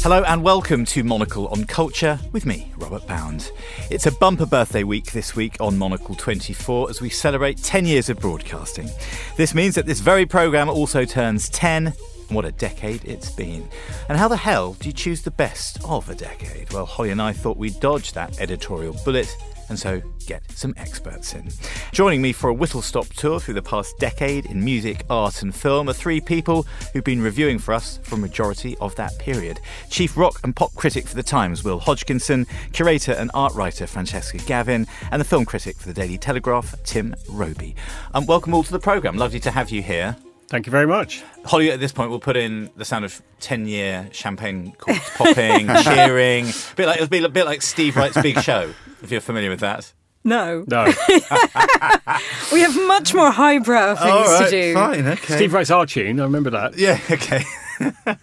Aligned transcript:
Hello 0.00 0.22
and 0.26 0.42
welcome 0.42 0.86
to 0.86 1.04
Monocle 1.04 1.48
on 1.48 1.64
Culture 1.64 2.18
with 2.32 2.46
me, 2.46 2.72
Robert 2.78 3.06
Bound. 3.06 3.50
It's 3.90 4.06
a 4.06 4.12
bumper 4.12 4.46
birthday 4.46 4.82
week 4.82 5.12
this 5.12 5.36
week 5.36 5.56
on 5.60 5.76
Monocle 5.76 6.14
24 6.14 6.88
as 6.88 7.02
we 7.02 7.10
celebrate 7.10 7.58
10 7.58 7.84
years 7.84 8.08
of 8.08 8.18
broadcasting. 8.18 8.88
This 9.36 9.54
means 9.54 9.74
that 9.74 9.84
this 9.84 10.00
very 10.00 10.24
programme 10.24 10.70
also 10.70 11.04
turns 11.04 11.50
10. 11.50 11.92
What 12.30 12.46
a 12.46 12.52
decade 12.52 13.04
it's 13.04 13.30
been. 13.30 13.68
And 14.08 14.16
how 14.16 14.28
the 14.28 14.36
hell 14.38 14.74
do 14.80 14.88
you 14.88 14.94
choose 14.94 15.20
the 15.20 15.30
best 15.30 15.78
of 15.84 16.08
a 16.08 16.14
decade? 16.14 16.72
Well, 16.72 16.86
Holly 16.86 17.10
and 17.10 17.20
I 17.20 17.34
thought 17.34 17.58
we'd 17.58 17.78
dodge 17.78 18.12
that 18.12 18.40
editorial 18.40 18.96
bullet 19.04 19.28
and 19.68 19.78
so 19.78 20.00
get 20.26 20.42
some 20.50 20.74
experts 20.76 21.34
in. 21.34 21.48
Joining 21.92 22.22
me 22.22 22.32
for 22.32 22.50
a 22.50 22.54
whistle 22.54 22.82
stop 22.82 23.06
tour 23.08 23.40
through 23.40 23.54
the 23.54 23.62
past 23.62 23.98
decade 23.98 24.46
in 24.46 24.64
music, 24.64 25.04
art, 25.10 25.42
and 25.42 25.54
film 25.54 25.88
are 25.88 25.92
three 25.92 26.20
people 26.20 26.66
who've 26.92 27.04
been 27.04 27.22
reviewing 27.22 27.58
for 27.58 27.74
us 27.74 27.98
for 28.02 28.16
a 28.16 28.18
majority 28.18 28.76
of 28.80 28.94
that 28.96 29.18
period. 29.18 29.60
Chief 29.90 30.16
rock 30.16 30.40
and 30.44 30.54
pop 30.54 30.74
critic 30.74 31.06
for 31.06 31.16
The 31.16 31.22
Times, 31.22 31.64
Will 31.64 31.78
Hodgkinson, 31.78 32.46
curator 32.72 33.12
and 33.12 33.30
art 33.34 33.54
writer 33.54 33.86
Francesca 33.86 34.38
Gavin, 34.38 34.86
and 35.10 35.20
the 35.20 35.24
film 35.24 35.44
critic 35.44 35.76
for 35.76 35.88
The 35.88 35.94
Daily 35.94 36.18
Telegraph, 36.18 36.74
Tim 36.84 37.14
Robey. 37.28 37.74
Um, 38.14 38.26
welcome 38.26 38.54
all 38.54 38.62
to 38.62 38.72
the 38.72 38.78
programme. 38.78 39.16
Lovely 39.16 39.40
to 39.40 39.50
have 39.50 39.70
you 39.70 39.82
here. 39.82 40.16
Thank 40.48 40.66
you 40.66 40.70
very 40.70 40.86
much. 40.86 41.22
Holly, 41.44 41.70
at 41.70 41.78
this 41.78 41.92
point, 41.92 42.08
we'll 42.08 42.20
put 42.20 42.36
in 42.36 42.70
the 42.76 42.84
sound 42.84 43.04
of 43.04 43.20
10 43.40 43.66
year 43.66 44.08
champagne 44.12 44.72
corks 44.78 45.16
popping, 45.16 45.68
cheering. 45.82 46.48
A 46.48 46.74
bit 46.74 46.86
like, 46.86 46.96
it'll 46.96 47.08
be 47.08 47.22
a 47.22 47.28
bit 47.28 47.44
like 47.44 47.60
Steve 47.60 47.96
Wright's 47.96 48.20
Big 48.20 48.40
Show, 48.40 48.72
if 49.02 49.10
you're 49.10 49.20
familiar 49.20 49.50
with 49.50 49.60
that. 49.60 49.92
No. 50.24 50.64
No. 50.66 50.84
we 52.52 52.60
have 52.60 52.76
much 52.86 53.14
more 53.14 53.30
highbrow 53.30 53.94
things 53.94 54.10
All 54.10 54.24
right, 54.24 54.44
to 54.44 54.50
do. 54.50 54.74
fine, 54.74 55.06
okay. 55.06 55.36
Steve 55.36 55.52
Wright's 55.52 55.70
our 55.70 55.86
tune, 55.86 56.18
I 56.18 56.24
remember 56.24 56.50
that. 56.50 56.78
Yeah, 56.78 56.98
okay. 57.10 57.44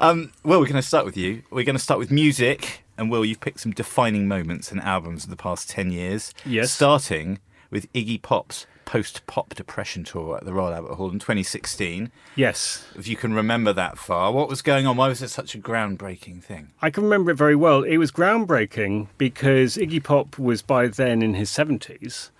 um, 0.00 0.32
well, 0.44 0.58
we're 0.60 0.66
going 0.66 0.74
to 0.74 0.82
start 0.82 1.04
with 1.04 1.16
you. 1.16 1.42
We're 1.50 1.64
going 1.64 1.76
to 1.76 1.82
start 1.82 1.98
with 1.98 2.10
music. 2.10 2.84
And 2.98 3.10
Will, 3.10 3.24
you've 3.24 3.40
picked 3.40 3.60
some 3.60 3.72
defining 3.72 4.28
moments 4.28 4.70
and 4.70 4.80
albums 4.82 5.24
of 5.24 5.30
the 5.30 5.36
past 5.36 5.70
10 5.70 5.90
years. 5.90 6.34
Yes. 6.44 6.72
Starting 6.72 7.38
with 7.70 7.90
Iggy 7.92 8.20
Pop's 8.20 8.66
post 8.90 9.24
pop 9.28 9.54
depression 9.54 10.02
tour 10.02 10.36
at 10.36 10.44
the 10.44 10.52
Royal 10.52 10.74
Albert 10.74 10.96
Hall 10.96 11.12
in 11.12 11.20
2016. 11.20 12.10
Yes. 12.34 12.84
If 12.96 13.06
you 13.06 13.14
can 13.14 13.32
remember 13.32 13.72
that 13.72 13.96
far, 13.96 14.32
what 14.32 14.48
was 14.48 14.62
going 14.62 14.84
on? 14.84 14.96
Why 14.96 15.06
was 15.06 15.22
it 15.22 15.28
such 15.28 15.54
a 15.54 15.58
groundbreaking 15.58 16.42
thing? 16.42 16.72
I 16.82 16.90
can 16.90 17.04
remember 17.04 17.30
it 17.30 17.36
very 17.36 17.54
well. 17.54 17.84
It 17.84 17.98
was 17.98 18.10
groundbreaking 18.10 19.06
because 19.16 19.76
Iggy 19.76 20.02
Pop 20.02 20.40
was 20.40 20.60
by 20.60 20.88
then 20.88 21.22
in 21.22 21.34
his 21.34 21.52
70s. 21.52 22.30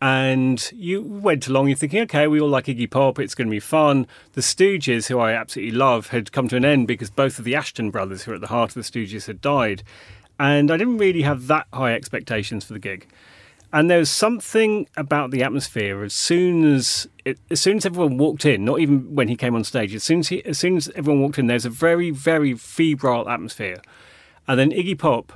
And 0.00 0.68
you 0.74 1.02
went 1.02 1.46
along, 1.46 1.68
you're 1.68 1.76
thinking, 1.76 2.00
okay, 2.00 2.26
we 2.26 2.40
all 2.40 2.48
like 2.48 2.64
Iggy 2.64 2.90
Pop, 2.90 3.20
it's 3.20 3.36
going 3.36 3.46
to 3.46 3.52
be 3.52 3.60
fun. 3.60 4.08
The 4.32 4.40
Stooges, 4.40 5.06
who 5.06 5.20
I 5.20 5.34
absolutely 5.34 5.76
love, 5.76 6.08
had 6.08 6.32
come 6.32 6.48
to 6.48 6.56
an 6.56 6.64
end 6.64 6.88
because 6.88 7.10
both 7.10 7.38
of 7.38 7.44
the 7.44 7.52
Asheton 7.52 7.92
brothers, 7.92 8.24
who 8.24 8.32
are 8.32 8.34
at 8.34 8.40
the 8.40 8.48
heart 8.48 8.70
of 8.70 8.74
the 8.74 8.80
Stooges, 8.80 9.28
had 9.28 9.40
died. 9.40 9.84
And 10.40 10.72
I 10.72 10.76
didn't 10.76 10.98
really 10.98 11.22
have 11.22 11.46
that 11.46 11.68
high 11.72 11.94
expectations 11.94 12.64
for 12.64 12.72
the 12.72 12.80
gig. 12.80 13.06
And 13.72 13.90
there 13.90 13.98
was 13.98 14.10
something 14.10 14.86
about 14.96 15.30
the 15.30 15.42
atmosphere 15.42 16.02
as 16.02 16.12
soon 16.12 16.74
as 16.74 17.08
as 17.50 17.60
soon 17.60 17.78
as 17.78 17.86
everyone 17.86 18.18
walked 18.18 18.44
in, 18.44 18.64
not 18.64 18.80
even 18.80 19.14
when 19.14 19.28
he 19.28 19.36
came 19.36 19.54
on 19.54 19.64
stage, 19.64 19.94
as 19.94 20.02
soon 20.02 20.20
as 20.20 20.28
he, 20.28 20.44
as 20.44 20.58
soon 20.58 20.76
as 20.76 20.90
everyone 20.94 21.22
walked 21.22 21.38
in, 21.38 21.46
there's 21.46 21.64
a 21.64 21.70
very 21.70 22.10
very 22.10 22.54
febrile 22.54 23.28
atmosphere, 23.28 23.80
and 24.46 24.58
then 24.58 24.72
Iggy 24.72 24.98
Pop 24.98 25.32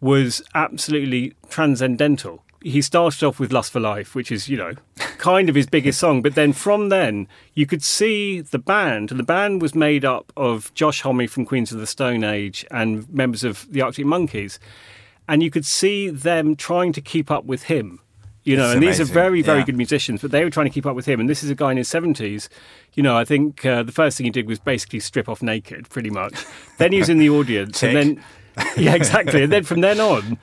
was 0.00 0.42
absolutely 0.54 1.34
transcendental. 1.50 2.42
He 2.62 2.80
started 2.80 3.22
off 3.22 3.38
with 3.38 3.52
"Lust 3.52 3.72
for 3.72 3.80
Life," 3.80 4.14
which 4.14 4.32
is 4.32 4.48
you 4.48 4.56
know 4.56 4.72
kind 5.18 5.50
of 5.50 5.54
his 5.54 5.66
biggest 5.66 6.00
song, 6.00 6.22
but 6.22 6.34
then 6.34 6.54
from 6.54 6.88
then 6.88 7.28
you 7.52 7.66
could 7.66 7.82
see 7.82 8.40
the 8.40 8.58
band, 8.58 9.10
and 9.10 9.20
the 9.20 9.24
band 9.24 9.60
was 9.60 9.74
made 9.74 10.06
up 10.06 10.32
of 10.38 10.72
Josh 10.72 11.02
Homme 11.02 11.26
from 11.26 11.44
Queens 11.44 11.70
of 11.70 11.80
the 11.80 11.86
Stone 11.86 12.24
Age 12.24 12.64
and 12.70 13.06
members 13.12 13.44
of 13.44 13.70
the 13.70 13.82
Arctic 13.82 14.06
Monkeys 14.06 14.58
and 15.28 15.42
you 15.42 15.50
could 15.50 15.64
see 15.64 16.08
them 16.08 16.56
trying 16.56 16.92
to 16.92 17.00
keep 17.00 17.30
up 17.30 17.44
with 17.44 17.64
him. 17.64 18.00
You 18.44 18.58
know, 18.58 18.66
It's 18.66 18.74
and 18.74 18.82
these 18.82 19.00
are 19.00 19.04
very, 19.04 19.40
very 19.40 19.60
yeah. 19.60 19.64
good 19.64 19.76
musicians, 19.76 20.20
but 20.20 20.30
they 20.30 20.44
were 20.44 20.50
trying 20.50 20.66
to 20.66 20.72
keep 20.72 20.84
up 20.84 20.94
with 20.94 21.06
him. 21.06 21.18
And 21.18 21.30
this 21.30 21.42
is 21.42 21.48
a 21.48 21.54
guy 21.54 21.70
in 21.70 21.78
his 21.78 21.88
seventies. 21.88 22.50
You 22.92 23.02
know, 23.02 23.16
I 23.16 23.24
think 23.24 23.64
uh, 23.64 23.82
the 23.82 23.92
first 23.92 24.18
thing 24.18 24.24
he 24.24 24.30
did 24.30 24.46
was 24.46 24.58
basically 24.58 25.00
strip 25.00 25.30
off 25.30 25.42
naked, 25.42 25.88
pretty 25.88 26.10
much. 26.10 26.44
then 26.78 26.92
he 26.92 26.98
was 26.98 27.08
in 27.08 27.18
the 27.18 27.30
audience, 27.30 27.82
and 27.82 27.96
then 27.96 28.24
yeah, 28.76 28.94
exactly. 28.94 29.42
And 29.42 29.50
then 29.50 29.64
from 29.64 29.80
then 29.80 29.98
on, 30.12 30.36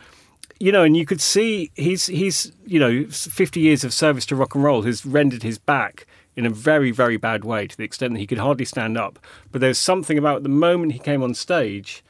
you 0.59 0.71
know, 0.71 0.83
and 0.83 0.97
you 0.97 1.05
could 1.05 1.21
see 1.21 1.69
he's 1.75 2.07
he's 2.07 2.51
you 2.65 2.79
know 2.79 3.05
fifty 3.09 3.59
years 3.59 3.83
of 3.83 3.93
service 3.93 4.25
to 4.27 4.35
rock 4.35 4.55
and 4.55 4.63
roll 4.63 4.81
has 4.81 5.05
rendered 5.05 5.43
his 5.43 5.59
back 5.59 6.07
in 6.35 6.45
a 6.45 6.49
very, 6.49 6.91
very 6.91 7.17
bad 7.17 7.43
way 7.43 7.67
to 7.67 7.77
the 7.77 7.83
extent 7.83 8.13
that 8.13 8.19
he 8.19 8.25
could 8.25 8.37
hardly 8.39 8.65
stand 8.65 8.97
up. 8.97 9.19
But 9.51 9.61
there's 9.61 9.77
something 9.77 10.17
about 10.17 10.41
the 10.41 10.49
moment 10.49 10.93
he 10.93 10.99
came 10.99 11.21
on 11.21 11.35
stage, 11.35 12.03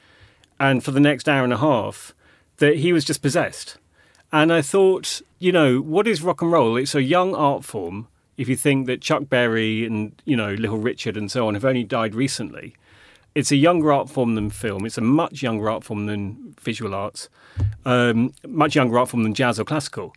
and 0.58 0.81
for 0.81 0.92
the 0.92 1.02
next 1.02 1.28
hour 1.28 1.44
and 1.44 1.52
a 1.52 1.58
half 1.58 2.14
that 2.62 2.78
he 2.78 2.94
was 2.94 3.04
just 3.04 3.22
possessed. 3.22 3.78
And 4.32 4.54
I 4.54 4.62
thought, 4.62 5.22
you 5.40 5.52
know, 5.52 5.82
what 5.82 6.08
is 6.08 6.22
rock 6.22 6.42
and 6.42 6.52
roll? 6.52 6.78
It's 6.78 6.96
a 6.96 7.02
young 7.02 7.36
art 7.36 7.66
form. 7.66 8.08
If 8.38 8.48
you 8.48 8.56
think 8.56 8.88
that 8.88 9.02
Chuck 9.02 9.28
Berry 9.28 9.86
and, 9.86 10.14
you 10.26 10.38
know, 10.38 10.54
Little 10.54 10.78
Richard 10.78 11.18
and 11.18 11.30
so 11.30 11.48
on 11.48 11.56
have 11.56 11.66
only 11.66 11.84
died 11.84 12.16
recently, 12.16 12.76
it's 13.34 13.52
a 13.52 13.56
younger 13.56 13.92
art 13.92 14.10
form 14.10 14.36
than 14.36 14.50
film. 14.52 14.86
It's 14.86 14.98
a 14.98 15.02
much 15.02 15.42
younger 15.42 15.70
art 15.70 15.84
form 15.84 16.06
than 16.06 16.56
visual 16.62 16.94
arts, 16.94 17.30
um, 17.84 18.34
much 18.48 18.76
younger 18.76 18.98
art 19.00 19.10
form 19.10 19.24
than 19.24 19.34
jazz 19.34 19.60
or 19.60 19.66
classical. 19.66 20.14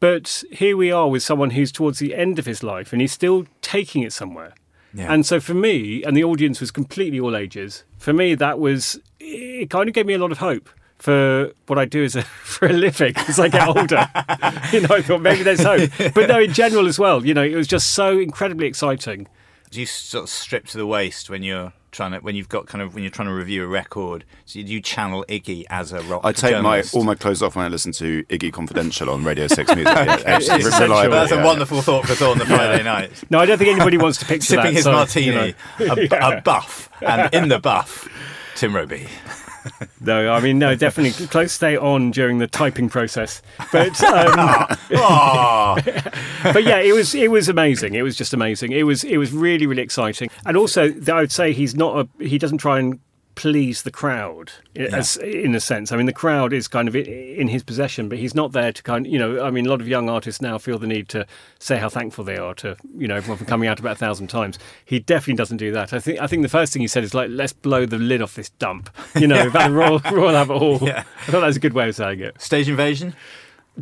But 0.00 0.44
here 0.52 0.76
we 0.76 0.92
are 0.92 1.08
with 1.08 1.22
someone 1.22 1.50
who's 1.50 1.72
towards 1.72 1.98
the 1.98 2.14
end 2.14 2.38
of 2.38 2.46
his 2.46 2.62
life 2.62 2.92
and 2.92 3.00
he's 3.00 3.12
still 3.12 3.46
taking 3.62 4.02
it 4.02 4.12
somewhere. 4.12 4.52
Yeah. 4.92 5.12
And 5.12 5.24
so 5.24 5.40
for 5.40 5.54
me, 5.54 6.02
and 6.04 6.16
the 6.16 6.24
audience 6.24 6.60
was 6.60 6.70
completely 6.70 7.20
all 7.20 7.36
ages, 7.36 7.84
for 7.98 8.12
me, 8.12 8.34
that 8.34 8.58
was, 8.58 9.00
it 9.18 9.70
kind 9.70 9.88
of 9.88 9.94
gave 9.94 10.06
me 10.06 10.14
a 10.14 10.18
lot 10.18 10.32
of 10.32 10.38
hope 10.38 10.68
for 11.00 11.50
what 11.66 11.78
I 11.78 11.86
do 11.86 12.04
as 12.04 12.14
a, 12.14 12.22
for 12.44 12.66
a 12.68 12.72
living 12.72 13.14
as 13.16 13.40
I 13.40 13.48
get 13.48 13.66
older. 13.66 13.80
you 14.72 14.80
know, 14.82 14.94
I 14.94 15.02
thought 15.02 15.22
maybe 15.22 15.42
there's 15.42 15.62
hope. 15.62 15.90
But 16.14 16.28
no, 16.28 16.40
in 16.40 16.52
general 16.52 16.86
as 16.86 16.98
well, 16.98 17.24
you 17.24 17.34
know, 17.34 17.42
it 17.42 17.54
was 17.56 17.66
just 17.66 17.92
so 17.92 18.18
incredibly 18.18 18.66
exciting. 18.66 19.26
Do 19.70 19.80
you 19.80 19.86
sort 19.86 20.24
of 20.24 20.28
strip 20.30 20.66
to 20.68 20.78
the 20.78 20.86
waist 20.86 21.30
when 21.30 21.42
you're 21.42 21.72
trying 21.92 22.12
to 22.12 22.18
when 22.18 22.36
you've 22.36 22.48
got 22.48 22.66
kind 22.66 22.82
of 22.82 22.94
when 22.94 23.02
you're 23.04 23.10
trying 23.10 23.28
to 23.28 23.34
review 23.34 23.62
a 23.64 23.66
record? 23.68 24.24
So 24.44 24.58
you, 24.58 24.64
you 24.64 24.80
channel 24.80 25.24
Iggy 25.28 25.64
as 25.70 25.92
a 25.92 26.00
rock. 26.02 26.22
I 26.24 26.32
take 26.32 26.60
my 26.60 26.82
all 26.92 27.04
my 27.04 27.14
clothes 27.14 27.40
off 27.40 27.54
when 27.56 27.64
I 27.64 27.68
listen 27.68 27.92
to 27.92 28.24
Iggy 28.24 28.52
Confidential 28.52 29.08
on 29.08 29.22
Radio 29.24 29.46
Six 29.46 29.74
Music. 29.74 29.86
Yeah, 29.96 30.36
It's 30.36 30.48
essential. 30.48 30.82
reliable, 30.82 31.14
That's 31.14 31.32
a 31.32 31.44
wonderful 31.44 31.82
thought 31.82 32.04
for 32.06 32.14
Thor 32.14 32.28
on 32.32 32.38
the 32.38 32.46
Friday 32.46 32.82
night. 32.82 33.12
No, 33.30 33.38
I 33.38 33.46
don't 33.46 33.58
think 33.58 33.70
anybody 33.70 33.96
wants 33.96 34.18
to 34.18 34.24
picture 34.26 34.46
Sipping 34.56 34.64
that. 34.64 34.72
his 34.74 34.84
so, 34.84 34.92
martini, 34.92 35.26
you 35.78 35.86
know. 35.86 35.94
a, 36.10 36.38
a 36.38 36.40
buff, 36.40 36.90
and 37.00 37.32
in 37.32 37.48
the 37.48 37.58
buff, 37.60 38.08
Tim 38.56 38.74
Robey. 38.74 39.06
No, 40.00 40.32
I 40.32 40.40
mean, 40.40 40.58
no, 40.58 40.74
definitely 40.74 41.26
close 41.26 41.52
stay 41.52 41.76
on 41.76 42.10
during 42.10 42.38
the 42.38 42.46
typing 42.46 42.88
process. 42.88 43.42
But 43.70 44.02
um, 44.02 44.66
Oh, 44.92 45.76
but 46.42 46.64
yeah, 46.64 46.78
it 46.78 46.94
was 46.94 47.14
it 47.14 47.30
was 47.30 47.48
amazing. 47.48 47.94
It 47.94 48.02
was 48.02 48.16
just 48.16 48.32
amazing. 48.32 48.72
It 48.72 48.84
was 48.84 49.04
it 49.04 49.18
was 49.18 49.32
really 49.32 49.66
really 49.66 49.82
exciting. 49.82 50.30
And 50.46 50.56
also, 50.56 50.94
I 51.12 51.20
would 51.20 51.32
say 51.32 51.52
he's 51.52 51.74
not 51.74 52.08
a 52.20 52.24
he 52.24 52.38
doesn't 52.38 52.58
try 52.58 52.78
and 52.78 52.98
please 53.34 53.82
the 53.82 53.90
crowd 53.90 54.52
i- 54.76 54.80
as, 54.80 55.16
in 55.18 55.54
a 55.54 55.60
sense. 55.60 55.92
I 55.92 55.96
mean, 55.96 56.06
the 56.06 56.12
crowd 56.12 56.52
is 56.52 56.68
kind 56.68 56.88
of 56.88 56.96
in 56.96 57.48
his 57.48 57.62
possession, 57.62 58.08
but 58.08 58.18
he's 58.18 58.34
not 58.34 58.52
there 58.52 58.72
to 58.72 58.82
kind 58.82 59.06
of 59.06 59.12
you 59.12 59.18
know. 59.18 59.42
I 59.44 59.50
mean, 59.50 59.66
a 59.66 59.70
lot 59.70 59.80
of 59.80 59.88
young 59.88 60.08
artists 60.10 60.40
now 60.42 60.58
feel 60.58 60.78
the 60.78 60.86
need 60.86 61.08
to 61.10 61.26
say 61.58 61.76
how 61.78 61.88
thankful 61.88 62.24
they 62.24 62.36
are 62.36 62.54
to 62.56 62.76
you 62.96 63.08
know 63.08 63.16
everyone 63.16 63.38
for 63.38 63.44
coming 63.44 63.68
out 63.68 63.78
about 63.80 63.92
a 63.92 63.98
thousand 63.98 64.26
times. 64.28 64.58
He 64.84 64.98
definitely 64.98 65.34
doesn't 65.34 65.56
do 65.58 65.72
that. 65.72 65.92
I 65.92 66.00
think 66.00 66.20
I 66.20 66.26
think 66.26 66.42
the 66.42 66.48
first 66.48 66.72
thing 66.72 66.82
he 66.82 66.88
said 66.88 67.04
is 67.04 67.14
like, 67.14 67.30
"Let's 67.30 67.52
blow 67.52 67.86
the 67.86 67.98
lid 67.98 68.22
off 68.22 68.34
this 68.34 68.50
dump." 68.50 68.90
You 69.18 69.26
know, 69.26 69.46
about 69.48 69.68
the 69.68 69.74
Royal 69.74 69.98
Royal 70.12 70.36
Albert 70.36 70.58
Hall. 70.58 70.78
Yeah. 70.82 71.04
I 71.26 71.30
thought 71.30 71.40
that 71.40 71.46
was 71.46 71.56
a 71.56 71.60
good 71.60 71.72
way 71.74 71.88
of 71.88 71.94
saying 71.96 72.20
it. 72.20 72.40
stage 72.40 72.68
invasion. 72.68 73.14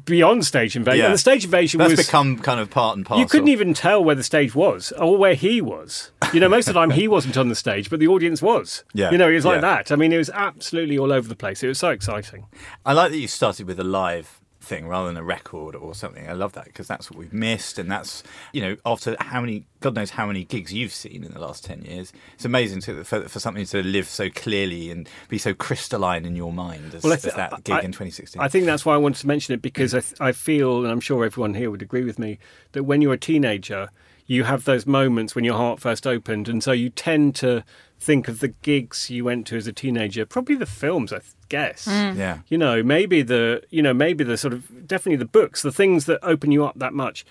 Beyond 0.04 0.44
stage 0.46 0.76
invasion, 0.76 1.04
Yeah. 1.06 1.10
the 1.10 1.18
stage 1.18 1.44
invasion 1.44 1.78
That's 1.78 1.90
was 1.96 2.06
become 2.06 2.38
kind 2.38 2.60
of 2.60 2.70
part 2.70 2.96
and 2.96 3.04
parcel. 3.04 3.20
you 3.20 3.26
couldn't 3.26 3.48
even 3.48 3.74
tell 3.74 4.04
where 4.04 4.14
the 4.14 4.22
stage 4.22 4.54
was 4.54 4.92
or 4.92 5.16
where 5.16 5.34
he 5.34 5.60
was. 5.60 6.12
You 6.32 6.38
know, 6.40 6.48
most 6.48 6.68
of 6.68 6.74
the 6.74 6.80
time 6.80 6.90
he 6.90 7.08
wasn't 7.16 7.36
on 7.36 7.48
the 7.48 7.54
stage, 7.56 7.90
but 7.90 7.98
the 7.98 8.06
audience 8.06 8.40
was. 8.40 8.84
Yeah, 8.92 9.10
You 9.10 9.18
know, 9.18 9.28
it 9.28 9.34
was 9.34 9.44
like 9.44 9.56
yeah. 9.56 9.60
that. 9.82 9.90
I 9.90 9.96
mean, 9.96 10.12
it 10.12 10.18
was 10.18 10.30
absolutely 10.30 10.98
all 10.98 11.12
over 11.12 11.26
the 11.28 11.34
place. 11.34 11.62
It 11.64 11.68
was 11.68 11.78
so 11.78 11.88
exciting. 11.90 12.46
I 12.86 12.92
like 12.92 13.10
that 13.10 13.18
you 13.18 13.26
started 13.28 13.66
with 13.66 13.80
a 13.80 13.84
live 13.84 14.40
thing 14.68 14.86
rather 14.86 15.08
than 15.08 15.16
a 15.16 15.22
record 15.24 15.74
or 15.74 15.94
something. 15.94 16.28
I 16.28 16.32
love 16.32 16.52
that 16.52 16.66
because 16.66 16.86
that's 16.86 17.10
what 17.10 17.18
we've 17.18 17.32
missed, 17.32 17.78
and 17.78 17.90
that's 17.90 18.22
you 18.52 18.60
know 18.60 18.76
after 18.84 19.16
how 19.18 19.40
many 19.40 19.64
God 19.80 19.94
knows 19.94 20.10
how 20.10 20.26
many 20.26 20.44
gigs 20.44 20.72
you've 20.72 20.92
seen 20.92 21.24
in 21.24 21.32
the 21.32 21.40
last 21.40 21.64
ten 21.64 21.82
years. 21.84 22.12
It's 22.34 22.44
amazing 22.44 22.80
to, 22.82 23.02
for, 23.04 23.28
for 23.28 23.40
something 23.40 23.64
to 23.66 23.82
live 23.82 24.06
so 24.08 24.28
clearly 24.30 24.90
and 24.90 25.08
be 25.28 25.38
so 25.38 25.54
crystalline 25.54 26.24
in 26.24 26.36
your 26.36 26.52
mind 26.52 26.94
as, 26.94 27.02
Well, 27.02 27.12
I 27.12 27.16
as 27.16 27.22
that 27.22 27.64
gig 27.64 27.74
I- 27.74 27.80
in 27.80 27.92
2016. 27.92 28.40
I 28.40 28.48
think 28.48 28.66
that's 28.66 28.84
why 28.84 28.94
I 28.94 28.98
wanted 28.98 29.20
to 29.20 29.26
mention 29.26 29.54
it 29.54 29.62
because 29.62 29.94
I, 29.94 30.00
th- 30.00 30.20
I 30.20 30.32
feel, 30.32 30.82
and 30.82 30.88
I'm 30.92 31.00
sure 31.00 31.24
everyone 31.24 31.54
here 31.54 31.70
would 31.70 31.82
agree 31.82 32.04
with 32.04 32.18
me, 32.18 32.38
that 32.72 32.84
when 32.84 33.00
you're 33.02 33.14
a 33.14 33.18
teenager, 33.18 33.88
you 34.26 34.44
have 34.44 34.64
those 34.64 34.84
moments 34.86 35.34
when 35.34 35.44
your 35.44 35.56
heart 35.56 35.80
first 35.80 36.06
opened, 36.06 36.48
and 36.48 36.62
so 36.62 36.72
you 36.72 36.90
tend 36.90 37.34
to 37.36 37.64
think 38.00 38.28
of 38.28 38.40
the 38.40 38.48
gigs 38.48 39.10
you 39.10 39.24
went 39.24 39.46
to 39.48 39.56
as 39.56 39.66
a 39.66 39.72
teenager, 39.72 40.24
probably 40.24 40.54
the 40.54 40.66
films, 40.66 41.12
I 41.12 41.20
guess. 41.48 41.86
Mm. 41.86 42.16
Yeah. 42.16 42.38
You 42.48 42.58
know, 42.58 42.82
maybe 42.82 43.22
the 43.22 43.62
you 43.70 43.82
know 43.82 43.94
maybe 43.94 44.24
the 44.24 44.36
sort 44.36 44.54
of 44.54 44.86
definitely 44.86 45.16
the 45.16 45.24
books, 45.24 45.62
the 45.62 45.72
things 45.72 46.04
that 46.06 46.18
open 46.22 46.52
you 46.52 46.64
up 46.64 46.78
that 46.78 46.92
much. 46.94 47.24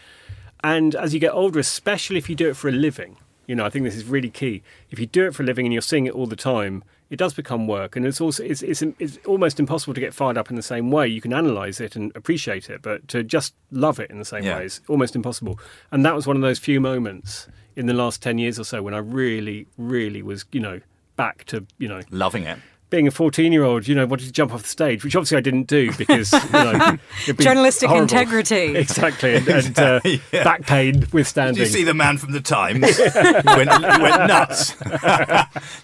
And 0.63 0.95
as 0.95 1.13
you 1.13 1.19
get 1.19 1.33
older, 1.33 1.59
especially 1.59 2.17
if 2.17 2.29
you 2.29 2.35
do 2.35 2.49
it 2.49 2.57
for 2.57 2.67
a 2.67 2.71
living, 2.71 3.17
you 3.45 3.55
know, 3.55 3.65
I 3.65 3.69
think 3.69 3.85
this 3.85 3.95
is 3.95 4.05
really 4.05 4.29
key. 4.29 4.63
If 4.89 4.99
you 4.99 5.05
do 5.05 5.25
it 5.27 5.35
for 5.35 5.43
a 5.43 5.45
living 5.45 5.65
and 5.65 5.71
you're 5.73 5.81
seeing 5.81 6.05
it 6.07 6.13
all 6.13 6.25
the 6.25 6.35
time, 6.35 6.83
it 7.09 7.15
does 7.17 7.33
become 7.33 7.67
work, 7.67 7.95
and 7.95 8.05
it's 8.05 8.19
also 8.19 8.43
it's 8.43 8.61
it's, 8.61 8.81
it's 8.99 9.17
almost 9.25 9.59
impossible 9.61 9.93
to 9.93 10.01
get 10.01 10.13
fired 10.13 10.37
up 10.37 10.49
in 10.49 10.57
the 10.57 10.61
same 10.61 10.91
way. 10.91 11.07
You 11.07 11.21
can 11.21 11.31
analyze 11.33 11.79
it 11.79 11.95
and 11.95 12.11
appreciate 12.15 12.69
it, 12.69 12.81
but 12.81 13.07
to 13.09 13.23
just 13.23 13.53
love 13.71 13.99
it 14.01 14.09
in 14.09 14.19
the 14.19 14.25
same 14.25 14.43
Yeah. 14.43 14.57
way 14.57 14.65
is 14.65 14.81
almost 14.89 15.15
impossible. 15.15 15.57
And 15.91 16.03
that 16.03 16.13
was 16.15 16.27
one 16.27 16.35
of 16.35 16.41
those 16.41 16.59
few 16.59 16.81
moments 16.81 17.47
in 17.77 17.85
the 17.85 17.93
last 17.93 18.21
ten 18.21 18.37
years 18.39 18.59
or 18.59 18.65
so 18.65 18.81
when 18.81 18.93
I 18.93 18.97
really, 18.97 19.67
really 19.77 20.21
was, 20.21 20.43
you 20.51 20.59
know, 20.59 20.81
back 21.15 21.45
to 21.45 21.65
you 21.77 21.87
know 21.87 22.01
Loving 22.09 22.43
it. 22.43 22.59
Being 22.89 23.05
a 23.07 23.11
14 23.11 23.51
year 23.51 23.63
old, 23.63 23.87
you 23.87 23.93
know, 23.95 24.05
wanted 24.05 24.25
to 24.27 24.31
jump 24.31 24.53
off 24.53 24.61
the 24.63 24.67
stage, 24.69 25.03
which 25.03 25.15
obviously 25.15 25.37
I 25.37 25.41
didn't 25.41 25.67
do 25.67 25.91
because, 25.97 26.31
you 26.31 26.39
know, 26.51 26.97
be 27.27 27.33
Journalistic 27.33 27.89
horrible. 27.89 28.03
integrity. 28.03 28.75
Exactly. 28.77 29.35
And, 29.35 29.47
and 29.49 29.79
uh, 29.79 29.99
Yeah. 30.31 30.43
back 30.43 30.61
pain 30.65 31.01
Did 31.01 31.13
withstanding. 31.13 31.61
you 31.61 31.65
see 31.67 31.83
the 31.83 31.93
man 31.93 32.17
from 32.17 32.31
the 32.31 32.39
Times? 32.41 32.85
he, 32.97 33.03
went, 33.03 33.71
he 33.73 34.01
went 34.01 34.27
nuts. 34.27 34.75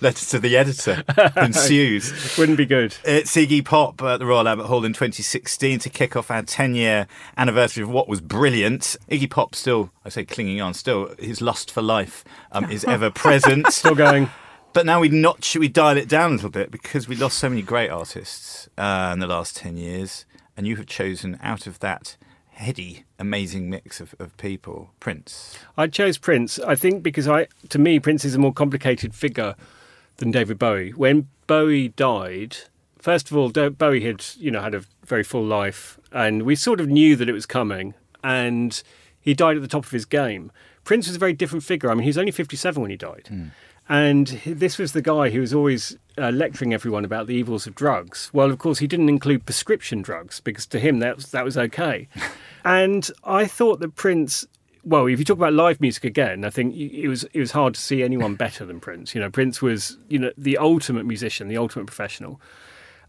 Letter 0.01 0.25
to 0.27 0.39
the 0.39 0.55
editor 0.57 1.03
ensues. 1.37 2.37
Wouldn't 2.37 2.57
be 2.57 2.65
good. 2.65 2.95
It's 3.03 3.35
Iggy 3.35 3.65
Pop 3.65 4.01
at 4.01 4.17
the 4.19 4.25
Royal 4.25 4.47
Albert 4.47 4.65
Hall 4.67 4.85
in 4.85 4.93
2016 4.93 5.79
to 5.79 5.89
kick 5.89 6.15
off 6.15 6.31
our 6.31 6.41
10 6.43 6.75
year 6.75 7.07
anniversary 7.37 7.83
of 7.83 7.89
what 7.89 8.07
was 8.07 8.21
brilliant. 8.21 8.95
Iggy 9.09 9.29
Pop 9.29 9.55
still, 9.55 9.91
I 10.05 10.09
say 10.09 10.23
clinging 10.25 10.61
on, 10.61 10.73
still 10.73 11.13
his 11.19 11.41
lust 11.41 11.69
for 11.71 11.81
life 11.81 12.23
um, 12.51 12.69
is 12.71 12.85
ever 12.85 13.09
present. 13.09 13.67
Still 13.73 13.95
going. 13.95 14.29
But 14.73 14.87
now 14.87 14.99
we 14.99 15.09
notch, 15.09 15.55
we 15.55 15.67
dial 15.67 15.97
it 15.97 16.09
down 16.09 16.31
a 16.31 16.33
little 16.33 16.49
bit 16.49 16.71
because 16.71 17.07
we 17.07 17.15
lost 17.15 17.37
so 17.37 17.47
many 17.47 17.61
great 17.61 17.89
artists 17.89 18.67
uh, 18.75 19.11
in 19.13 19.19
the 19.19 19.27
last 19.27 19.55
10 19.55 19.77
years. 19.77 20.25
And 20.57 20.65
you 20.65 20.75
have 20.77 20.87
chosen 20.87 21.37
out 21.43 21.67
of 21.67 21.79
that 21.79 22.17
heady, 22.49 23.03
amazing 23.19 23.69
mix 23.69 23.99
of, 23.99 24.15
of 24.17 24.35
people, 24.37 24.91
Prince. 24.99 25.57
I 25.77 25.87
chose 25.87 26.17
Prince, 26.17 26.57
I 26.59 26.75
think, 26.75 27.03
because 27.03 27.27
I, 27.27 27.47
to 27.69 27.77
me, 27.77 27.99
Prince 27.99 28.25
is 28.25 28.33
a 28.33 28.39
more 28.39 28.53
complicated 28.53 29.13
figure 29.13 29.55
than 30.17 30.31
David 30.31 30.57
Bowie. 30.57 30.91
When 30.91 31.27
Bowie 31.45 31.89
died, 31.89 32.57
first 32.99 33.29
of 33.29 33.37
all, 33.37 33.49
Bowie 33.49 34.01
had, 34.01 34.25
you 34.37 34.51
know, 34.51 34.61
had 34.61 34.75
a 34.75 34.83
very 35.05 35.23
full 35.23 35.43
life, 35.43 35.99
and 36.11 36.43
we 36.43 36.55
sort 36.55 36.79
of 36.79 36.87
knew 36.87 37.15
that 37.15 37.29
it 37.29 37.33
was 37.33 37.45
coming, 37.45 37.93
and 38.23 38.81
he 39.19 39.33
died 39.33 39.55
at 39.55 39.61
the 39.61 39.67
top 39.67 39.85
of 39.85 39.91
his 39.91 40.05
game. 40.05 40.51
Prince 40.83 41.07
was 41.07 41.15
a 41.15 41.19
very 41.19 41.33
different 41.33 41.63
figure. 41.63 41.89
I 41.89 41.93
mean, 41.95 42.03
he 42.03 42.09
was 42.09 42.17
only 42.17 42.31
57 42.31 42.81
when 42.81 42.91
he 42.91 42.97
died. 42.97 43.51
And 43.89 44.27
this 44.45 44.77
was 44.77 44.93
the 44.93 45.01
guy 45.01 45.29
who 45.29 45.41
was 45.41 45.53
always 45.53 45.97
uh, 46.17 46.29
lecturing 46.29 46.73
everyone 46.73 47.03
about 47.03 47.27
the 47.27 47.35
evils 47.35 47.67
of 47.67 47.75
drugs. 47.75 48.29
Well, 48.33 48.49
of 48.49 48.57
course, 48.57 48.79
he 48.79 48.87
didn't 48.87 49.09
include 49.09 49.45
prescription 49.45 50.01
drugs 50.01 50.39
because 50.39 50.65
to 50.67 50.79
him 50.79 50.99
that 50.99 51.17
was, 51.17 51.31
that 51.31 51.43
was 51.43 51.57
okay. 51.57 52.07
and 52.65 53.09
I 53.23 53.45
thought 53.45 53.81
that 53.81 53.95
Prince, 53.95 54.45
well, 54.83 55.05
if 55.07 55.19
you 55.19 55.25
talk 55.25 55.37
about 55.37 55.53
live 55.53 55.81
music 55.81 56.05
again, 56.05 56.45
I 56.45 56.49
think 56.49 56.75
it 56.75 57.07
was 57.07 57.25
it 57.25 57.39
was 57.39 57.51
hard 57.51 57.73
to 57.73 57.81
see 57.81 58.03
anyone 58.03 58.35
better 58.35 58.65
than 58.65 58.79
Prince. 58.79 59.13
You 59.13 59.21
know, 59.21 59.29
Prince 59.29 59.61
was 59.61 59.97
you 60.07 60.19
know 60.19 60.31
the 60.37 60.57
ultimate 60.57 61.05
musician, 61.05 61.47
the 61.47 61.57
ultimate 61.57 61.87
professional. 61.87 62.39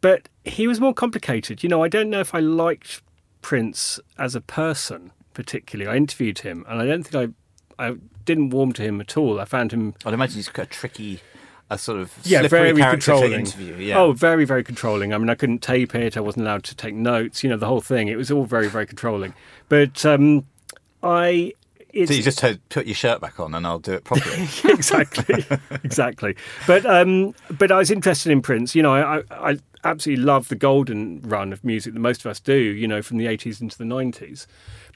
But 0.00 0.28
he 0.44 0.66
was 0.66 0.80
more 0.80 0.92
complicated. 0.92 1.62
You 1.62 1.68
know, 1.68 1.82
I 1.82 1.88
don't 1.88 2.10
know 2.10 2.20
if 2.20 2.34
I 2.34 2.40
liked 2.40 3.00
Prince 3.42 4.00
as 4.18 4.34
a 4.34 4.40
person 4.40 5.12
particularly. 5.34 5.90
I 5.90 5.96
interviewed 5.96 6.40
him, 6.40 6.64
and 6.68 6.80
I 6.80 6.86
don't 6.86 7.02
think 7.02 7.30
I 7.30 7.32
I 7.78 7.96
didn't 8.24 8.50
warm 8.50 8.72
to 8.72 8.82
him 8.82 9.00
at 9.00 9.16
all. 9.16 9.40
I 9.40 9.44
found 9.44 9.72
him 9.72 9.94
I'd 10.04 10.14
imagine 10.14 10.36
he's 10.36 10.48
a 10.48 10.66
tricky, 10.66 11.20
a 11.70 11.78
sort 11.78 11.98
of 12.00 12.12
yeah, 12.22 12.40
slippery 12.40 12.72
very 12.72 12.90
controlling. 12.90 13.32
interview. 13.32 13.76
Yeah. 13.76 13.98
Oh, 13.98 14.12
very, 14.12 14.44
very 14.44 14.64
controlling. 14.64 15.12
I 15.12 15.18
mean, 15.18 15.30
I 15.30 15.34
couldn't 15.34 15.62
tape 15.62 15.94
it. 15.94 16.16
I 16.16 16.20
wasn't 16.20 16.46
allowed 16.46 16.64
to 16.64 16.74
take 16.74 16.94
notes. 16.94 17.42
You 17.42 17.50
know, 17.50 17.56
the 17.56 17.66
whole 17.66 17.80
thing. 17.80 18.08
It 18.08 18.16
was 18.16 18.30
all 18.30 18.44
very, 18.44 18.68
very 18.68 18.86
controlling. 18.86 19.34
But 19.68 20.04
um, 20.04 20.46
I. 21.02 21.52
So 21.94 22.12
you 22.12 22.22
just 22.22 22.42
put 22.70 22.86
your 22.86 22.94
shirt 22.94 23.20
back 23.20 23.38
on 23.38 23.54
and 23.54 23.64
I'll 23.66 23.78
do 23.78 23.92
it 23.92 24.04
properly. 24.04 24.48
exactly, 24.64 25.46
exactly. 25.84 26.36
But 26.66 26.84
um, 26.86 27.34
but 27.56 27.70
I 27.70 27.78
was 27.78 27.90
interested 27.90 28.32
in 28.32 28.42
Prince. 28.42 28.74
You 28.74 28.82
know, 28.82 28.94
I, 28.94 29.22
I, 29.30 29.58
absolutely 29.84 30.24
love 30.24 30.48
the 30.48 30.56
golden 30.56 31.20
run 31.20 31.52
of 31.52 31.62
music 31.62 31.92
that 31.94 32.00
most 32.00 32.24
of 32.24 32.26
us 32.26 32.40
do. 32.40 32.56
You 32.56 32.88
know, 32.88 33.00
from 33.00 33.18
the 33.18 33.28
eighties 33.28 33.60
into 33.60 33.78
the 33.78 33.84
nineties. 33.84 34.48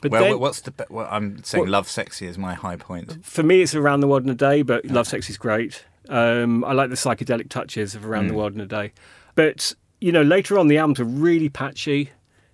But 0.03 0.11
well, 0.11 0.25
then, 0.25 0.41
what's 0.41 0.61
the? 0.63 0.73
Well, 0.91 1.07
I'm 1.11 1.43
saying 1.45 1.71
What- 1.71 1.85
"Lovesexy" 1.85 2.27
is 2.27 2.37
my 2.37 2.55
high 2.55 2.77
point. 2.77 3.25
for 3.25 3.45
me, 3.45 3.63
it's 3.63 3.75
around 3.77 4.01
the 4.01 4.09
world 4.09 4.25
in 4.25 4.31
a 4.31 4.35
day. 4.35 4.63
But 4.63 4.85
Lovesexy 4.85 5.31
is 5.31 5.39
great. 5.39 5.85
Um, 6.09 6.65
I 6.65 6.73
like 6.73 6.91
the 6.91 6.97
psychedelic 6.97 7.49
touches 7.49 7.95
of 7.95 8.07
around 8.07 8.29
the 8.29 8.35
world 8.35 8.55
in 8.55 8.61
a 8.61 8.67
day. 8.67 8.93
But 9.37 9.73
you 10.01 10.11
know, 10.11 10.23
later 10.23 10.59
on, 10.59 10.67
the 10.67 10.79
albums 10.79 10.99
were 10.99 11.05
really 11.05 11.49
patchy. 11.49 12.11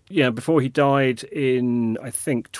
You 0.08 0.24
know, 0.24 0.30
before 0.30 0.60
he 0.60 0.68
died 0.68 1.24
in, 1.24 1.96
I 2.02 2.10
think 2.10 2.52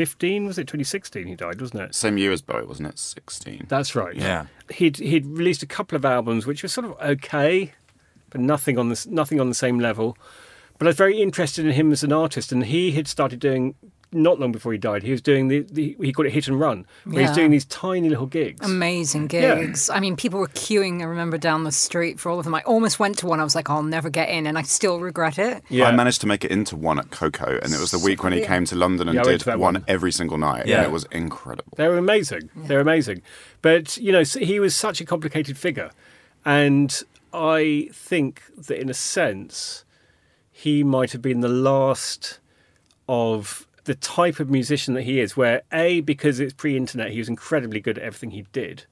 2015 0.00 0.46
was 0.46 0.58
it 0.58 0.66
2016? 0.66 1.26
He 1.26 1.34
died, 1.34 1.60
wasn't 1.60 1.82
it? 1.82 1.94
Same 1.94 2.16
year 2.16 2.32
as 2.32 2.40
Bowie, 2.40 2.64
wasn't 2.64 2.88
it? 2.88 2.98
16. 2.98 3.66
That's 3.68 3.94
right. 3.94 4.16
Yeah. 4.16 4.46
He'd 4.70 4.96
he'd 4.96 5.26
released 5.26 5.62
a 5.62 5.66
couple 5.66 5.96
of 5.96 6.04
albums 6.04 6.46
which 6.46 6.62
were 6.62 6.68
sort 6.68 6.86
of 6.86 6.98
okay, 7.00 7.72
but 8.30 8.40
nothing 8.40 8.78
on 8.78 8.88
this 8.88 9.06
nothing 9.06 9.40
on 9.40 9.48
the 9.48 9.54
same 9.54 9.78
level. 9.78 10.16
But 10.78 10.86
I 10.86 10.90
was 10.90 10.96
very 10.96 11.20
interested 11.20 11.66
in 11.66 11.72
him 11.72 11.92
as 11.92 12.02
an 12.02 12.12
artist, 12.12 12.52
and 12.52 12.64
he 12.64 12.92
had 12.92 13.06
started 13.06 13.38
doing 13.38 13.74
not 14.12 14.40
long 14.40 14.50
before 14.50 14.72
he 14.72 14.78
died. 14.78 15.02
He 15.04 15.12
was 15.12 15.20
doing 15.22 15.46
the, 15.48 15.60
the 15.70 15.96
he 16.00 16.12
called 16.12 16.26
it 16.26 16.32
hit 16.32 16.48
and 16.48 16.58
run. 16.58 16.84
Where 17.04 17.20
He 17.22 17.28
was 17.28 17.36
doing 17.36 17.50
these 17.52 17.64
tiny 17.66 18.08
little 18.08 18.26
gigs. 18.26 18.64
Amazing 18.66 19.30
Yeah. 19.32 19.54
gigs. 19.54 19.88
I 19.88 20.00
mean, 20.00 20.16
people 20.16 20.40
were 20.40 20.48
queuing, 20.48 21.00
I 21.00 21.04
remember, 21.04 21.38
down 21.38 21.62
the 21.64 21.70
street 21.72 22.18
for 22.18 22.28
all 22.30 22.38
of 22.38 22.44
them. 22.44 22.54
I 22.54 22.62
almost 22.62 22.98
went 22.98 23.18
to 23.18 23.26
one. 23.26 23.38
I 23.38 23.44
was 23.44 23.54
like, 23.54 23.70
I'll 23.70 23.82
never 23.84 24.10
get 24.10 24.28
in, 24.28 24.46
and 24.46 24.58
I 24.58 24.62
still 24.62 24.98
regret 25.00 25.38
it. 25.38 25.62
yeah, 25.68 25.84
I 25.86 25.92
managed 25.92 26.20
to 26.22 26.26
make 26.26 26.44
it 26.44 26.50
into 26.50 26.74
one 26.74 26.98
at 26.98 27.10
Koko, 27.10 27.58
and 27.62 27.72
it 27.72 27.78
was 27.78 27.92
the 27.92 27.98
week 28.00 28.24
when 28.24 28.32
he 28.32 28.40
Brilliant. 28.40 28.48
came 28.48 28.64
to 28.66 28.74
London 28.76 29.08
and 29.08 29.14
Yeah, 29.16 29.22
did 29.22 29.46
one, 29.46 29.60
one. 29.60 29.84
every 29.86 30.10
single 30.12 30.38
night. 30.38 30.66
Yeah. 30.66 30.78
And 30.78 30.86
it 30.86 30.90
was 30.92 31.04
incredible. 31.12 31.72
They 31.76 31.86
were 31.86 31.98
amazing. 31.98 32.50
They're 32.56 32.80
amazing. 32.80 33.22
But, 33.62 33.96
you 33.96 34.10
know, 34.12 34.22
he 34.24 34.58
was 34.58 34.74
such 34.74 35.00
a 35.00 35.04
complicated 35.04 35.56
figure. 35.56 35.90
And 36.44 37.00
I 37.32 37.90
think 37.92 38.42
that 38.66 38.80
in 38.80 38.88
a 38.88 38.94
sense, 38.94 39.84
he 40.50 40.82
might 40.82 41.12
have 41.12 41.22
been 41.22 41.40
the 41.40 41.48
last 41.48 42.38
of 43.08 43.66
the 43.84 43.94
type 43.94 44.40
of 44.40 44.50
musician 44.50 44.94
that 44.94 45.02
he 45.02 45.20
is, 45.20 45.36
where 45.36 45.62
A, 45.72 46.00
because 46.00 46.40
it's 46.40 46.52
pre 46.52 46.76
internet, 46.76 47.10
he 47.12 47.18
was 47.18 47.28
incredibly 47.28 47.80
good 47.80 47.98
at 47.98 48.04
everything 48.04 48.30
he 48.32 48.44
did. 48.52 48.84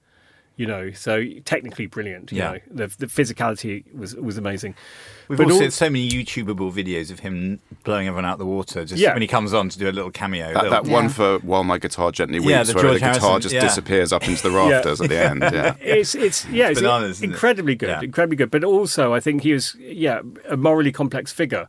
You 0.57 0.67
know, 0.67 0.91
so 0.91 1.23
technically 1.45 1.87
brilliant. 1.87 2.33
You 2.33 2.39
Yeah. 2.39 2.51
know, 2.51 2.59
the, 2.69 2.87
the 2.99 3.07
physicality 3.07 3.85
was 3.95 4.17
was 4.17 4.37
amazing. 4.39 4.75
We've 5.29 5.37
But 5.37 5.45
also 5.45 5.55
all- 5.55 5.61
seen 5.61 5.71
so 5.71 5.89
many 5.89 6.11
YouTubeable 6.11 6.73
videos 6.73 7.13
of 7.13 7.21
him 7.21 7.61
blowing 7.85 8.09
everyone 8.09 8.25
out 8.25 8.39
the 8.39 8.45
water. 8.47 8.85
Just 8.85 9.01
Yeah. 9.01 9.13
when 9.13 9.23
he 9.23 9.29
comes 9.29 9.55
on 9.55 9.69
to 9.69 9.79
do 9.79 9.89
a 9.89 9.93
little 9.93 10.11
cameo. 10.11 10.47
That, 10.53 10.65
little- 10.65 10.71
that 10.71 10.87
one 10.91 11.05
Yeah. 11.05 11.09
for 11.11 11.39
While 11.47 11.63
My 11.63 11.79
Guitar 11.79 12.11
Gently 12.11 12.41
Weeps, 12.41 12.51
Yeah, 12.51 12.63
the 12.65 12.73
where 12.75 12.83
George 12.83 12.95
the 12.95 12.99
guitar 13.07 13.21
Harrison, 13.21 13.41
just 13.41 13.55
yeah. 13.55 13.61
disappears 13.61 14.13
up 14.13 14.27
into 14.27 14.43
the 14.43 14.51
rafters 14.59 15.01
at 15.01 15.09
the 15.11 15.17
end. 15.31 15.43
Yeah. 15.43 15.75
it's 15.81 16.17
it's 16.17 16.45
yeah, 16.49 16.71
it's 16.71 16.81
bananas, 16.81 17.19
isn't 17.19 17.31
it? 17.31 17.33
incredibly 17.35 17.77
good, 17.77 17.91
Yeah. 17.91 18.01
incredibly 18.03 18.35
good. 18.37 18.51
But 18.51 18.65
also, 18.65 19.15
I 19.15 19.21
think 19.21 19.45
he 19.45 19.53
was 19.53 19.77
yeah 19.79 20.23
a 20.49 20.57
morally 20.57 20.91
complex 20.91 21.31
figure, 21.31 21.69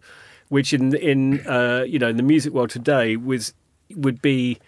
which 0.49 0.73
in 0.73 0.93
in 0.95 1.45
uh, 1.47 1.83
you 1.87 1.97
know 1.99 2.09
in 2.09 2.17
the 2.17 2.23
music 2.23 2.53
world 2.53 2.69
today 2.69 3.15
was 3.15 3.53
would 3.95 4.21
be 4.21 4.59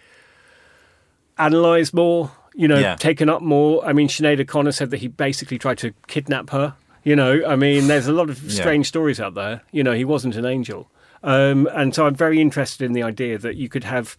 analysed 1.38 1.94
more, 1.94 2.30
you 2.54 2.68
know, 2.68 2.78
Yeah. 2.78 2.96
taken 2.96 3.28
up 3.28 3.42
more. 3.42 3.84
I 3.86 3.92
mean, 3.92 4.08
Sinead 4.08 4.40
O'Connor 4.40 4.72
said 4.72 4.90
that 4.90 4.98
he 4.98 5.08
basically 5.08 5.58
tried 5.58 5.78
to 5.78 5.92
kidnap 6.08 6.50
her. 6.50 6.74
You 7.04 7.16
know, 7.16 7.42
I 7.46 7.56
mean, 7.56 7.88
there's 7.88 8.06
a 8.06 8.12
lot 8.12 8.30
of 8.30 8.42
Yeah. 8.42 8.50
strange 8.60 8.86
stories 8.86 9.18
out 9.20 9.34
there. 9.34 9.62
You 9.72 9.82
know, 9.82 9.92
he 9.92 10.04
wasn't 10.04 10.36
an 10.36 10.44
angel, 10.44 10.88
um, 11.24 11.68
and 11.72 11.94
so 11.94 12.06
I'm 12.06 12.14
very 12.14 12.40
interested 12.40 12.84
in 12.84 12.92
the 12.92 13.02
idea 13.02 13.38
that 13.38 13.56
you 13.56 13.68
could 13.68 13.84
have 13.84 14.16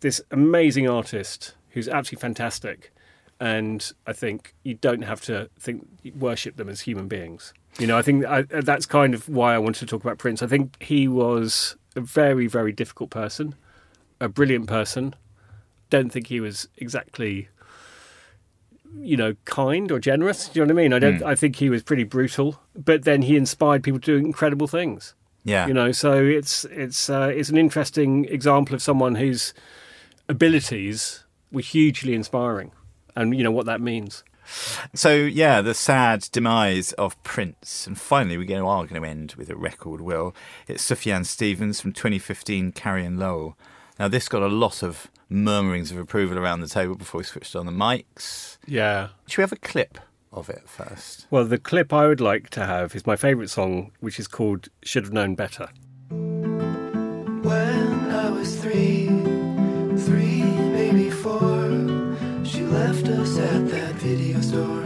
this 0.00 0.20
amazing 0.30 0.88
artist 0.88 1.54
who's 1.70 1.88
absolutely 1.88 2.22
fantastic, 2.22 2.92
and 3.40 3.92
I 4.06 4.12
think 4.14 4.54
you 4.62 4.74
don't 4.74 5.02
have 5.02 5.20
to 5.22 5.50
think 5.58 5.86
worship 6.18 6.56
them 6.56 6.68
as 6.68 6.82
human 6.82 7.08
beings. 7.08 7.52
You 7.78 7.86
know, 7.86 7.98
I 7.98 8.02
think 8.02 8.24
I, 8.24 8.42
that's 8.42 8.86
kind 8.86 9.14
of 9.14 9.28
why 9.28 9.54
I 9.54 9.58
wanted 9.58 9.80
to 9.80 9.86
talk 9.86 10.04
about 10.04 10.18
Prince. 10.18 10.42
I 10.42 10.46
think 10.46 10.80
he 10.82 11.08
was 11.08 11.76
a 11.96 12.00
very, 12.00 12.46
very 12.46 12.72
difficult 12.72 13.10
person, 13.10 13.54
a 14.20 14.28
brilliant 14.28 14.68
person. 14.68 15.14
Don't 15.90 16.10
think 16.10 16.28
he 16.28 16.40
was 16.40 16.68
exactly, 16.76 17.48
you 18.96 19.16
know, 19.16 19.34
kind 19.44 19.90
or 19.90 19.98
generous. 19.98 20.48
Do 20.48 20.60
you 20.60 20.66
know 20.66 20.72
what 20.72 20.80
I 20.80 20.82
mean? 20.84 20.92
I 20.92 20.98
don't. 20.98 21.22
I 21.22 21.34
think 21.34 21.56
he 21.56 21.68
was 21.68 21.82
pretty 21.82 22.04
brutal, 22.04 22.60
but 22.76 23.04
then 23.04 23.22
he 23.22 23.36
inspired 23.36 23.82
people 23.82 24.00
to 24.00 24.18
do 24.18 24.24
incredible 24.24 24.68
things 24.68 25.14
yeah. 25.44 25.66
you 25.66 25.74
know 25.74 25.92
so 25.92 26.24
it's 26.24 26.64
it's 26.66 27.08
uh, 27.08 27.30
it's 27.34 27.50
an 27.50 27.58
interesting 27.58 28.24
example 28.24 28.74
of 28.74 28.82
someone 28.82 29.14
whose 29.14 29.54
abilities 30.28 31.24
were 31.52 31.60
hugely 31.60 32.14
inspiring 32.14 32.72
and 33.14 33.36
you 33.36 33.44
know 33.44 33.50
what 33.50 33.66
that 33.66 33.80
means 33.80 34.24
So 34.94 35.14
yeah, 35.14 35.60
the 35.60 35.74
sad 35.74 36.28
demise 36.32 36.92
of 36.92 37.20
Prince, 37.22 37.86
and 37.86 37.98
finally 37.98 38.36
we 38.36 38.44
are 38.54 38.62
going 38.62 38.88
to 38.88 39.04
end 39.04 39.34
with 39.36 39.50
a 39.50 39.56
record. 39.56 40.00
Will 40.00 40.34
it's 40.66 40.88
Sufjan 40.88 41.24
Stevens 41.24 41.80
from 41.80 41.92
2015, 41.92 42.72
Carrie 42.72 43.04
and 43.04 43.18
Lowell. 43.18 43.56
Now 43.98 44.08
this 44.08 44.28
got 44.28 44.42
a 44.42 44.48
lot 44.48 44.82
of 44.82 45.08
murmurings 45.28 45.90
of 45.90 45.98
approval 45.98 46.38
around 46.38 46.60
the 46.60 46.68
table 46.68 46.94
before 46.94 47.18
we 47.18 47.24
switched 47.24 47.56
on 47.56 47.66
the 47.66 47.72
mics. 47.72 48.58
yeah 48.66 49.08
Should 49.26 49.38
we 49.38 49.42
have 49.42 49.52
a 49.52 49.56
clip 49.56 49.98
of 50.32 50.48
it 50.50 50.68
first? 50.68 51.26
Well, 51.30 51.44
the 51.44 51.58
clip 51.58 51.92
I 51.92 52.06
would 52.06 52.20
like 52.20 52.50
to 52.50 52.66
have 52.66 52.94
is 52.94 53.06
my 53.06 53.16
favourite 53.16 53.50
song, 53.50 53.92
which 54.00 54.18
is 54.18 54.26
called 54.26 54.68
Should 54.82 55.04
Have 55.04 55.12
Known 55.12 55.34
Better. 55.34 55.68
When 56.08 58.10
I 58.10 58.30
was 58.30 58.56
three, 58.60 59.06
three, 59.98 60.42
maybe 60.42 61.10
four, 61.10 61.70
she 62.44 62.62
left 62.62 63.06
us 63.08 63.38
at 63.38 63.68
that 63.68 63.83
video 64.04 64.38
store. 64.42 64.82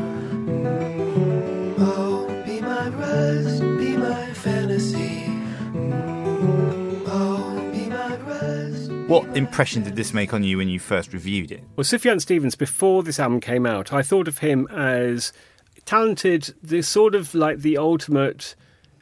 Mm, 0.46 1.74
oh, 1.80 2.42
be 2.46 2.60
my 2.60 2.88
rest, 2.90 3.60
be 3.60 3.96
my 3.96 4.32
fantasy. 4.32 5.24
Mm, 5.72 7.02
oh, 7.04 7.70
be 7.72 7.88
my 7.88 8.16
rest. 8.18 8.92
What 9.08 9.36
impression 9.36 9.82
did 9.82 9.96
this 9.96 10.14
make 10.14 10.32
on 10.32 10.44
you 10.44 10.58
when 10.58 10.68
you 10.68 10.78
first 10.78 11.12
reviewed 11.12 11.50
it? 11.50 11.64
Well, 11.74 11.84
Sufjan 11.84 12.20
Stevens, 12.20 12.54
before 12.54 13.02
this 13.02 13.18
album 13.18 13.40
came 13.40 13.66
out, 13.66 13.92
I 13.92 14.02
thought 14.02 14.28
of 14.28 14.38
him 14.38 14.68
as 14.68 15.32
talented, 15.84 16.54
the 16.62 16.82
sort 16.82 17.16
of 17.16 17.34
like 17.34 17.58
the 17.58 17.76
ultimate 17.76 18.54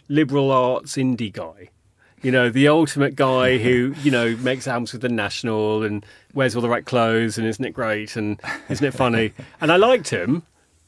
liberal 0.09 0.51
arts 0.51 0.97
indie 0.97 1.31
guy. 1.31 1.69
You 2.27 2.33
know, 2.33 2.51
the 2.51 2.67
ultimate 2.67 3.15
guy 3.15 3.57
who, 3.57 3.95
you 4.03 4.11
know, 4.11 4.35
makes 4.39 4.67
albums 4.67 4.93
with 4.93 5.01
the 5.01 5.09
National 5.09 5.85
and 5.85 6.05
wears 6.35 6.57
all 6.57 6.61
the 6.61 6.69
right 6.69 6.85
clothes 6.85 7.39
and 7.39 7.47
isn't 7.47 7.65
it 7.65 7.71
great 7.71 8.17
and 8.17 8.41
isn't 8.69 8.85
it 8.85 8.95
funny? 8.95 9.33
and 9.61 9.71
I 9.71 9.77
liked 9.77 10.09
him, 10.09 10.43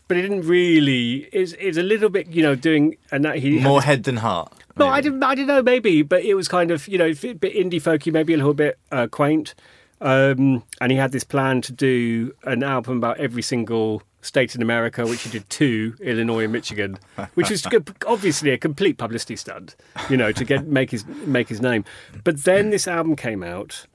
but 0.09 0.17
it 0.17 0.23
didn't 0.23 0.49
really. 0.49 1.29
It's, 1.31 1.53
it's 1.61 1.79
a 1.79 1.83
little 1.85 2.09
bit, 2.09 2.27
you 2.27 2.43
know, 2.43 2.57
doing. 2.57 2.97
and 3.13 3.25
that 3.25 3.37
he 3.37 3.61
More 3.61 3.81
head 3.81 4.03
than 4.03 4.17
heart. 4.17 4.53
no, 4.77 4.89
I 4.89 5.01
didn't. 5.01 5.23
I 5.23 5.37
don't 5.37 5.47
know. 5.47 5.63
Maybe, 5.63 6.03
but 6.03 6.25
it 6.25 6.35
was 6.35 6.49
kind 6.49 6.73
of 6.73 6.89
you 6.89 6.99
know 6.99 7.07
a 7.07 7.13
bit 7.13 7.55
indie 7.55 7.75
folky, 7.75 8.13
maybe 8.13 8.35
a 8.35 8.37
little 8.37 8.53
bit 8.53 8.77
uh, 8.91 9.07
quaint. 9.07 9.55
Um, 10.01 10.65
and 10.81 10.91
he 10.91 10.99
had 10.99 11.13
this 11.13 11.23
plan 11.23 11.61
to 11.63 11.73
do 11.73 12.35
an 12.43 12.65
album 12.65 12.97
about 12.97 13.19
every 13.19 13.43
single 13.43 14.03
state 14.21 14.55
in 14.55 14.63
America, 14.63 15.07
which 15.07 15.23
he 15.23 15.31
did 15.31 15.49
two, 15.49 15.95
Illinois 16.01 16.45
and 16.45 16.53
Michigan, 16.53 16.99
which 17.35 17.51
was 17.51 17.67
obviously 18.07 18.51
a 18.51 18.59
complete 18.59 18.99
publicity 18.99 19.37
stunt, 19.37 19.77
you 20.11 20.17
know, 20.17 20.33
to 20.33 20.45
get 20.45 20.67
make 20.67 20.91
his 20.91 21.07
make 21.07 21.49
his 21.49 21.61
name. 21.61 21.85
But 22.25 22.45
then 22.45 22.71
this 22.71 22.89
album 22.89 23.17
came 23.17 23.43
out 23.43 23.87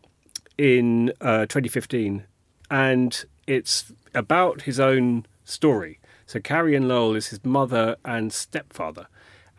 in 0.58 1.12
uh, 1.22 1.46
2015, 1.48 2.24
and 2.70 3.26
it's 3.48 3.92
about 4.14 4.62
his 4.62 4.80
own 4.80 5.26
story. 5.44 6.00
So 6.26 6.40
Carrie 6.40 6.76
and 6.76 6.88
Lowell 6.88 7.16
is 7.16 7.28
his 7.28 7.44
mother 7.44 7.98
and 8.06 8.32
stepfather, 8.32 9.08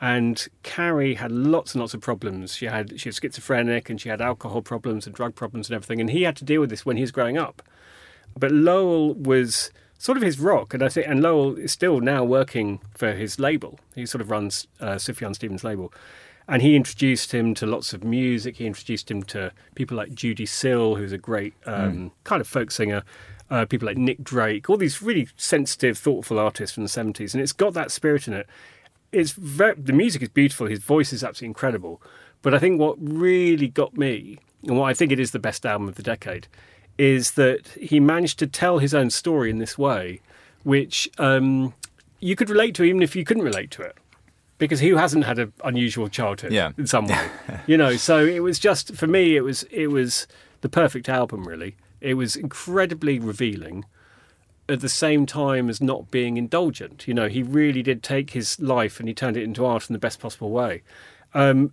and 0.00 0.47
Carrie 0.62 1.14
had 1.14 1.30
lots 1.30 1.75
and 1.75 1.80
lots 1.80 1.94
of 1.94 2.00
problems. 2.00 2.56
She 2.56 2.66
had 2.66 2.99
she 2.99 3.11
was 3.11 3.16
schizophrenic, 3.16 3.90
and 3.90 4.00
she 4.00 4.09
had 4.09 4.21
alcohol 4.21 4.62
problems 4.62 5.06
and 5.06 5.14
drug 5.14 5.35
problems 5.35 5.68
and 5.68 5.75
everything. 5.75 6.00
And 6.00 6.11
he 6.11 6.23
had 6.23 6.37
to 6.37 6.44
deal 6.44 6.61
with 6.61 6.71
this 6.71 6.87
when 6.87 6.97
he 6.97 7.02
was 7.02 7.12
growing 7.12 7.37
up. 7.37 7.62
But 8.37 8.50
Lowell 8.50 9.14
was 9.14 9.71
sort 9.99 10.17
of 10.17 10.23
his 10.23 10.39
rock, 10.39 10.75
and 10.75 10.83
I 10.83 10.89
think, 10.89 11.07
and 11.07 11.23
Lowell 11.23 11.57
is 11.57 11.73
still 11.73 12.01
now 12.01 12.25
working 12.25 12.81
for 12.95 13.13
his 13.13 13.39
label. 13.39 13.79
He 13.95 14.07
sort 14.07 14.21
of 14.21 14.31
runs 14.31 14.67
uh, 14.81 14.97
Sufjan 14.97 15.35
Stevens' 15.35 15.65
label, 15.65 15.93
and 16.47 16.63
he 16.63 16.77
introduced 16.77 17.33
him 17.33 17.55
to 17.55 17.67
lots 17.67 17.93
of 17.93 18.05
music. 18.05 18.57
He 18.57 18.67
introduced 18.67 19.11
him 19.11 19.23
to 19.25 19.53
people 19.75 19.97
like 19.97 20.15
Judee 20.15 20.49
Sill, 20.49 20.97
who's 20.97 21.13
a 21.13 21.19
great 21.19 21.55
um, 21.67 22.13
kind 22.25 22.41
of 22.41 22.49
folk 22.49 22.71
singer. 22.71 23.03
Uh, 23.51 23.67
people 23.67 23.87
like 23.87 23.99
Nick 23.99 24.25
Drake, 24.25 24.71
all 24.71 24.79
these 24.79 25.03
really 25.03 25.29
sensitive, 25.37 25.99
thoughtful 25.99 26.39
artists 26.39 26.75
from 26.75 26.83
the 26.83 26.89
seventies, 26.89 27.35
and 27.35 27.43
it's 27.43 27.53
got 27.53 27.75
that 27.75 27.91
spirit 27.91 28.27
in 28.27 28.35
it. 28.35 28.47
It's 29.13 29.33
very, 29.33 29.75
the 29.75 29.93
music 29.93 30.23
is 30.23 30.29
beautiful. 30.31 30.67
His 30.67 30.81
voice 30.81 31.13
is 31.13 31.23
absolutely 31.23 31.49
incredible. 31.49 32.03
But 32.43 32.53
I 32.53 32.59
think 32.59 32.81
what 32.81 32.97
really 33.01 33.69
got 33.69 33.97
me, 33.97 34.39
and 34.65 34.77
what 34.79 34.87
I 34.87 34.95
think 34.95 35.13
it 35.13 35.21
is 35.21 35.31
the 35.31 35.39
best 35.39 35.65
album 35.65 35.89
of 35.89 35.95
the 35.95 36.03
decade, 36.03 36.49
is 36.99 37.33
that 37.33 37.67
he 37.81 37.99
managed 38.01 38.39
to 38.39 38.47
tell 38.47 38.79
his 38.79 38.95
own 38.95 39.11
story 39.11 39.51
in 39.51 39.59
this 39.59 39.77
way, 39.77 40.21
which 40.63 41.09
um, 41.19 41.75
you 42.21 42.37
could 42.37 42.49
relate 42.51 42.75
to 42.77 42.85
even 42.85 43.03
if 43.03 43.17
you 43.17 43.25
couldn't 43.25 43.43
relate 43.43 43.71
to 43.73 43.83
it. 43.83 43.97
Because 44.59 44.79
who 44.81 44.97
hasn't 44.97 45.25
had 45.25 45.39
an 45.41 45.53
unusual 45.65 46.09
childhood 46.09 46.53
Yeah. 46.53 46.71
in 46.79 46.87
some 46.87 47.09
way, 47.09 47.29
you 47.67 47.77
know? 47.77 47.97
So 47.97 48.25
it 48.25 48.39
was 48.41 48.59
just 48.61 48.95
for 48.95 49.07
me, 49.09 49.37
it 49.37 49.41
was 49.41 49.65
it 49.65 49.89
was 49.89 50.29
the 50.61 50.69
perfect 50.69 51.09
album. 51.09 51.47
Really, 51.47 51.75
it 52.01 52.15
was 52.15 52.37
incredibly 52.37 53.19
revealing, 53.19 53.85
at 54.69 54.81
the 54.81 54.89
same 54.89 55.27
time 55.27 55.69
as 55.69 55.81
not 55.81 56.11
being 56.13 56.37
indulgent. 56.37 57.09
You 57.09 57.15
know, 57.15 57.29
he 57.29 57.43
really 57.43 57.83
did 57.83 58.03
take 58.05 58.31
his 58.31 58.59
life 58.61 59.01
and 59.01 59.09
he 59.09 59.15
turned 59.15 59.37
it 59.37 59.43
into 59.43 59.67
art 59.67 59.91
in 59.91 59.93
the 59.93 59.99
best 59.99 60.21
possible 60.21 60.51
way. 60.51 60.83
Um, 61.35 61.73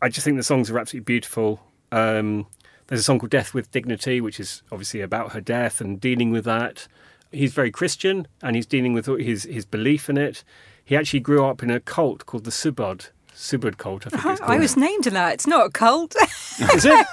I 0.00 0.08
just 0.08 0.24
think 0.24 0.36
the 0.36 0.44
songs 0.44 0.70
are 0.70 0.78
absolutely 0.78 1.04
beautiful. 1.04 1.60
Um, 1.90 2.46
there's 2.90 3.00
a 3.00 3.04
song 3.04 3.20
called 3.20 3.30
Death 3.30 3.54
with 3.54 3.70
Dignity, 3.70 4.20
which 4.20 4.40
is 4.40 4.64
obviously 4.72 5.00
about 5.00 5.30
her 5.32 5.40
death 5.40 5.80
and 5.80 6.00
dealing 6.00 6.30
with 6.30 6.44
that. 6.44 6.88
He's 7.30 7.54
very 7.54 7.70
Christian 7.70 8.26
and 8.42 8.56
he's 8.56 8.66
dealing 8.66 8.92
with 8.92 9.06
his, 9.06 9.44
his 9.44 9.64
belief 9.64 10.10
in 10.10 10.18
it. 10.18 10.42
He 10.84 10.96
actually 10.96 11.20
grew 11.20 11.44
up 11.44 11.62
in 11.62 11.70
a 11.70 11.78
cult 11.78 12.26
called 12.26 12.42
the 12.42 12.50
Subud. 12.50 13.10
Subud 13.32 13.78
cult, 13.78 14.08
I 14.08 14.10
think 14.10 14.14
it's 14.14 14.24
uh-huh. 14.24 14.36
called. 14.38 14.50
I 14.50 14.58
was 14.58 14.76
named 14.76 15.06
in 15.06 15.14
that. 15.14 15.34
It's 15.34 15.46
not 15.46 15.66
a 15.66 15.70
cult. 15.70 16.16
Is 16.74 16.84
it? 16.84 17.06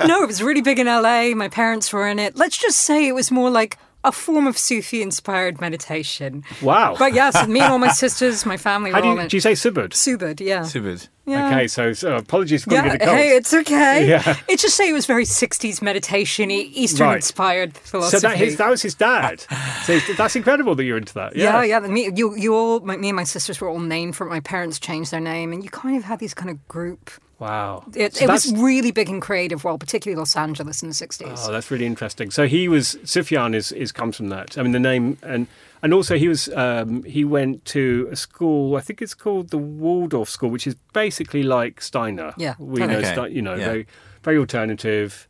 no, 0.06 0.22
it 0.22 0.26
was 0.26 0.40
really 0.40 0.62
big 0.62 0.78
in 0.78 0.86
LA. 0.86 1.34
My 1.34 1.48
parents 1.48 1.92
were 1.92 2.06
in 2.06 2.20
it. 2.20 2.36
Let's 2.36 2.56
just 2.56 2.78
say 2.78 3.08
it 3.08 3.12
was 3.12 3.32
more 3.32 3.50
like 3.50 3.76
a 4.04 4.12
form 4.12 4.46
of 4.46 4.56
Sufi 4.56 5.02
inspired 5.02 5.60
meditation. 5.60 6.44
Wow. 6.62 6.94
But 6.98 7.14
yes, 7.14 7.48
me 7.48 7.60
and 7.60 7.72
all 7.72 7.78
my 7.78 7.88
sisters, 8.04 8.44
my 8.46 8.56
family 8.56 8.90
were 8.90 8.96
How 8.96 9.00
do 9.00 9.08
all 9.08 9.14
you, 9.14 9.20
in. 9.22 9.28
do 9.28 9.36
you 9.36 9.40
say 9.40 9.52
Subud? 9.52 9.90
Subud, 9.90 10.40
yeah. 10.40 10.60
Subud. 10.60 11.08
yeah. 11.26 11.48
Okay, 11.48 11.66
so, 11.66 11.92
so 11.92 12.16
apologies 12.16 12.64
for 12.64 12.70
calling 12.70 12.84
Yeah, 12.86 12.92
it 12.92 13.02
a 13.02 13.04
cult. 13.06 13.16
hey, 13.16 13.28
it's 13.36 13.54
okay. 13.54 14.08
Yeah. 14.08 14.36
It's 14.48 14.62
just 14.62 14.76
say 14.76 14.88
it 14.90 14.92
was 14.92 15.06
very 15.06 15.24
60s 15.24 15.80
meditation, 15.82 16.50
Eastern 16.50 17.06
Right. 17.08 17.16
inspired 17.16 17.76
so 17.78 17.82
philosophy. 17.84 18.20
that, 18.20 18.36
his, 18.36 18.56
that 18.58 18.70
was 18.70 18.82
his 18.82 18.94
dad. 18.94 19.40
so 19.84 19.98
that's 20.16 20.36
incredible 20.36 20.74
that 20.74 20.84
you're 20.84 20.98
into 20.98 21.14
that. 21.14 21.34
yeah, 21.34 21.62
yeah. 21.62 21.80
Me, 21.80 22.10
you, 22.14 22.36
you 22.36 22.54
all, 22.54 22.80
my, 22.80 22.96
me 22.96 23.08
and 23.08 23.16
my 23.16 23.24
sisters 23.24 23.60
were 23.60 23.68
all 23.68 23.80
named 23.80 24.14
for 24.16 24.26
it. 24.26 24.30
My 24.30 24.40
parents 24.40 24.78
changed 24.78 25.10
their 25.10 25.20
name, 25.20 25.52
and 25.52 25.64
you 25.64 25.70
kind 25.70 25.96
of 25.96 26.04
had 26.04 26.18
these 26.18 26.34
kind 26.34 26.50
of 26.50 26.68
group. 26.68 27.10
Wow. 27.38 27.84
It, 27.94 28.14
So 28.14 28.24
it 28.24 28.28
was 28.30 28.52
really 28.54 28.90
big 28.90 29.08
and 29.08 29.20
creative, 29.20 29.64
well, 29.64 29.78
particularly 29.78 30.18
Los 30.18 30.36
Angeles 30.36 30.82
in 30.82 30.88
the 30.88 30.94
60s. 30.94 31.44
Oh, 31.46 31.52
that's 31.52 31.70
really 31.70 31.86
interesting. 31.86 32.30
So 32.30 32.46
he 32.46 32.68
was 32.68 32.96
Sufjan 33.04 33.54
is, 33.54 33.72
is 33.72 33.92
comes 33.92 34.16
from 34.16 34.28
that. 34.28 34.56
I 34.56 34.62
mean, 34.62 34.72
the 34.72 34.80
name 34.80 35.18
and 35.22 35.46
and 35.82 35.92
also 35.92 36.16
he 36.16 36.28
was 36.28 36.48
um, 36.50 37.02
he 37.02 37.24
went 37.24 37.64
to 37.66 38.08
a 38.10 38.16
school. 38.16 38.76
I 38.76 38.80
think 38.80 39.02
it's 39.02 39.14
called 39.14 39.50
the 39.50 39.58
Waldorf 39.58 40.30
School, 40.30 40.48
which 40.48 40.66
is 40.66 40.76
basically 40.92 41.42
like 41.42 41.80
Steiner. 41.82 42.32
Yeah, 42.38 42.54
we 42.58 42.80
know 42.80 42.98
Okay. 42.98 43.12
Stein, 43.12 43.32
you 43.32 43.42
know 43.42 43.54
Yeah. 43.54 43.64
very 43.66 43.86
very 44.22 44.38
alternative. 44.38 45.28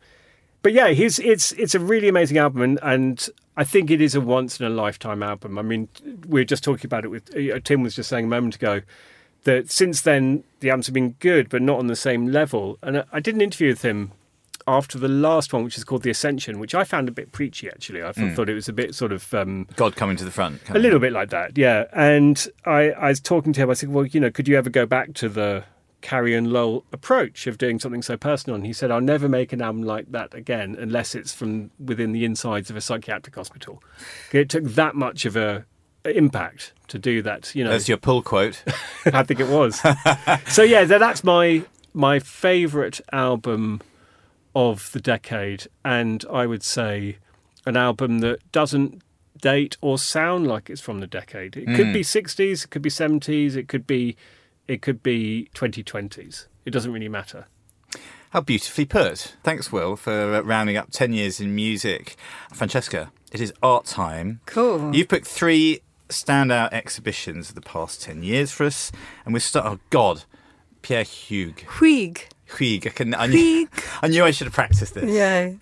But 0.63 0.73
yeah, 0.73 0.89
he's 0.91 1.19
it's 1.19 1.53
it's 1.53 1.75
a 1.75 1.81
really 1.81 2.09
amazing 2.09 2.39
album, 2.39 2.63
and, 2.63 2.79
and 2.83 3.29
I 3.57 3.65
think 3.65 3.91
it 3.91 4.01
is 4.01 4.15
a 4.15 4.21
once 4.21 4.61
in 4.61 4.67
a 4.67 4.71
lifetime 4.71 5.23
album. 5.23 5.59
I 5.59 5.63
mean, 5.63 5.89
we 6.29 6.41
were 6.41 6.45
just 6.45 6.63
talking 6.65 6.87
about 6.87 7.05
it 7.05 7.09
with 7.09 7.35
uh, 7.37 7.59
Tim 7.65 7.83
was 7.83 7.97
just 7.97 8.09
saying 8.09 8.27
a 8.27 8.29
moment 8.29 8.55
ago 8.55 8.83
that 9.45 9.71
since 9.71 10.01
then 10.01 10.45
the 10.61 10.71
albums 10.71 10.87
have 10.87 10.95
been 10.95 11.17
good, 11.21 11.49
but 11.49 11.63
not 11.63 11.79
on 11.79 11.87
the 11.87 11.97
same 11.97 12.27
level. 12.27 12.79
And 12.83 13.05
I, 13.13 13.21
did 13.21 13.35
an 13.35 13.41
interview 13.41 13.69
with 13.69 13.83
him 13.83 14.13
after 14.67 14.99
the 14.99 15.09
last 15.09 15.53
one, 15.53 15.65
which 15.65 15.77
is 15.77 15.85
called 15.85 16.03
The 16.03 16.11
Ascension, 16.11 16.59
which 16.59 16.75
I 16.75 16.85
found 16.85 17.09
a 17.09 17.13
bit 17.13 17.33
preachy 17.33 17.69
actually. 17.69 18.03
I 18.03 18.13
thought, 18.13 18.33
thought 18.33 18.49
it 18.49 18.55
was 18.55 18.69
a 18.69 18.73
bit 18.73 18.95
sort 18.95 19.13
of 19.13 19.33
um, 19.35 19.69
God 19.77 19.97
coming 19.97 20.17
to 20.17 20.25
the 20.25 20.31
front. 20.31 20.63
a 20.69 20.77
of 20.77 20.83
little 20.83 20.99
bit 20.99 21.13
like 21.13 21.31
that, 21.31 21.57
yeah. 21.57 21.85
And 21.93 22.47
I, 22.65 22.91
I 22.91 23.09
was 23.09 23.21
talking 23.21 23.53
to 23.53 23.63
him. 23.63 23.71
I 23.71 23.75
said, 23.75 23.91
"Well, 23.91 24.07
you 24.07 24.21
know, 24.21 24.31
could 24.31 24.49
you 24.49 24.57
ever 24.57 24.71
go 24.71 24.87
back 24.87 25.15
to 25.15 25.29
the 25.29 25.65
Carrie 26.01 26.35
and 26.35 26.53
Lowell 26.53 26.85
approach 26.93 27.47
of 27.47 27.59
doing 27.59 27.79
something 27.79 28.03
so 28.03 28.17
personal?" 28.17 28.57
And 28.57 28.65
he 28.65 28.73
said, 28.73 28.91
"I'll 28.91 29.01
never 29.01 29.29
make 29.29 29.53
an 29.53 29.61
album 29.61 29.83
like 29.83 30.11
that 30.13 30.33
again 30.33 30.77
unless 30.79 31.15
it's 31.15 31.35
from 31.35 31.71
within 31.79 32.13
the 32.13 32.25
insides 32.25 32.71
of 32.71 32.77
a 32.77 32.81
psychiatric 32.81 33.35
hospital. 33.35 33.83
It 34.33 34.49
took 34.49 34.65
that 34.65 34.95
much 34.95 35.27
of 35.27 35.37
a 35.37 35.67
impact 36.05 36.73
to 36.89 36.99
do 36.99 37.23
that. 37.23 37.55
You 37.55 37.65
know, 37.65 37.71
That's 37.71 37.89
your 37.89 37.97
pull 37.97 38.23
quote. 38.23 38.63
I 39.07 39.23
think 39.23 39.41
it 39.41 39.49
was. 39.49 39.81
so 40.49 40.63
yeah, 40.63 40.85
that's 40.85 41.25
my 41.25 41.65
my 41.93 42.19
favourite 42.19 43.01
album 43.13 43.81
of 44.55 44.91
the 44.93 45.01
decade, 45.01 45.67
and 45.85 46.25
I 46.33 46.47
would 46.47 46.63
say 46.63 47.19
an 47.67 47.77
album 47.77 48.19
that 48.21 48.41
doesn't 48.53 49.03
date 49.41 49.77
or 49.81 49.99
sound 49.99 50.47
like 50.47 50.71
it's 50.71 50.81
from 50.81 51.01
the 51.01 51.07
decade. 51.07 51.57
It 51.57 51.75
could 51.77 51.93
be 51.93 52.03
sixties, 52.03 52.65
it 52.65 52.71
could 52.71 52.83
be 52.83 52.91
seventies, 52.91 53.57
it 53.57 53.69
could 53.69 53.87
be 53.87 54.17
it 54.69 54.83
could 54.83 55.03
be 55.03 55.49
twenty 55.55 55.83
twenties. 55.83 56.47
It 56.65 56.71
doesn't 56.71 56.93
really 56.93 57.09
matter. 57.09 57.47
How 58.31 58.41
beautifully 58.41 58.85
put. 58.87 59.37
Thanks, 59.45 59.71
Will, 59.71 59.95
for 59.95 60.35
uh, 60.35 60.41
rounding 60.41 60.77
up 60.77 60.91
10 60.91 61.13
years 61.13 61.39
in 61.39 61.55
music. 61.55 62.17
Francesca, 62.53 63.13
it 63.31 63.41
is 63.41 63.53
art 63.63 63.85
time. 63.85 64.41
Cool. 64.47 64.93
You've 64.93 65.07
picked 65.07 65.29
three 65.29 65.83
standout 66.09 66.73
exhibitions 66.73 67.51
of 67.51 67.55
the 67.55 67.61
past 67.61 68.03
10 68.03 68.23
years 68.23 68.51
for 68.51 68.65
us. 68.65 68.93
And 69.25 69.35
we 69.35 69.41
start, 69.41 69.67
oh 69.67 69.79
God, 69.91 70.25
Pierre 70.83 71.03
Hugues. 71.03 71.63
Huig. 71.63 72.23
Hugues. 72.59 72.87
I, 72.87 72.91
can, 72.91 73.15
I, 73.15 73.27
knew, 73.27 73.69
I 74.03 74.09
knew 74.09 74.25
I 74.25 74.31
should 74.31 74.47
have 74.47 74.55
practiced 74.55 74.95
this. 74.95 75.11
Yeah. 75.11 75.53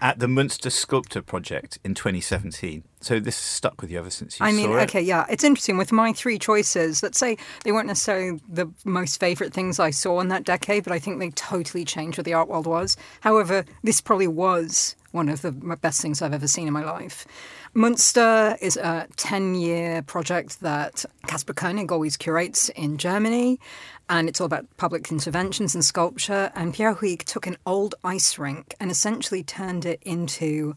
At 0.00 0.20
the 0.20 0.28
Munster 0.28 0.70
Sculpture 0.70 1.22
Project 1.22 1.80
in 1.84 1.92
2017. 1.94 2.84
So 3.00 3.18
this 3.18 3.34
stuck 3.34 3.82
with 3.82 3.90
you 3.90 3.98
ever 3.98 4.10
since 4.10 4.38
you 4.38 4.46
I 4.46 4.52
mean, 4.52 4.70
okay, 4.70 5.00
yeah, 5.00 5.26
it's 5.28 5.42
interesting. 5.42 5.76
With 5.76 5.90
my 5.90 6.12
three 6.12 6.38
choices, 6.38 7.02
let's 7.02 7.18
say 7.18 7.36
they 7.64 7.72
weren't 7.72 7.88
necessarily 7.88 8.40
the 8.48 8.70
most 8.84 9.18
favourite 9.18 9.52
things 9.52 9.80
I 9.80 9.90
saw 9.90 10.20
in 10.20 10.28
that 10.28 10.44
decade, 10.44 10.84
but 10.84 10.92
I 10.92 11.00
think 11.00 11.18
they 11.18 11.30
totally 11.30 11.84
changed 11.84 12.16
what 12.16 12.24
the 12.26 12.34
art 12.34 12.48
world 12.48 12.68
was. 12.68 12.96
However, 13.22 13.64
this 13.82 14.00
probably 14.00 14.28
was 14.28 14.94
one 15.12 15.28
of 15.28 15.42
the 15.42 15.52
best 15.52 16.00
things 16.00 16.20
I've 16.20 16.34
ever 16.34 16.48
seen 16.48 16.66
in 16.66 16.72
my 16.72 16.84
life. 16.84 17.26
Munster 17.74 18.56
is 18.60 18.76
a 18.76 19.06
10 19.16 19.54
year 19.54 20.02
project 20.02 20.60
that 20.60 21.04
Kasper 21.26 21.54
König 21.54 21.90
always 21.90 22.16
curates 22.16 22.68
in 22.70 22.98
Germany, 22.98 23.60
and 24.08 24.28
it's 24.28 24.40
all 24.40 24.46
about 24.46 24.66
public 24.76 25.10
interventions 25.10 25.74
and 25.74 25.84
sculpture. 25.84 26.50
And 26.54 26.74
Pierre 26.74 26.94
Huyghe 26.94 27.24
took 27.24 27.46
an 27.46 27.56
old 27.66 27.94
ice 28.04 28.38
rink 28.38 28.74
and 28.80 28.90
essentially 28.90 29.42
turned 29.42 29.84
it 29.84 30.02
into 30.02 30.74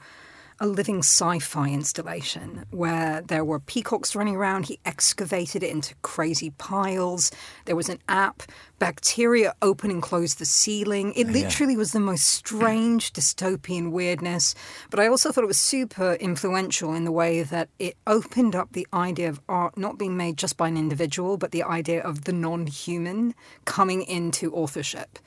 a 0.62 0.68
living 0.68 1.00
sci 1.00 1.40
fi 1.40 1.70
installation 1.70 2.66
where 2.70 3.22
there 3.22 3.44
were 3.44 3.60
peacocks 3.60 4.16
running 4.16 4.36
around. 4.36 4.68
He 4.68 4.80
excavated 4.86 5.64
it 5.64 5.72
into 5.72 5.96
crazy 6.04 6.52
piles. 6.52 7.32
There 7.66 7.76
was 7.76 7.90
an 7.90 7.98
app. 8.08 8.44
Bacteria 8.78 9.54
open 9.64 9.90
and 9.90 10.02
close 10.02 10.36
the 10.36 10.46
ceiling. 10.46 11.14
It 11.16 11.28
oh, 11.28 11.32
literally 11.32 11.76
was 11.76 11.94
the 11.94 12.00
most 12.00 12.26
strange 12.26 13.12
dystopian 13.12 13.92
weirdness. 13.92 14.54
But 14.92 15.00
I 15.00 15.08
also 15.08 15.32
thought 15.32 15.44
it 15.44 15.48
was 15.48 15.60
super 15.60 16.14
influential 16.14 16.94
in 16.94 17.06
the 17.06 17.12
way 17.12 17.42
that 17.42 17.70
it 17.80 17.98
opened 18.06 18.56
up 18.56 18.74
the 18.74 18.88
idea 18.94 19.30
of 19.30 19.42
art 19.50 19.78
not 19.78 19.98
being 19.98 20.16
made 20.16 20.38
just 20.38 20.58
by 20.58 20.68
an 20.68 20.78
individual, 20.78 21.38
but 21.38 21.52
the 21.52 21.64
idea 21.64 22.02
of 22.04 22.26
the 22.26 22.34
non 22.34 22.68
human 22.68 23.34
coming 23.66 24.04
into 24.04 24.54
authorship. 24.54 25.18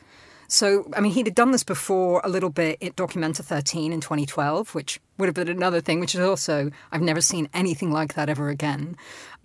So, 0.48 0.90
I 0.96 1.00
mean, 1.00 1.12
he'd 1.12 1.34
done 1.34 1.50
this 1.50 1.64
before 1.64 2.20
a 2.24 2.28
little 2.28 2.50
bit 2.50 2.82
at 2.82 2.96
Documenta 2.96 3.42
13 3.42 3.92
in 3.92 4.00
2012, 4.00 4.74
which 4.74 5.00
would 5.18 5.26
have 5.26 5.34
been 5.34 5.48
another 5.48 5.80
thing, 5.80 6.00
which 6.00 6.14
is 6.14 6.20
also, 6.20 6.70
I've 6.92 7.02
never 7.02 7.20
seen 7.20 7.48
anything 7.54 7.90
like 7.90 8.14
that 8.14 8.28
ever 8.28 8.48
again, 8.48 8.96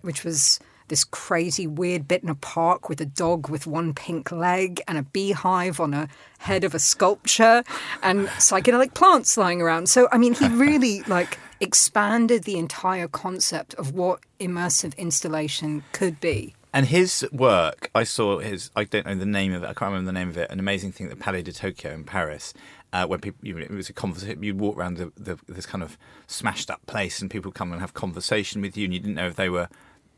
which 0.02 0.24
was 0.24 0.60
this 0.88 1.04
crazy, 1.04 1.66
weird 1.66 2.06
bit 2.06 2.22
in 2.22 2.28
a 2.28 2.34
park 2.34 2.88
with 2.88 3.00
a 3.00 3.06
dog 3.06 3.48
with 3.48 3.66
one 3.66 3.94
pink 3.94 4.30
leg 4.30 4.82
and 4.86 4.98
a 4.98 5.02
beehive 5.02 5.80
on 5.80 5.94
a 5.94 6.08
head 6.38 6.64
of 6.64 6.74
a 6.74 6.78
sculpture 6.78 7.62
and 8.02 8.26
psychedelic 8.28 8.92
plants 8.92 9.36
lying 9.36 9.62
around. 9.62 9.88
So, 9.88 10.08
I 10.12 10.18
mean, 10.18 10.34
he 10.34 10.48
really, 10.48 11.02
like, 11.06 11.38
expanded 11.60 12.44
the 12.44 12.58
entire 12.58 13.08
concept 13.08 13.72
of 13.74 13.94
what 13.94 14.20
immersive 14.40 14.96
installation 14.96 15.84
could 15.92 16.20
be. 16.20 16.54
And 16.72 16.86
his 16.86 17.26
work, 17.32 17.90
I 17.94 18.04
saw 18.04 18.38
his. 18.38 18.70
I 18.76 18.84
don't 18.84 19.04
know 19.04 19.16
the 19.16 19.26
name 19.26 19.52
of 19.52 19.64
it. 19.64 19.66
I 19.66 19.74
can't 19.74 19.90
remember 19.92 20.06
the 20.06 20.18
name 20.18 20.28
of 20.28 20.38
it. 20.38 20.50
An 20.50 20.60
amazing 20.60 20.92
thing, 20.92 21.06
at 21.06 21.10
the 21.10 21.22
Palais 21.22 21.42
de 21.42 21.52
Tokyo 21.52 21.92
in 21.92 22.04
Paris, 22.04 22.54
uh, 22.92 23.06
where 23.06 23.18
people. 23.18 23.40
You 23.42 23.54
know, 23.54 23.60
it 23.62 23.70
was 23.70 23.88
a 23.88 23.92
conversation. 23.92 24.42
You'd 24.42 24.60
walk 24.60 24.76
around 24.76 24.96
the, 24.96 25.12
the, 25.16 25.38
this 25.48 25.66
kind 25.66 25.82
of 25.82 25.98
smashed 26.28 26.70
up 26.70 26.84
place, 26.86 27.20
and 27.20 27.30
people 27.30 27.50
come 27.50 27.72
and 27.72 27.80
have 27.80 27.94
conversation 27.94 28.62
with 28.62 28.76
you, 28.76 28.84
and 28.84 28.94
you 28.94 29.00
didn't 29.00 29.16
know 29.16 29.26
if 29.26 29.34
they 29.34 29.48
were 29.48 29.68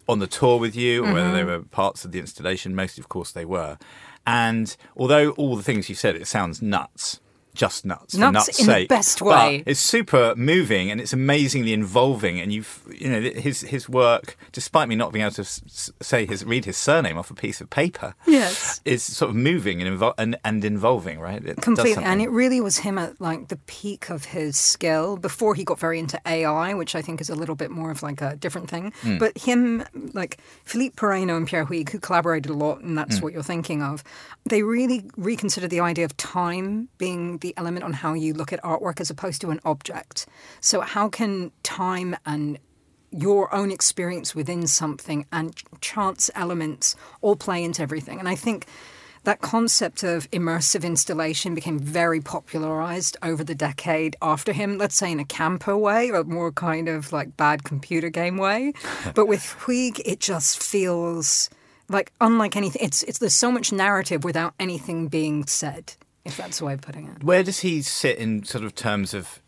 on 0.09 0.19
the 0.19 0.27
tour 0.27 0.59
with 0.59 0.77
you 0.77 1.05
or 1.07 1.13
whether 1.15 1.33
they 1.33 1.45
were 1.45 1.61
parts 1.61 2.05
of 2.05 2.13
the 2.13 2.19
installation. 2.19 2.75
Most, 2.75 2.99
of 2.99 3.09
course, 3.09 3.33
they 3.33 3.45
were. 3.47 3.79
And 4.27 4.77
although 4.97 5.31
all 5.31 5.57
the 5.57 5.63
things 5.63 5.89
you 5.89 5.95
said, 5.95 6.17
it 6.17 6.27
sounds 6.27 6.61
nuts. 6.61 7.21
Just 7.55 7.85
nuts, 7.85 8.15
Nuts 8.15 8.33
nuts 8.33 8.61
in 8.61 8.67
the 8.67 8.73
sake. 8.73 8.89
best 8.89 9.19
But 9.19 9.27
way. 9.27 9.63
it's 9.67 9.79
super 9.79 10.35
moving 10.37 10.91
and 10.91 11.01
it's 11.01 11.13
amazingly 11.13 11.75
involving. 11.75 12.41
And 12.41 12.51
you've, 12.53 12.83
you 12.99 13.11
know, 13.11 13.21
his 13.21 13.61
his 13.61 13.89
work, 13.91 14.37
despite 14.53 14.89
me 14.89 14.95
not 14.97 15.13
being 15.13 15.23
able 15.25 15.35
to 15.35 15.45
say 15.45 16.25
his 16.25 16.45
read 16.47 16.65
his 16.65 16.79
surname 16.79 17.19
off 17.19 17.31
a 17.31 17.35
piece 17.35 17.61
of 17.61 17.69
paper, 17.69 18.15
Yes. 18.27 18.81
is 18.87 19.03
sort 19.03 19.29
of 19.31 19.37
moving 19.37 19.83
and 19.83 19.99
invol- 20.01 20.15
and, 20.17 20.37
and 20.45 20.65
involving, 20.65 21.21
right? 21.21 21.45
It 21.45 21.57
does 21.57 21.65
Completely. 21.65 22.05
And 22.05 22.23
it 22.23 22.31
really 22.31 22.61
was 22.63 22.79
him 22.79 22.97
at 22.99 23.21
like 23.21 23.49
the 23.49 23.57
peak 23.67 24.09
of 24.09 24.25
his 24.25 24.57
skill 24.57 25.19
before 25.19 25.55
he 25.55 25.63
got 25.65 25.79
very 25.79 25.99
into 25.99 26.19
AI, 26.27 26.73
which 26.73 26.95
I 26.95 27.03
think 27.03 27.21
is 27.21 27.29
a 27.29 27.35
little 27.35 27.55
bit 27.55 27.71
more 27.71 27.91
of 27.91 28.03
like 28.03 28.23
a 28.23 28.35
different 28.37 28.71
thing. 28.71 28.93
Hmm. 29.03 29.19
But 29.19 29.37
him, 29.37 29.85
like 30.15 30.39
Philippe 30.65 30.95
Parreno 30.97 31.37
and 31.37 31.47
Pierre 31.47 31.67
Huyghe, 31.67 31.91
who 31.91 31.99
collaborated 31.99 32.51
a 32.51 32.55
lot, 32.55 32.81
and 32.81 32.97
that's 32.97 33.19
Hmm. 33.19 33.25
what 33.25 33.33
you're 33.35 33.43
thinking 33.43 33.83
of, 33.83 34.03
they 34.45 34.63
really 34.63 35.05
reconsidered 35.19 35.69
the 35.71 35.81
idea 35.81 36.07
of 36.07 36.17
time 36.17 36.89
being 36.99 37.37
the 37.43 37.55
element 37.57 37.85
on 37.85 37.93
how 37.93 38.15
you 38.15 38.33
look 38.33 38.53
at 38.53 38.63
artwork 38.63 39.01
as 39.01 39.11
opposed 39.11 39.41
to 39.43 39.51
an 39.51 39.61
object. 39.65 40.27
So, 40.61 40.81
how 40.81 41.09
can 41.09 41.53
time 41.63 42.17
and 42.25 42.59
your 43.13 43.55
own 43.55 43.71
experience 43.71 44.35
within 44.35 44.67
something 44.67 45.27
and 45.31 45.55
chance 45.81 46.31
elements 46.35 46.97
all 47.21 47.37
play 47.37 47.63
into 47.63 47.83
everything. 47.83 48.19
And 48.19 48.29
I 48.29 48.35
think 48.35 48.67
that 49.25 49.41
concept 49.41 50.03
of 50.03 50.29
immersive 50.33 50.83
installation 50.83 51.55
became 51.55 51.79
very 51.79 52.21
popularized 52.21 53.17
over 53.23 53.45
the 53.45 53.55
decade 53.55 54.17
after 54.21 54.53
him, 54.53 54.79
let's 54.79 54.97
say 54.97 55.13
in 55.13 55.21
a 55.21 55.25
camper 55.25 55.77
way, 55.77 56.11
or 56.11 56.25
more 56.25 56.51
kind 56.51 56.89
of 56.89 57.13
like 57.13 57.37
bad 57.37 57.63
computer 57.63 58.09
game 58.09 58.37
way. 58.37 58.73
but 59.15 59.27
with 59.27 59.43
Huyghe, 59.61 60.01
it 60.05 60.19
just 60.19 60.61
feels 60.61 61.51
like 61.89 62.13
unlike 62.21 62.57
anything. 62.57 62.83
It's, 62.85 63.03
it's 63.05 63.19
there's 63.19 63.35
so 63.35 63.53
much 63.53 63.73
narrative 63.73 64.25
without 64.25 64.55
anything 64.59 65.07
being 65.09 65.47
said, 65.47 65.95
if 66.25 66.37
that's 66.37 66.59
the 66.59 66.65
way 66.65 66.75
of 66.75 66.81
putting 66.81 67.09
it. 67.09 67.25
Where 67.25 67.43
does 67.43 67.61
he 67.61 67.83
sit 67.83 68.19
in 68.19 68.45
sort 68.45 68.65
of 68.65 68.75
terms 68.75 69.15
of? 69.15 69.41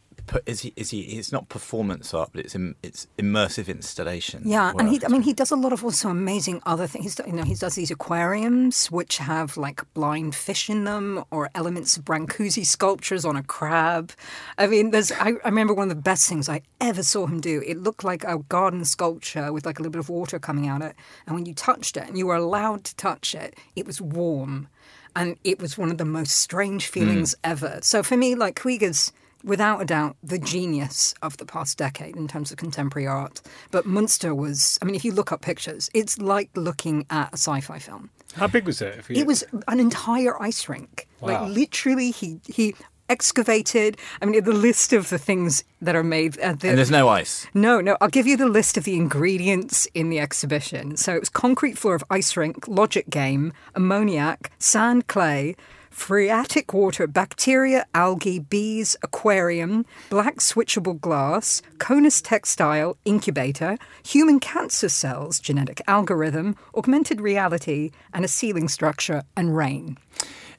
Is 0.46 0.60
he? 0.60 0.72
Is 0.74 0.88
he? 0.88 1.02
It's 1.02 1.32
not 1.32 1.50
performance 1.50 2.14
art, 2.14 2.30
but 2.32 2.46
it's 2.46 2.54
im, 2.54 2.76
it's 2.82 3.06
immersive 3.18 3.68
installation. 3.68 4.42
Yeah, 4.46 4.72
and 4.78 4.88
he. 4.88 4.98
I 5.04 5.08
mean, 5.08 5.20
he 5.20 5.34
does 5.34 5.50
a 5.50 5.56
lot 5.56 5.74
of 5.74 5.84
also 5.84 6.08
amazing 6.08 6.62
other 6.64 6.86
things. 6.86 7.04
He's, 7.04 7.26
you 7.26 7.34
know, 7.34 7.42
he 7.42 7.54
does 7.54 7.74
these 7.74 7.90
aquariums 7.90 8.90
which 8.90 9.18
have 9.18 9.58
like 9.58 9.82
blind 9.92 10.34
fish 10.34 10.70
in 10.70 10.84
them, 10.84 11.22
or 11.30 11.50
elements 11.54 11.98
of 11.98 12.06
Brancusi 12.06 12.64
sculptures 12.64 13.26
on 13.26 13.36
a 13.36 13.42
crab. 13.42 14.12
I 14.56 14.66
mean, 14.66 14.92
there's. 14.92 15.12
I, 15.12 15.32
I 15.44 15.48
remember 15.48 15.74
one 15.74 15.90
of 15.90 15.94
the 15.94 16.02
best 16.02 16.26
things 16.26 16.48
I 16.48 16.62
ever 16.80 17.02
saw 17.02 17.26
him 17.26 17.42
do. 17.42 17.62
It 17.66 17.76
looked 17.82 18.02
like 18.02 18.24
a 18.24 18.38
garden 18.38 18.86
sculpture 18.86 19.52
with 19.52 19.66
like 19.66 19.78
a 19.78 19.82
little 19.82 19.92
bit 19.92 20.00
of 20.00 20.08
water 20.08 20.38
coming 20.38 20.68
out 20.68 20.80
of 20.80 20.88
it, 20.88 20.96
and 21.26 21.34
when 21.34 21.44
you 21.44 21.52
touched 21.52 21.98
it, 21.98 22.08
and 22.08 22.16
you 22.16 22.28
were 22.28 22.36
allowed 22.36 22.84
to 22.84 22.96
touch 22.96 23.34
it, 23.34 23.58
it 23.76 23.86
was 23.86 24.00
warm, 24.00 24.68
and 25.16 25.36
it 25.44 25.60
was 25.60 25.78
one 25.78 25.90
of 25.90 25.98
the 25.98 26.04
most 26.04 26.38
strange 26.38 26.88
hmm. 26.88 26.92
feelings 26.92 27.34
ever. 27.44 27.78
So 27.82 28.02
for 28.02 28.16
me, 28.16 28.34
like 28.34 28.56
Huyghe's 28.56 29.12
without 29.44 29.80
a 29.80 29.84
doubt, 29.84 30.16
the 30.22 30.38
genius 30.38 31.14
of 31.22 31.36
the 31.36 31.44
past 31.44 31.78
decade 31.78 32.16
in 32.16 32.26
terms 32.26 32.50
of 32.50 32.56
contemporary 32.56 33.06
art. 33.06 33.42
But 33.70 33.86
Munster 33.86 34.34
was, 34.34 34.78
I 34.80 34.86
mean, 34.86 34.94
if 34.94 35.04
you 35.04 35.12
look 35.12 35.30
up 35.30 35.42
pictures, 35.42 35.90
it's 35.94 36.18
like 36.18 36.50
looking 36.56 37.06
at 37.10 37.28
a 37.28 37.36
sci 37.36 37.60
fi 37.60 37.78
film. 37.78 38.10
How 38.34 38.46
big 38.46 38.66
was 38.66 38.82
it? 38.82 38.98
If 38.98 39.10
you- 39.10 39.16
It 39.16 39.26
was 39.26 39.44
an 39.68 39.78
entire 39.78 40.40
ice 40.42 40.68
rink. 40.68 41.06
Wow. 41.20 41.42
Like, 41.44 41.54
literally, 41.54 42.10
he, 42.10 42.40
he 42.46 42.74
excavated. 43.08 43.96
I 44.20 44.26
mean, 44.26 44.42
the 44.44 44.52
list 44.52 44.92
of 44.92 45.10
the 45.10 45.18
things 45.18 45.64
that 45.80 45.94
are 45.94 46.04
made. 46.04 46.38
Uh, 46.38 46.52
the, 46.52 46.68
and 46.70 46.78
there's 46.78 46.90
no 46.90 47.08
ice. 47.08 47.46
no, 47.54 47.80
no, 47.80 47.96
I'll 48.00 48.08
give 48.08 48.26
you 48.26 48.36
the 48.36 48.48
list 48.48 48.76
of 48.76 48.84
the 48.84 48.96
ingredients 48.96 49.86
in 49.94 50.10
the 50.10 50.18
exhibition. 50.18 50.96
So 50.96 51.14
it 51.14 51.20
was 51.20 51.28
concrete 51.28 51.78
floor 51.78 51.94
of 51.94 52.04
ice 52.10 52.36
rink, 52.36 52.66
logic 52.68 53.10
game, 53.10 53.52
ammoniac, 53.74 54.50
sand 54.58 55.06
clay, 55.06 55.56
phreatic 55.94 56.74
water, 56.74 57.06
bacteria, 57.06 57.86
algae, 57.94 58.40
bees, 58.40 58.96
aquarium, 59.02 59.86
black 60.10 60.36
switchable 60.36 61.00
glass, 61.00 61.62
conus 61.78 62.20
textile, 62.20 62.96
incubator, 63.04 63.78
human 64.04 64.40
cancer 64.40 64.88
cells, 64.88 65.38
genetic 65.38 65.80
algorithm, 65.86 66.56
augmented 66.74 67.20
reality, 67.20 67.92
and 68.12 68.24
a 68.24 68.28
ceiling 68.28 68.68
structure, 68.68 69.22
and 69.36 69.56
rain. 69.56 69.96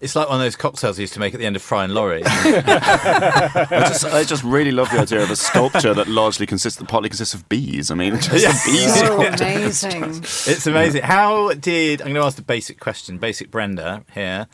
It's 0.02 0.16
like 0.16 0.28
one 0.28 0.38
of 0.40 0.44
those 0.46 0.56
cocktails 0.56 0.98
I 1.00 1.02
used 1.02 1.14
to 1.14 1.20
make 1.20 1.34
at 1.34 1.40
the 1.40 1.46
end 1.46 1.56
of 1.56 1.62
Fry 1.62 1.84
and 1.84 1.94
Laurie. 1.94 2.24
I 2.26 3.86
just, 3.88 4.06
I 4.06 4.24
just 4.24 4.44
really 4.44 4.72
love 4.72 4.90
the 4.92 5.00
idea 5.00 5.24
of 5.24 5.32
a 5.32 5.36
sculpture 5.36 5.94
that 5.94 6.08
largely 6.08 6.46
consists, 6.46 6.82
partly 6.84 7.10
consists 7.10 7.34
of 7.34 7.48
bees. 7.50 7.92
I 7.92 7.96
mean, 7.96 8.16
just 8.20 8.68
a 8.68 8.72
bee 8.72 8.78
So 8.88 9.06
sculpture. 9.06 9.44
amazing. 9.44 10.04
It's 10.24 10.68
amazing. 10.68 11.04
How 11.04 11.54
did 11.54 12.02
I'm 12.02 12.08
going 12.08 12.22
to 12.22 12.26
ask 12.26 12.36
the 12.36 12.42
basic 12.44 12.80
question? 12.80 13.18
Basic 13.18 13.52
Brenda 13.52 14.04
here. 14.14 14.48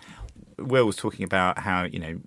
Will 0.57 0.85
was 0.85 0.95
talking 0.95 1.23
about 1.25 1.59
how 1.59 1.83
you 1.83 1.99
know 1.99 2.19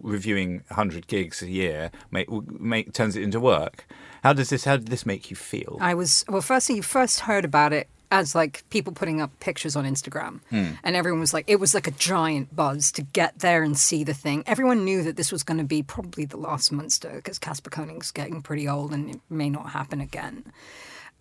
reviewing 0.00 0.62
100 0.68 1.06
gigs 1.06 1.42
a 1.42 1.48
year 1.48 1.90
make, 2.10 2.30
make 2.30 2.92
turns 2.92 3.16
it 3.16 3.22
into 3.22 3.40
work. 3.40 3.86
How 4.22 4.32
does 4.32 4.50
this? 4.50 4.64
How 4.64 4.76
did 4.76 4.88
this 4.88 5.04
make 5.04 5.30
you 5.30 5.36
feel? 5.36 5.78
I 5.80 5.94
was 5.94 6.24
well. 6.28 6.42
Firstly, 6.42 6.76
you 6.76 6.82
first 6.82 7.20
heard 7.20 7.44
about 7.44 7.72
it 7.72 7.88
as 8.12 8.34
like 8.34 8.62
people 8.68 8.92
putting 8.92 9.20
up 9.22 9.40
pictures 9.40 9.74
on 9.74 9.84
Instagram, 9.84 10.40
hmm. 10.50 10.72
and 10.84 10.94
everyone 10.94 11.18
was 11.18 11.32
like, 11.32 11.46
it 11.48 11.58
was 11.58 11.74
like 11.74 11.86
a 11.88 11.92
giant 11.92 12.54
buzz 12.54 12.92
to 12.92 13.02
get 13.02 13.38
there 13.38 13.62
and 13.64 13.76
see 13.76 14.04
the 14.04 14.14
thing. 14.14 14.44
Everyone 14.46 14.84
knew 14.84 15.02
that 15.02 15.16
this 15.16 15.32
was 15.32 15.42
going 15.42 15.58
to 15.58 15.64
be 15.64 15.82
probably 15.82 16.26
the 16.26 16.36
last 16.36 16.70
Munster 16.70 17.10
because 17.16 17.38
Kasper 17.38 17.70
König's 17.70 18.12
getting 18.12 18.42
pretty 18.42 18.68
old 18.68 18.92
and 18.92 19.10
it 19.10 19.20
may 19.30 19.48
not 19.48 19.70
happen 19.70 20.00
again. 20.00 20.44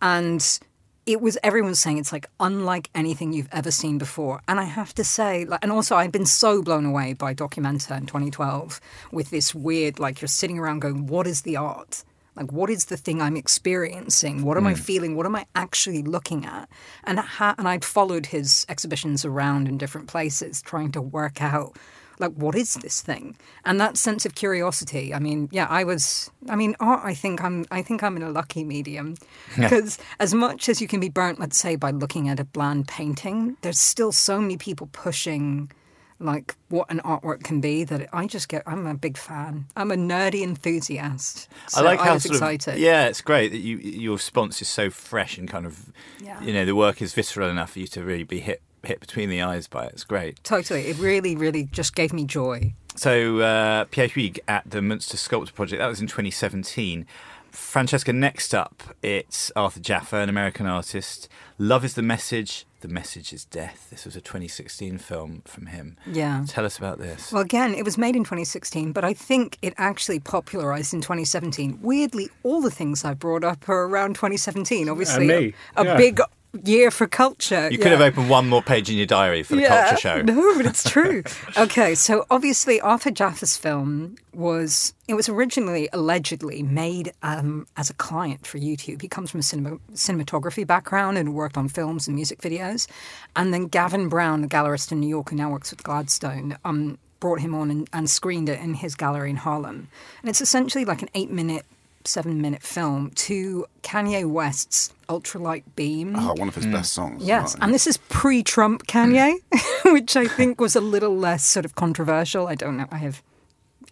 And 0.01 0.59
it 1.05 1.21
was 1.21 1.37
everyone 1.41 1.75
saying 1.75 1.97
it's 1.97 2.11
like 2.11 2.27
unlike 2.41 2.89
anything 2.93 3.31
you've 3.31 3.49
ever 3.53 3.71
seen 3.71 3.97
before. 3.97 4.41
And 4.49 4.59
I 4.59 4.65
have 4.65 4.93
to 4.95 5.05
say, 5.05 5.45
like, 5.45 5.61
and 5.63 5.71
also 5.71 5.95
I've 5.95 6.11
been 6.11 6.25
so 6.25 6.61
blown 6.61 6.85
away 6.85 7.13
by 7.13 7.33
Documenta 7.33 7.97
in 7.97 8.05
2012 8.05 8.81
with 9.13 9.29
this 9.29 9.55
weird, 9.55 9.97
like, 9.97 10.19
you're 10.19 10.27
sitting 10.27 10.59
around 10.59 10.79
going, 10.79 11.07
what 11.07 11.25
is 11.25 11.43
the 11.43 11.55
art? 11.55 12.03
Like, 12.35 12.51
what 12.51 12.69
is 12.69 12.85
the 12.85 12.97
thing 12.97 13.21
I'm 13.21 13.35
experiencing? 13.35 14.43
What 14.43 14.57
am 14.57 14.65
I 14.65 14.73
mm. 14.73 14.79
feeling? 14.79 15.15
What 15.15 15.25
am 15.25 15.35
I 15.35 15.45
actually 15.53 16.01
looking 16.01 16.45
at? 16.45 16.69
And 17.03 17.19
ha- 17.19 17.55
and 17.57 17.67
I'd 17.67 17.83
followed 17.83 18.27
his 18.27 18.65
exhibitions 18.69 19.25
around 19.25 19.67
in 19.67 19.77
different 19.77 20.07
places, 20.07 20.61
trying 20.61 20.91
to 20.93 21.01
work 21.01 21.41
out 21.41 21.75
like 22.19 22.31
what 22.33 22.55
is 22.55 22.75
this 22.75 23.01
thing 23.01 23.35
and 23.65 23.81
that 23.81 23.97
sense 23.97 24.25
of 24.25 24.35
curiosity 24.35 25.13
i 25.13 25.19
mean 25.19 25.49
yeah 25.51 25.65
i 25.69 25.83
was 25.83 26.29
i 26.49 26.55
mean 26.55 26.75
art 26.79 27.01
i 27.03 27.13
think 27.13 27.43
i'm 27.43 27.65
i 27.71 27.81
think 27.81 28.03
i'm 28.03 28.15
in 28.15 28.21
a 28.21 28.29
lucky 28.29 28.63
medium 28.63 29.15
because 29.57 29.97
as 30.19 30.33
much 30.33 30.69
as 30.69 30.79
you 30.79 30.87
can 30.87 30.99
be 30.99 31.09
burnt 31.09 31.39
let's 31.39 31.57
say 31.57 31.75
by 31.75 31.89
looking 31.89 32.29
at 32.29 32.39
a 32.39 32.45
bland 32.45 32.87
painting 32.87 33.57
there's 33.61 33.79
still 33.79 34.11
so 34.11 34.39
many 34.39 34.55
people 34.55 34.87
pushing 34.93 35.71
like 36.21 36.55
what 36.69 36.89
an 36.91 36.99
artwork 37.03 37.43
can 37.43 37.61
be 37.61 37.83
that 37.83 38.07
I 38.13 38.27
just 38.27 38.47
get 38.49 38.63
I'm 38.65 38.85
a 38.87 38.93
big 38.95 39.17
fan. 39.17 39.65
I'm 39.75 39.91
a 39.91 39.95
nerdy 39.95 40.41
enthusiast. 40.43 41.49
So 41.67 41.81
I 41.81 41.83
like 41.83 41.99
how 41.99 42.13
was 42.13 42.23
sort 42.23 42.35
excited. 42.35 42.75
of 42.75 42.79
yeah, 42.79 43.07
it's 43.07 43.21
great 43.21 43.51
that 43.51 43.57
you 43.59 43.77
your 43.77 44.13
response 44.13 44.61
is 44.61 44.67
so 44.67 44.89
fresh 44.89 45.37
and 45.37 45.49
kind 45.49 45.65
of 45.65 45.91
Yeah. 46.21 46.41
you 46.43 46.53
know 46.53 46.65
the 46.65 46.75
work 46.75 47.01
is 47.01 47.13
visceral 47.13 47.49
enough 47.49 47.71
for 47.71 47.79
you 47.79 47.87
to 47.87 48.03
really 48.03 48.23
be 48.23 48.39
hit 48.39 48.61
hit 48.83 48.99
between 48.99 49.29
the 49.29 49.41
eyes 49.41 49.67
by 49.67 49.85
it. 49.85 49.91
It's 49.93 50.03
great. 50.03 50.43
Totally. 50.43 50.87
It 50.87 50.97
really, 50.97 51.35
really 51.35 51.65
just 51.65 51.93
gave 51.95 52.11
me 52.13 52.25
joy. 52.25 52.73
So 52.95 53.39
uh, 53.39 53.85
Pierre 53.85 54.07
Huyghe 54.09 54.39
at 54.47 54.69
the 54.69 54.81
Munster 54.81 55.17
Sculpture 55.17 55.53
Project 55.53 55.79
that 55.79 55.87
was 55.87 56.01
in 56.01 56.07
2017. 56.07 57.05
Francesca, 57.51 58.13
next 58.13 58.55
up, 58.55 58.83
it's 59.01 59.51
Arthur 59.55 59.79
Jafa, 59.79 60.23
an 60.23 60.29
American 60.29 60.65
artist. 60.65 61.27
Love 61.57 61.83
is 61.85 61.93
the 61.93 62.01
message. 62.01 62.65
The 62.79 62.87
message 62.87 63.31
is 63.33 63.45
death. 63.45 63.87
This 63.91 64.05
was 64.05 64.15
a 64.15 64.21
2016 64.21 64.97
film 64.97 65.43
from 65.45 65.67
him. 65.67 65.97
Yeah. 66.07 66.43
Tell 66.47 66.65
us 66.65 66.77
about 66.77 66.97
this. 66.97 67.31
Well, 67.31 67.43
again, 67.43 67.75
it 67.75 67.85
was 67.85 67.97
made 67.97 68.15
in 68.15 68.23
2016, 68.23 68.91
but 68.91 69.03
I 69.03 69.13
think 69.13 69.57
it 69.61 69.73
actually 69.77 70.19
popularized 70.19 70.93
in 70.93 71.01
2017. 71.01 71.79
Weirdly, 71.81 72.29
all 72.43 72.61
the 72.61 72.71
things 72.71 73.05
I 73.05 73.13
brought 73.13 73.43
up 73.43 73.69
are 73.69 73.83
around 73.83 74.15
2017. 74.15 74.89
Obviously, 74.89 75.27
me, 75.27 75.53
a, 75.75 75.81
a 75.81 75.85
yeah. 75.85 75.97
big 75.97 76.21
year 76.63 76.91
for 76.91 77.07
culture. 77.07 77.69
you 77.71 77.77
could 77.77 77.91
have 77.91 78.01
opened 78.01 78.29
one 78.29 78.49
more 78.49 78.61
page 78.61 78.89
in 78.89 78.97
your 78.97 79.05
diary 79.05 79.43
for 79.43 79.55
the 79.55 79.61
Yeah, 79.61 79.89
culture 79.89 79.97
show. 79.97 80.21
No, 80.33 80.55
but 80.57 80.65
it's 80.65 80.89
true. 80.89 81.23
okay, 81.57 81.95
so 81.95 82.25
obviously 82.29 82.81
Arthur 82.81 83.11
Jafa's 83.11 83.55
film 83.57 84.15
was 84.33 84.93
it 85.07 85.13
was 85.13 85.27
originally 85.29 85.89
allegedly 85.93 86.63
made 86.63 87.13
um, 87.23 87.67
as 87.77 87.89
a 87.89 87.93
client 87.93 88.45
for 88.45 88.57
YouTube. 88.59 89.01
He 89.01 89.07
comes 89.07 89.31
from 89.31 89.39
a 89.39 89.43
cinema, 89.43 89.77
cinematography 89.93 90.65
background 90.65 91.17
and 91.17 91.33
worked 91.33 91.57
on 91.57 91.67
films 91.67 92.07
and 92.07 92.15
music 92.15 92.39
videos. 92.41 92.87
And 93.35 93.53
then 93.53 93.67
Gavin 93.67 94.09
Brown, 94.09 94.41
the 94.41 94.47
gallerist 94.47 94.91
in 94.91 94.99
New 94.99 95.09
York 95.09 95.29
who 95.29 95.35
now 95.35 95.49
works 95.51 95.71
with 95.71 95.83
Gladstone, 95.83 96.57
um, 96.65 96.97
brought 97.19 97.39
him 97.39 97.53
on 97.53 97.69
and, 97.71 97.89
and 97.93 98.09
screened 98.09 98.49
it 98.49 98.59
in 98.59 98.73
his 98.73 98.95
gallery 98.95 99.29
in 99.29 99.35
Harlem. 99.37 99.87
And 100.21 100.29
it's 100.29 100.41
essentially 100.41 100.85
like 100.85 101.01
an 101.01 101.09
eight 101.13 101.29
minute, 101.29 101.65
seven 102.07 102.41
minute 102.41 102.63
film 102.63 103.11
to 103.11 103.65
Kanye 103.83 104.29
West's 104.29 104.93
Ultralight 105.09 105.63
Beam. 105.75 106.15
Oh, 106.17 106.33
one 106.33 106.47
of 106.47 106.55
his 106.55 106.65
hmm. 106.65 106.71
best 106.73 106.93
songs. 106.93 107.23
Yes, 107.23 107.55
Right. 107.55 107.63
and 107.63 107.73
this 107.73 107.87
is 107.87 107.97
pre-Trump 107.97 108.87
Kanye, 108.87 109.35
which 109.85 110.15
I 110.15 110.27
think 110.27 110.59
was 110.61 110.75
a 110.75 110.81
little 110.81 111.15
less 111.15 111.43
sort 111.43 111.65
of 111.65 111.75
controversial. 111.75 112.47
I 112.47 112.55
don't 112.55 112.77
know. 112.77 112.87
I 112.91 112.97
have 112.97 113.21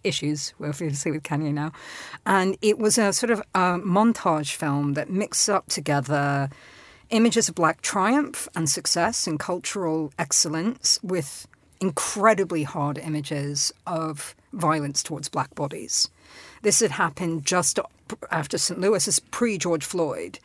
issues, 0.02 0.54
obviously, 0.62 1.10
with 1.10 1.22
Kanye 1.22 1.52
now, 1.52 1.72
and 2.24 2.56
it 2.62 2.78
was 2.78 2.96
a 2.98 3.12
sort 3.12 3.30
of 3.30 3.40
a 3.54 3.78
montage 3.78 4.54
film 4.54 4.94
that 4.94 5.10
mixed 5.10 5.48
up 5.50 5.66
together 5.68 6.48
images 7.10 7.48
of 7.48 7.54
black 7.54 7.82
triumph 7.82 8.48
and 8.54 8.68
success 8.68 9.26
and 9.26 9.38
cultural 9.38 10.12
excellence 10.18 10.98
with 11.02 11.46
incredibly 11.80 12.62
hard 12.62 12.98
images 12.98 13.72
of 13.86 14.34
violence 14.52 15.02
towards 15.02 15.28
black 15.28 15.54
bodies. 15.54 16.08
This 16.62 16.80
had 16.80 16.92
happened 16.92 17.44
just 17.44 17.78
after 18.30 18.58
St. 18.58 18.80
Louis, 18.80 19.06
is 19.06 19.18
pre 19.18 19.58
George 19.58 19.84
Floyd. 19.84 20.38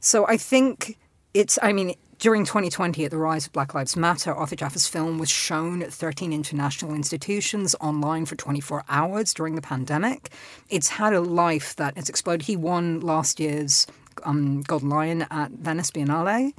So 0.00 0.26
I 0.26 0.36
think 0.36 0.98
it's, 1.34 1.58
I 1.62 1.72
mean, 1.72 1.94
during 2.18 2.44
2020, 2.44 3.04
at 3.04 3.10
the 3.12 3.18
rise 3.18 3.46
of 3.46 3.52
Black 3.52 3.74
Lives 3.74 3.96
Matter, 3.96 4.32
Arthur 4.32 4.56
Jafa's 4.56 4.88
film 4.88 5.18
was 5.18 5.30
shown 5.30 5.82
at 5.82 5.92
13 5.92 6.32
international 6.32 6.92
institutions 6.94 7.76
online 7.80 8.26
for 8.26 8.34
24 8.34 8.84
hours 8.88 9.32
during 9.32 9.54
the 9.54 9.62
pandemic. 9.62 10.30
It's 10.68 10.88
had 10.88 11.12
a 11.12 11.20
life 11.20 11.76
that 11.76 11.96
has 11.96 12.08
exploded. 12.08 12.46
He 12.46 12.56
won 12.56 13.00
last 13.00 13.38
year's 13.38 13.86
um, 14.24 14.62
Golden 14.62 14.88
Lion 14.88 15.26
at 15.30 15.52
Venice 15.52 15.92
Biennale. 15.92 16.54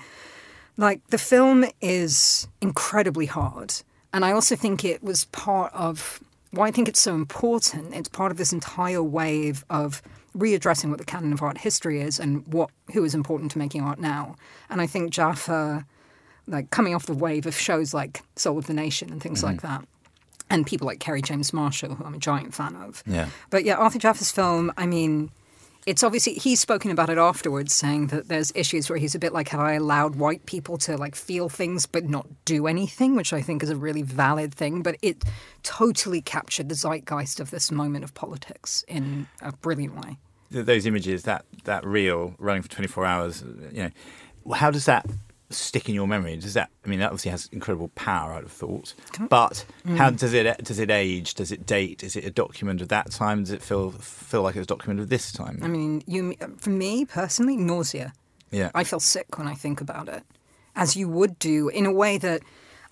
Like, 0.77 1.05
the 1.07 1.17
film 1.17 1.65
is 1.81 2.47
incredibly 2.61 3.25
hard. 3.25 3.73
And 4.13 4.23
I 4.23 4.31
also 4.31 4.55
think 4.55 4.85
it 4.85 5.03
was 5.03 5.25
part 5.25 5.73
of 5.73 6.23
why 6.51 6.67
I 6.67 6.71
think 6.71 6.87
it's 6.87 7.01
so 7.01 7.15
important. 7.15 7.93
It's 7.93 8.09
part 8.09 8.31
of 8.31 8.37
this 8.37 8.53
entire 8.53 9.03
wave 9.03 9.65
of 9.69 10.01
readdressing 10.37 10.89
what 10.89 10.99
the 10.99 11.05
canon 11.05 11.33
of 11.33 11.41
art 11.41 11.57
history 11.57 12.01
is 12.01 12.19
and 12.19 12.45
what 12.47 12.69
who 12.93 13.03
is 13.03 13.15
important 13.15 13.51
to 13.51 13.57
making 13.57 13.81
art 13.81 13.99
now. 13.99 14.35
And 14.69 14.81
I 14.81 14.87
think 14.87 15.13
Jafa, 15.13 15.85
like 16.47 16.69
coming 16.69 16.95
off 16.95 17.05
the 17.05 17.13
wave 17.13 17.45
of 17.45 17.55
shows 17.55 17.93
like 17.93 18.21
Soul 18.35 18.57
of 18.57 18.67
the 18.67 18.73
Nation 18.73 19.11
and 19.11 19.21
things 19.21 19.43
like 19.43 19.57
mm-hmm. 19.57 19.67
that, 19.67 19.87
and 20.49 20.65
people 20.65 20.87
like 20.87 20.99
Kerry 20.99 21.21
James 21.21 21.53
Marshall, 21.53 21.95
who 21.95 22.03
I'm 22.03 22.13
a 22.13 22.19
giant 22.19 22.53
fan 22.53 22.75
of. 22.75 23.03
Yeah. 23.05 23.29
But 23.49 23.65
yeah, 23.65 23.75
Arthur 23.75 23.99
Jafa's 23.99 24.31
film, 24.31 24.71
I 24.77 24.85
mean, 24.85 25.31
it's 25.89 26.03
obviously 26.03 26.33
he's 26.33 26.59
spoken 26.59 26.91
about 26.91 27.09
it 27.09 27.17
afterwards, 27.17 27.73
saying 27.73 28.07
that 28.07 28.27
there's 28.27 28.51
issues 28.53 28.91
where 28.91 28.99
he's 28.99 29.15
a 29.15 29.19
bit 29.19 29.33
like, 29.33 29.47
have 29.47 29.59
I 29.59 29.73
allowed 29.73 30.17
white 30.17 30.45
people 30.45 30.77
to 30.79 30.95
like 30.95 31.15
feel 31.15 31.49
things 31.49 31.87
but 31.87 32.07
not 32.07 32.27
do 32.45 32.67
anything, 32.67 33.15
which 33.15 33.33
I 33.33 33.41
think 33.41 33.63
is 33.63 33.71
a 33.71 33.75
really 33.75 34.03
valid 34.03 34.53
thing. 34.53 34.83
But 34.83 34.97
it 35.01 35.23
totally 35.63 36.21
captured 36.21 36.69
the 36.69 36.75
zeitgeist 36.75 37.39
of 37.39 37.49
this 37.49 37.71
moment 37.71 38.03
of 38.03 38.13
politics 38.13 38.85
in 38.87 39.25
a 39.41 39.51
brilliant 39.51 39.95
way. 39.95 40.17
Those 40.51 40.85
images, 40.85 41.23
that 41.23 41.45
that 41.63 41.83
reel 41.83 42.35
running 42.37 42.61
for 42.61 42.69
24 42.69 43.05
hours, 43.05 43.43
you 43.71 43.83
know, 43.83 44.53
how 44.53 44.69
does 44.69 44.85
that 44.85 45.07
stick 45.49 45.89
in 45.89 45.95
your 45.95 46.07
memory? 46.07 46.35
Does 46.37 46.53
that? 46.53 46.69
I 46.85 46.89
mean, 46.89 46.99
that 46.99 47.07
obviously 47.07 47.31
has 47.31 47.49
incredible 47.51 47.89
power. 47.95 48.33
I'd 48.33 48.43
have 48.43 48.51
thought, 48.51 48.93
but 49.29 49.65
mm. 49.85 49.97
how 49.97 50.09
does 50.09 50.33
it 50.33 50.63
does 50.63 50.79
it 50.79 50.89
age? 50.89 51.33
Does 51.33 51.51
it 51.51 51.65
date? 51.65 52.03
Is 52.03 52.15
it 52.15 52.25
a 52.25 52.31
document 52.31 52.81
of 52.81 52.89
that 52.89 53.11
time? 53.11 53.43
Does 53.43 53.51
it 53.51 53.61
feel 53.61 53.91
feel 53.91 54.43
like 54.43 54.55
it's 54.55 54.63
a 54.63 54.67
document 54.67 54.99
of 54.99 55.09
this 55.09 55.31
time? 55.31 55.59
I 55.61 55.67
mean, 55.67 56.03
you 56.05 56.35
for 56.57 56.69
me 56.69 57.05
personally, 57.05 57.57
nausea. 57.57 58.13
yeah, 58.51 58.71
I 58.75 58.83
feel 58.83 58.99
sick 58.99 59.37
when 59.37 59.47
I 59.47 59.55
think 59.55 59.81
about 59.81 60.07
it, 60.07 60.23
as 60.75 60.95
you 60.95 61.09
would 61.09 61.39
do 61.39 61.69
in 61.69 61.85
a 61.85 61.93
way 61.93 62.17
that 62.17 62.41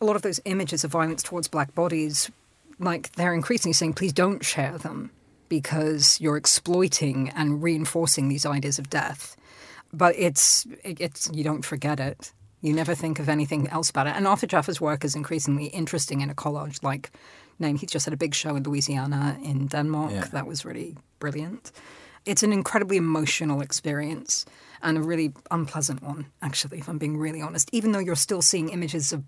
a 0.01 0.05
lot 0.05 0.15
of 0.15 0.21
those 0.21 0.39
images 0.45 0.83
of 0.83 0.91
violence 0.91 1.23
towards 1.23 1.47
black 1.47 1.73
bodies, 1.73 2.31
like 2.79 3.11
they're 3.13 3.33
increasingly 3.33 3.73
saying, 3.73 3.93
please 3.93 4.13
don't 4.13 4.45
share 4.45 4.77
them 4.77 5.11
because 5.49 6.19
you're 6.21 6.37
exploiting 6.37 7.29
and 7.29 7.63
reinforcing 7.63 8.27
these 8.27 8.45
ideas 8.45 8.79
of 8.79 8.89
death. 8.89 9.35
But 9.93 10.15
it's 10.17 10.67
it's 10.83 11.29
you 11.33 11.43
don't 11.43 11.63
forget 11.63 11.99
it. 11.99 12.31
You 12.61 12.73
never 12.73 12.95
think 12.95 13.19
of 13.19 13.29
anything 13.29 13.67
else 13.69 13.89
about 13.89 14.07
it. 14.07 14.15
And 14.15 14.27
Arthur 14.27 14.47
Jafa's 14.47 14.81
work 14.81 15.05
is 15.05 15.15
increasingly 15.15 15.65
interesting 15.67 16.21
in 16.21 16.29
a 16.29 16.35
collage 16.35 16.83
like 16.83 17.11
name. 17.59 17.77
He 17.77 17.85
just 17.85 18.05
had 18.05 18.13
a 18.13 18.17
big 18.17 18.33
show 18.33 18.55
in 18.55 18.63
Louisiana, 18.63 19.37
in 19.43 19.67
Denmark. 19.67 20.11
Yeah. 20.11 20.25
That 20.31 20.47
was 20.47 20.65
really 20.65 20.95
brilliant. 21.19 21.71
It's 22.25 22.43
an 22.43 22.51
incredibly 22.51 22.97
emotional 22.97 23.61
experience 23.61 24.45
and 24.81 24.97
a 24.97 25.01
really 25.01 25.33
unpleasant 25.49 26.03
one, 26.03 26.27
actually, 26.41 26.79
if 26.79 26.89
I'm 26.89 26.97
being 26.97 27.17
really 27.17 27.41
honest. 27.41 27.69
Even 27.71 27.91
though 27.91 27.99
you're 27.99 28.15
still 28.15 28.41
seeing 28.41 28.69
images 28.69 29.13
of 29.13 29.23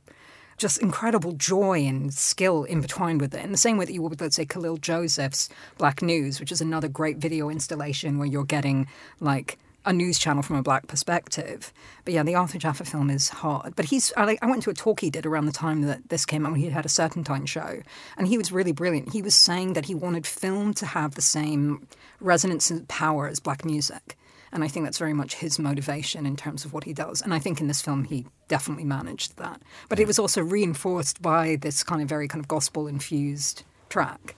just 0.58 0.80
incredible 0.80 1.32
joy 1.32 1.86
and 1.86 2.14
skill 2.14 2.66
intertwined 2.66 3.22
with 3.22 3.34
it. 3.34 3.44
In 3.44 3.52
the 3.52 3.58
same 3.58 3.78
way 3.78 3.86
that 3.86 3.94
you 3.94 4.02
would 4.02 4.10
with, 4.10 4.22
let's 4.22 4.36
say, 4.36 4.46
Kahlil 4.46 4.80
Joseph's 4.80 5.50
Black 5.78 6.02
News, 6.02 6.40
which 6.40 6.52
is 6.52 6.60
another 6.60 6.90
great 6.90 7.18
video 7.18 7.50
installation 7.50 8.18
where 8.18 8.28
you're 8.28 8.44
getting 8.44 8.86
like 9.22 9.58
a 9.86 9.94
news 9.94 10.20
channel 10.20 10.44
from 10.44 10.58
a 10.58 10.64
black 10.64 10.88
perspective. 10.88 11.74
But 12.06 12.14
yeah, 12.14 12.24
the 12.24 12.36
Arthur 12.36 12.58
Jafa 12.58 12.86
film 12.86 13.10
is 13.10 13.30
hard. 13.30 13.76
But 13.76 13.86
he's, 13.86 14.12
I, 14.18 14.38
I 14.42 14.46
went 14.46 14.64
to 14.64 14.70
a 14.70 14.74
talk 14.74 15.00
he 15.00 15.10
did 15.10 15.26
around 15.26 15.46
the 15.46 15.52
time 15.52 15.84
that 15.84 16.10
this 16.10 16.26
came 16.26 16.46
out 16.46 16.52
when 16.52 16.62
he 16.62 16.70
had 16.70 16.86
a 16.86 16.90
Serpentine 16.90 17.46
show. 17.46 17.82
And 18.18 18.28
he 18.28 18.38
was 18.38 18.52
really 18.52 18.72
brilliant. 18.72 19.14
He 19.14 19.22
was 19.22 19.36
saying 19.36 19.74
that 19.74 19.86
he 19.86 19.96
wanted 19.96 20.28
film 20.28 20.74
to 20.76 20.86
have 20.86 21.16
the 21.16 21.22
same 21.22 21.88
resonance 22.20 22.70
and 22.70 22.88
power 22.88 23.28
as 23.28 23.40
black 23.40 23.64
music. 23.64 24.18
And 24.52 24.64
I 24.64 24.68
think 24.68 24.86
that's 24.86 24.98
very 24.98 25.14
much 25.14 25.36
his 25.36 25.60
motivation 25.60 26.26
in 26.26 26.36
terms 26.36 26.66
of 26.66 26.74
what 26.74 26.84
he 26.84 26.94
does. 26.94 27.22
And 27.22 27.34
I 27.34 27.40
think 27.40 27.62
in 27.62 27.68
this 27.68 27.82
film, 27.82 28.04
he 28.04 28.26
definitely 28.48 28.84
managed 28.84 29.38
that. 29.38 29.62
But 29.90 30.00
it 30.00 30.08
was 30.08 30.20
also 30.20 30.42
reinforced 30.42 31.22
by 31.22 31.58
this 31.58 31.84
kind 31.84 32.02
of 32.02 32.10
very 32.10 32.28
kind 32.28 32.44
of 32.44 32.48
gospel 32.48 32.88
infused 32.88 33.64
track. 33.90 34.36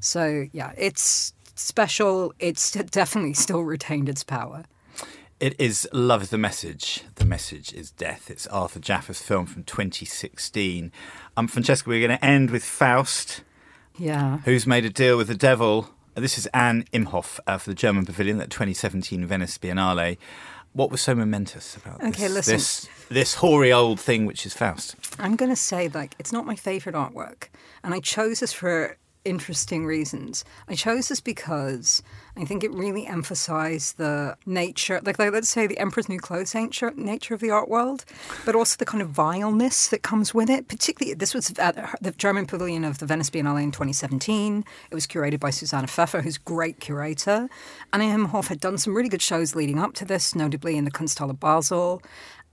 So 0.00 0.46
yeah, 0.52 0.72
it's 0.76 1.32
special. 1.54 2.34
It's 2.40 2.72
definitely 2.72 3.34
still 3.34 3.62
retained 3.62 4.08
its 4.08 4.24
power. 4.24 4.64
It 5.42 5.56
is 5.58 5.88
Love 5.92 6.22
is 6.22 6.30
the 6.30 6.38
Message. 6.38 7.02
The 7.16 7.24
Message 7.24 7.72
is 7.72 7.90
Death. 7.90 8.30
It's 8.30 8.46
Arthur 8.46 8.78
Jafa's 8.78 9.20
film 9.20 9.46
from 9.46 9.64
2016. 9.64 10.92
Um, 11.36 11.48
Francesca, 11.48 11.88
we're 11.90 12.06
going 12.06 12.16
to 12.16 12.24
end 12.24 12.50
with 12.52 12.62
Faust, 12.64 13.42
Yeah. 13.98 14.38
who's 14.44 14.68
made 14.68 14.84
a 14.84 14.90
deal 14.90 15.16
with 15.16 15.26
the 15.26 15.34
devil. 15.34 15.90
This 16.14 16.38
is 16.38 16.46
Anne 16.54 16.84
Imhof 16.92 17.40
uh, 17.48 17.58
for 17.58 17.70
the 17.70 17.74
German 17.74 18.06
Pavilion 18.06 18.40
at 18.40 18.50
2017 18.50 19.26
Venice 19.26 19.58
Biennale. 19.58 20.16
What 20.74 20.92
was 20.92 21.00
so 21.00 21.12
momentous 21.12 21.76
about 21.76 21.96
Okay, 22.04 22.28
this, 22.28 22.32
listen. 22.48 22.54
this 22.54 22.88
this 23.08 23.34
hoary 23.34 23.72
old 23.72 23.98
thing 23.98 24.24
which 24.26 24.46
is 24.46 24.54
Faust? 24.54 24.94
I'm 25.18 25.34
going 25.34 25.50
to 25.50 25.56
say, 25.56 25.88
like, 25.88 26.14
it's 26.20 26.32
not 26.32 26.46
my 26.46 26.54
favorite 26.54 26.94
artwork. 26.94 27.48
And 27.82 27.92
I 27.92 27.98
chose 27.98 28.38
this 28.40 28.52
for 28.52 28.96
interesting 29.24 29.86
reasons. 29.86 30.44
I 30.68 30.74
chose 30.74 31.08
this 31.08 31.20
because 31.20 32.02
I 32.36 32.44
think 32.44 32.64
it 32.64 32.72
really 32.72 33.06
emphasized 33.06 33.98
the 33.98 34.36
nature, 34.46 35.00
like, 35.04 35.18
like 35.18 35.32
let's 35.32 35.48
say 35.48 35.66
the 35.66 35.78
Emperor's 35.78 36.08
New 36.08 36.18
Clothes 36.18 36.54
nature, 36.54 36.92
nature 36.96 37.34
of 37.34 37.40
the 37.40 37.50
art 37.50 37.68
world, 37.68 38.04
but 38.44 38.54
also 38.54 38.76
the 38.76 38.84
kind 38.84 39.02
of 39.02 39.10
vileness 39.10 39.88
that 39.88 40.02
comes 40.02 40.32
with 40.34 40.48
it. 40.48 40.68
Particularly, 40.68 41.14
this 41.14 41.34
was 41.34 41.52
at 41.58 41.76
the 42.00 42.12
German 42.12 42.46
Pavilion 42.46 42.84
of 42.84 42.98
the 42.98 43.06
Venice 43.06 43.30
Biennale 43.30 43.62
in 43.62 43.70
2017. 43.70 44.64
It 44.90 44.94
was 44.94 45.06
curated 45.06 45.40
by 45.40 45.50
Susanna 45.50 45.86
Pfeffer, 45.86 46.22
who's 46.22 46.36
a 46.36 46.40
great 46.40 46.80
curator. 46.80 47.48
Anna 47.92 48.04
Imhof 48.04 48.48
had 48.48 48.60
done 48.60 48.78
some 48.78 48.94
really 48.94 49.08
good 49.08 49.22
shows 49.22 49.54
leading 49.54 49.78
up 49.78 49.94
to 49.94 50.04
this, 50.04 50.34
notably 50.34 50.76
in 50.76 50.84
the 50.84 50.90
Kunsthalle 50.90 51.38
Basel. 51.38 52.02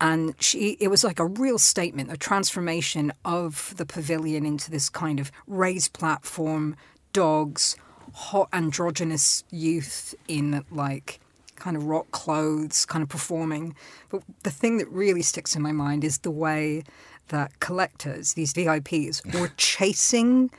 And 0.01 0.35
she 0.39 0.77
it 0.79 0.87
was 0.87 1.03
like 1.03 1.19
a 1.19 1.25
real 1.25 1.59
statement, 1.59 2.11
a 2.11 2.17
transformation 2.17 3.11
of 3.25 3.73
the 3.77 3.85
pavilion 3.85 4.45
into 4.45 4.71
this 4.71 4.89
kind 4.89 5.19
of 5.19 5.31
raised 5.47 5.93
platform, 5.93 6.75
dogs, 7.13 7.75
hot 8.13 8.49
androgynous 8.53 9.43
youth 9.51 10.15
in 10.27 10.63
like 10.71 11.19
kind 11.55 11.75
of 11.75 11.85
rock 11.85 12.09
clothes, 12.11 12.85
kind 12.85 13.03
of 13.03 13.09
performing. 13.09 13.75
But 14.09 14.23
the 14.43 14.51
thing 14.51 14.77
that 14.77 14.89
really 14.89 15.21
sticks 15.21 15.55
in 15.55 15.61
my 15.61 15.73
mind 15.73 16.03
is 16.03 16.19
the 16.19 16.31
way 16.31 16.83
that 17.27 17.59
collectors, 17.59 18.33
these 18.33 18.53
VIPs, 18.53 19.33
were 19.39 19.51
chasing 19.57 20.49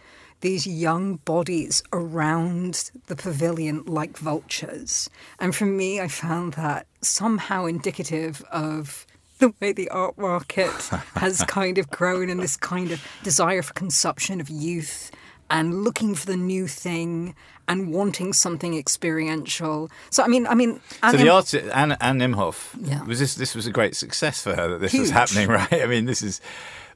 these 0.41 0.67
young 0.67 1.17
bodies 1.17 1.83
around 1.93 2.91
the 3.07 3.17
pavilion 3.17 3.85
like 3.85 4.17
vultures. 4.17 5.11
And 5.39 5.55
for 5.55 5.67
me, 5.67 6.01
I 6.01 6.09
found 6.09 6.55
that 6.55 6.87
somehow 7.03 7.67
indicative 7.67 8.43
of 8.51 9.07
the 9.41 9.53
way 9.61 9.73
the 9.73 9.89
art 9.91 10.17
market 10.19 10.71
has 11.17 11.43
kind 11.49 11.79
of 11.79 11.91
grown 11.91 12.31
and 12.31 12.41
this 12.41 12.57
kind 12.57 12.93
of 12.93 13.05
desire 13.23 13.63
for 13.63 13.73
consumption 13.75 14.41
of 14.41 14.49
youth 14.49 15.11
and 15.51 15.83
looking 15.83 16.15
for 16.15 16.27
the 16.27 16.37
new 16.37 16.69
thing 16.69 17.35
and 17.67 17.93
wanting 17.93 18.33
something 18.33 18.77
experiential. 18.77 19.91
So 20.11 20.23
I 20.23 20.29
mean, 20.29 20.47
I 20.47 20.55
mean, 20.55 20.81
So 21.11 21.17
the 21.17 21.27
Im- 21.27 21.33
artist 21.33 21.55
Anne, 21.75 21.93
Anne 22.01 22.21
Imhof 22.21 22.75
Yeah. 22.81 23.03
was 23.05 23.19
this. 23.19 23.35
This 23.35 23.55
was 23.55 23.67
a 23.67 23.71
great 23.73 23.97
success 23.97 24.43
for 24.43 24.55
her 24.55 24.69
that 24.69 24.81
this 24.81 24.95
was 24.97 25.11
happening, 25.11 25.49
right? 25.59 25.73
I 25.73 25.87
mean, 25.87 26.05
this 26.07 26.23
is 26.23 26.41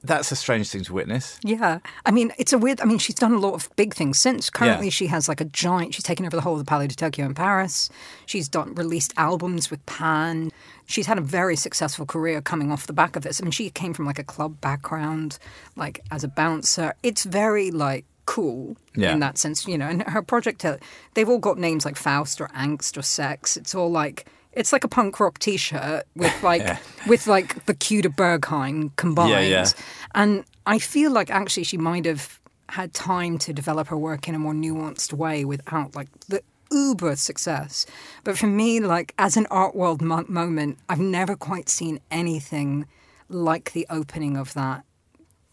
that's 0.05 0.31
a 0.31 0.37
strange 0.37 0.71
thing 0.71 0.85
to 0.85 0.93
witness. 0.93 1.38
Yeah, 1.43 1.79
I 2.07 2.11
mean, 2.11 2.33
it's 2.38 2.53
a 2.53 2.59
weird. 2.59 2.81
I 2.81 2.85
mean, 2.85 2.99
she's 2.99 3.14
done 3.17 3.33
a 3.33 3.38
lot 3.38 3.55
of 3.55 3.69
big 3.77 3.95
things 3.95 4.19
since. 4.19 4.51
Currently, 4.51 4.87
Yeah. 4.87 4.90
she 4.90 5.07
has 5.09 5.29
like 5.29 5.40
a 5.40 5.45
giant. 5.47 5.95
She's 5.95 6.05
taken 6.05 6.27
over 6.27 6.37
the 6.37 6.43
whole 6.43 6.53
of 6.55 6.59
the 6.59 6.64
Palais 6.64 6.88
de 6.88 6.95
Tokyo 6.95 7.27
in 7.27 7.35
Paris. 7.35 7.88
She's 8.27 8.49
done 8.49 8.75
released 8.75 9.12
albums 9.17 9.71
with 9.71 9.85
Pan. 9.87 10.51
She's 10.87 11.07
had 11.07 11.19
a 11.19 11.23
very 11.23 11.57
successful 11.57 12.07
career 12.07 12.40
coming 12.43 12.71
off 12.71 12.87
the 12.87 12.93
back 12.93 13.17
of 13.17 13.23
this. 13.23 13.40
I 13.40 13.45
mean, 13.45 13.51
she 13.53 13.71
came 13.71 13.95
from 13.95 14.05
like 14.07 14.19
a 14.19 14.25
club 14.25 14.61
background, 14.61 15.38
like 15.77 16.01
as 16.11 16.23
a 16.25 16.29
bouncer. 16.29 16.95
It's 17.03 17.25
very 17.25 17.71
like 17.71 18.05
cool 18.27 18.77
Yeah. 18.95 19.12
in 19.12 19.21
that 19.21 19.38
sense, 19.38 19.67
you 19.67 19.77
know. 19.79 19.87
And 19.88 20.03
her 20.05 20.23
project, 20.23 20.64
uh, 20.64 20.77
they've 21.14 21.29
all 21.29 21.38
got 21.38 21.59
names 21.59 21.85
like 21.85 21.97
Faust 21.97 22.40
or 22.40 22.49
Angst 22.49 22.97
or 22.99 23.03
Sex. 23.03 23.57
It's 23.57 23.75
all 23.75 23.90
like. 23.90 24.27
It's 24.57 24.73
like 24.73 24.85
a 24.85 24.88
punk 24.88 25.19
rock 25.21 25.38
T-shirt 25.38 26.05
with 26.17 26.43
like 26.43 26.62
Yeah. 26.62 26.79
with 27.07 27.27
like 27.27 27.64
the 27.67 27.75
cue 27.75 28.03
to 28.03 28.11
Berghain 28.11 28.90
combined. 28.97 29.31
Yeah, 29.31 29.40
yeah. 29.40 29.67
And 30.14 30.45
I 30.67 30.79
feel 30.79 31.11
like 31.11 31.31
actually 31.31 31.64
she 31.64 31.77
might 31.77 32.05
have 32.05 32.40
had 32.71 32.95
time 32.95 33.38
to 33.38 33.53
develop 33.53 33.88
her 33.88 33.97
work 33.99 34.27
in 34.29 34.35
a 34.35 34.38
more 34.38 34.55
nuanced 34.55 35.12
way 35.12 35.45
without 35.45 35.95
like 35.95 36.09
the 36.29 36.40
uber 36.71 37.14
success. 37.17 37.85
But 38.25 38.38
for 38.38 38.47
me, 38.47 38.81
like 38.81 39.14
as 39.19 39.37
an 39.37 39.47
art 39.51 39.75
world 39.75 40.01
mo- 40.01 40.25
moment, 40.29 40.79
I've 40.88 40.99
never 41.01 41.37
quite 41.37 41.69
seen 41.69 42.01
anything 42.11 42.87
like 43.29 43.73
the 43.73 43.87
opening 43.90 44.37
of 44.37 44.55
that. 44.55 44.85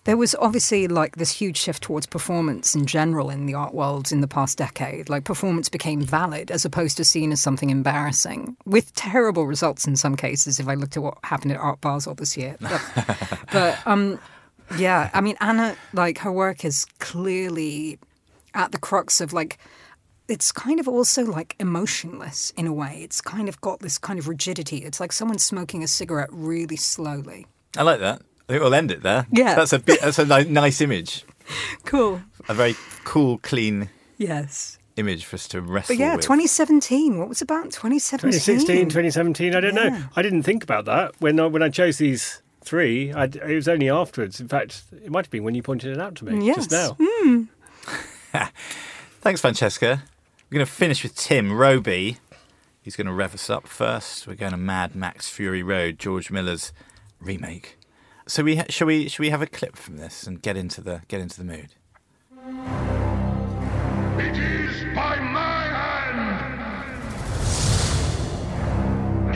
There 0.03 0.17
was 0.17 0.33
obviously 0.35 0.87
like 0.87 1.17
this 1.17 1.31
huge 1.31 1.57
shift 1.57 1.83
towards 1.83 2.07
performance 2.07 2.73
in 2.73 2.87
general 2.87 3.29
in 3.29 3.45
the 3.45 3.53
art 3.53 3.73
world 3.73 4.11
in 4.11 4.21
the 4.21 4.27
past 4.27 4.57
decade. 4.57 5.09
Like 5.09 5.25
performance 5.25 5.69
became 5.69 6.01
valid 6.01 6.49
as 6.49 6.65
opposed 6.65 6.97
to 6.97 7.05
seen 7.05 7.31
as 7.31 7.39
something 7.39 7.69
embarrassing, 7.69 8.57
with 8.65 8.93
terrible 8.95 9.45
results 9.45 9.85
in 9.85 9.95
some 9.95 10.15
cases. 10.15 10.59
If 10.59 10.67
I 10.67 10.73
looked 10.73 10.97
at 10.97 11.03
what 11.03 11.19
happened 11.23 11.51
at 11.51 11.59
Art 11.59 11.81
Basel 11.81 12.15
this 12.15 12.35
year, 12.35 12.57
but, 12.61 12.81
but 13.51 13.79
um, 13.85 14.19
yeah, 14.77 15.11
I 15.13 15.21
mean 15.21 15.37
Anna, 15.39 15.75
like 15.93 16.17
her 16.19 16.31
work 16.31 16.65
is 16.65 16.85
clearly 16.97 17.99
at 18.55 18.71
the 18.71 18.79
crux 18.79 19.21
of 19.21 19.33
like 19.33 19.59
it's 20.27 20.51
kind 20.51 20.79
of 20.79 20.87
also 20.87 21.25
like 21.25 21.55
emotionless 21.59 22.53
in 22.57 22.65
a 22.65 22.73
way. 22.73 23.01
It's 23.03 23.21
kind 23.21 23.47
of 23.47 23.61
got 23.61 23.81
this 23.81 23.99
kind 23.99 24.17
of 24.17 24.27
rigidity. 24.27 24.77
It's 24.77 24.99
like 24.99 25.11
someone 25.11 25.37
smoking 25.37 25.83
a 25.83 25.87
cigarette 25.87 26.29
really 26.31 26.77
slowly. 26.77 27.45
I 27.77 27.83
like 27.83 27.99
that. 27.99 28.21
I 28.51 28.55
think 28.55 28.63
we'll 28.63 28.73
end 28.73 28.91
it 28.91 29.01
there. 29.01 29.27
Yeah. 29.31 29.55
that's 29.55 29.71
a 29.71 29.79
bit, 29.79 30.01
that's 30.01 30.19
a 30.19 30.25
nice 30.43 30.81
image. 30.81 31.23
Cool. 31.85 32.21
A 32.49 32.53
very 32.53 32.75
cool, 33.05 33.37
clean 33.39 33.89
Yes. 34.17 34.77
image 34.97 35.23
for 35.25 35.35
us 35.35 35.47
to 35.49 35.61
wrestle 35.61 35.95
But 35.95 35.99
yeah, 35.99 36.15
with. 36.15 36.23
2017. 36.23 37.17
What 37.17 37.29
was 37.29 37.41
about 37.41 37.71
2017? 37.71 38.31
2016, 38.39 38.89
2017. 38.89 39.55
I 39.55 39.59
don't 39.61 39.75
Yeah. 39.75 39.89
know. 39.89 40.03
I 40.17 40.21
didn't 40.21 40.43
think 40.43 40.63
about 40.63 40.83
that 40.85 41.13
when 41.19 41.39
I, 41.39 41.45
when 41.47 41.63
I 41.63 41.69
chose 41.69 41.97
these 41.97 42.41
three. 42.61 43.11
I, 43.13 43.23
it 43.25 43.55
was 43.55 43.67
only 43.69 43.89
afterwards. 43.89 44.39
In 44.41 44.47
fact, 44.49 44.83
it 45.03 45.09
might 45.11 45.25
have 45.25 45.31
been 45.31 45.43
when 45.43 45.55
you 45.55 45.63
pointed 45.63 45.91
it 45.91 45.99
out 46.01 46.15
to 46.15 46.25
me 46.25 46.45
Yes. 46.45 46.67
just 46.67 46.71
now. 46.71 46.91
Mm. 46.99 47.47
Thanks, 49.21 49.41
Francesca. 49.41 50.03
We're 50.49 50.55
going 50.55 50.65
to 50.65 50.71
finish 50.71 51.03
with 51.03 51.15
Tim 51.15 51.53
Robey. 51.53 52.17
He's 52.81 52.95
going 52.97 53.07
to 53.07 53.13
rev 53.13 53.33
us 53.33 53.49
up 53.49 53.67
first. 53.67 54.27
We're 54.27 54.35
going 54.35 54.51
to 54.51 54.57
Mad 54.57 54.95
Max 54.95 55.29
Fury 55.29 55.63
Road, 55.63 55.99
George 55.99 56.31
Miller's 56.31 56.73
remake. 57.19 57.77
So 58.27 58.43
we 58.43 58.55
ha- 58.57 58.65
shall 58.69 58.87
we 58.87 59.07
shall 59.09 59.23
we 59.23 59.29
have 59.29 59.41
a 59.41 59.47
clip 59.47 59.75
from 59.75 59.97
this 59.97 60.25
and 60.27 60.41
get 60.41 60.55
into 60.57 60.81
the 60.81 61.01
get 61.07 61.21
into 61.21 61.37
the 61.37 61.43
mood? 61.43 61.73
It 64.19 64.37
is 64.37 64.83
by 64.95 65.19
my 65.19 65.63
hand. 65.65 66.45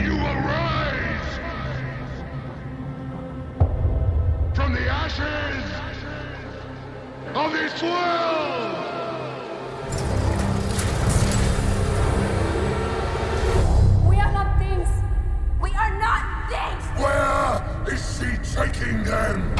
You 0.00 0.14
arise 0.14 1.38
from 4.54 4.72
the 4.74 4.88
ashes 4.88 5.64
of 7.34 7.52
this 7.52 7.82
world. 7.82 8.82
We 14.08 14.16
are 14.20 14.32
not 14.32 14.58
things. 14.58 14.88
We 15.60 15.70
are 15.70 15.98
not 15.98 16.22
things. 16.48 16.84
Where 17.02 17.55
is 17.88 18.18
she 18.18 18.54
taking 18.54 19.02
them? 19.04 19.54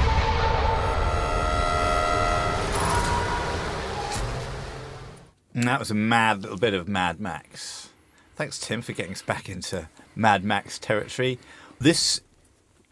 And 5.54 5.64
that 5.64 5.78
was 5.78 5.90
a 5.90 5.94
mad 5.94 6.42
little 6.42 6.58
bit 6.58 6.74
of 6.74 6.86
Mad 6.86 7.18
Max. 7.18 7.88
Thanks, 8.34 8.58
Tim, 8.58 8.82
for 8.82 8.92
getting 8.92 9.12
us 9.12 9.22
back 9.22 9.48
into 9.48 9.88
Mad 10.14 10.44
Max 10.44 10.78
territory. 10.78 11.38
This 11.78 12.20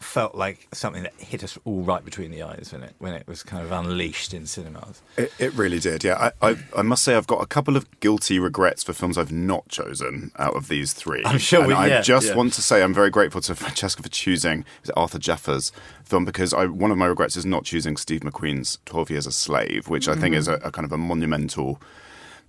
felt 0.05 0.35
like 0.35 0.67
something 0.73 1.03
that 1.03 1.13
hit 1.15 1.43
us 1.43 1.57
all 1.65 1.81
right 1.81 2.05
between 2.05 2.31
the 2.31 2.43
eyes 2.43 2.69
when 2.71 2.83
it 2.83 2.93
when 2.99 3.13
it 3.13 3.27
was 3.27 3.43
kind 3.43 3.63
of 3.63 3.71
unleashed 3.71 4.33
in 4.33 4.45
cinemas. 4.45 5.01
It, 5.17 5.33
it 5.39 5.53
really 5.53 5.79
did, 5.79 6.03
yeah. 6.03 6.31
I, 6.41 6.49
I, 6.49 6.57
I 6.77 6.81
must 6.81 7.03
say, 7.03 7.15
I've 7.15 7.27
got 7.27 7.41
a 7.41 7.45
couple 7.45 7.75
of 7.75 7.99
guilty 7.99 8.39
regrets 8.39 8.83
for 8.83 8.93
films 8.93 9.17
I've 9.17 9.31
not 9.31 9.67
chosen 9.67 10.31
out 10.37 10.55
of 10.55 10.67
these 10.67 10.93
three. 10.93 11.23
I'm 11.25 11.39
sure 11.39 11.59
And 11.59 11.67
we- 11.69 11.73
I 11.73 11.87
yeah, 11.87 12.01
just 12.01 12.29
yeah. 12.29 12.35
want 12.35 12.53
to 12.53 12.61
say 12.61 12.83
I'm 12.83 12.93
very 12.93 13.09
grateful 13.09 13.41
to 13.41 13.55
Francesca 13.55 14.03
for 14.03 14.09
choosing 14.09 14.63
Arthur 14.95 15.19
Jafa's 15.19 15.71
film 16.03 16.23
because 16.23 16.53
I, 16.53 16.65
one 16.65 16.91
of 16.91 16.97
my 16.97 17.07
regrets 17.07 17.35
is 17.35 17.45
not 17.45 17.65
choosing 17.65 17.97
Steve 17.97 18.21
McQueen's 18.21 18.79
12 18.85 19.09
Years 19.09 19.27
a 19.27 19.31
Slave, 19.31 19.89
which 19.89 20.07
I 20.07 20.15
think 20.15 20.35
mm. 20.35 20.37
is 20.37 20.47
a, 20.47 20.53
a 20.55 20.71
kind 20.71 20.85
of 20.85 20.91
a 20.91 20.97
monumental 20.97 21.81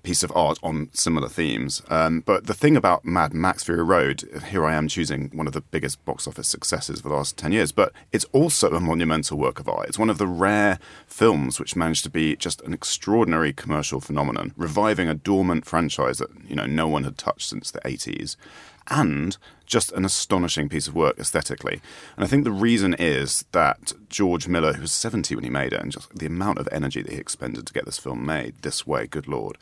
piece 0.07 0.23
of 0.23 0.31
art 0.37 0.57
on 0.63 0.89
similar 0.93 1.29
themes. 1.29 1.83
Um, 1.91 2.21
but 2.21 2.47
the 2.47 2.55
thing 2.55 2.77
about 2.77 3.05
Mad 3.05 3.35
Max 3.35 3.65
Fury 3.65 3.83
Road, 3.83 4.23
here 4.51 4.65
I 4.65 4.75
am 4.75 4.87
choosing 4.87 5.31
one 5.35 5.49
of 5.49 5.53
the 5.53 5.61
biggest 5.61 6.05
box 6.05 6.29
office 6.29 6.47
successes 6.47 6.99
of 6.99 7.03
the 7.03 7.09
last 7.09 7.37
10 7.37 7.51
years, 7.51 7.73
but 7.73 7.93
it's 8.13 8.25
also 8.27 8.71
a 8.71 8.79
monumental 8.79 9.37
work 9.37 9.59
of 9.59 9.69
art. 9.69 9.89
It's 9.89 9.99
one 9.99 10.09
of 10.09 10.19
the 10.19 10.29
rare 10.29 10.79
films 11.09 11.59
which 11.59 11.75
managed 11.75 12.05
to 12.05 12.11
be 12.11 12.37
just 12.37 12.61
an 12.61 12.73
extraordinary 12.73 13.53
commercial 13.53 14.01
phenomenon, 14.01 14.53
reviving 14.57 15.09
a 15.09 15.15
dormant 15.15 15.67
franchise 15.67 16.19
that, 16.19 16.31
you 16.49 16.55
know, 16.55 16.67
no 16.67 16.87
one 16.87 17.03
had 17.03 17.19
touched 17.19 17.49
since 17.49 17.73
the 17.73 17.81
80s. 17.81 18.37
And 18.89 19.37
just 19.67 19.91
an 19.93 20.05
astonishing 20.05 20.69
piece 20.69 20.87
of 20.87 20.95
work 20.95 21.19
aesthetically. 21.19 21.81
And 22.17 22.25
I 22.25 22.29
think 22.29 22.45
the 22.45 22.53
reason 22.53 22.95
is 22.95 23.45
that 23.53 23.93
George 24.09 24.47
Miller, 24.49 24.75
who 24.75 24.83
was 24.83 24.93
70 24.93 25.35
when 25.35 25.45
he 25.45 25.51
made 25.51 25.73
it, 25.73 25.81
and 25.81 25.93
just 25.93 26.17
the 26.17 26.27
amount 26.27 26.59
of 26.59 26.69
energy 26.71 27.03
that 27.03 27.13
he 27.13 27.19
expended 27.19 27.67
to 27.67 27.73
get 27.73 27.85
this 27.85 27.99
film 27.99 28.25
made 28.25 28.55
this 28.63 28.87
way, 28.87 29.07
good 29.07 29.27
lord. 29.27 29.59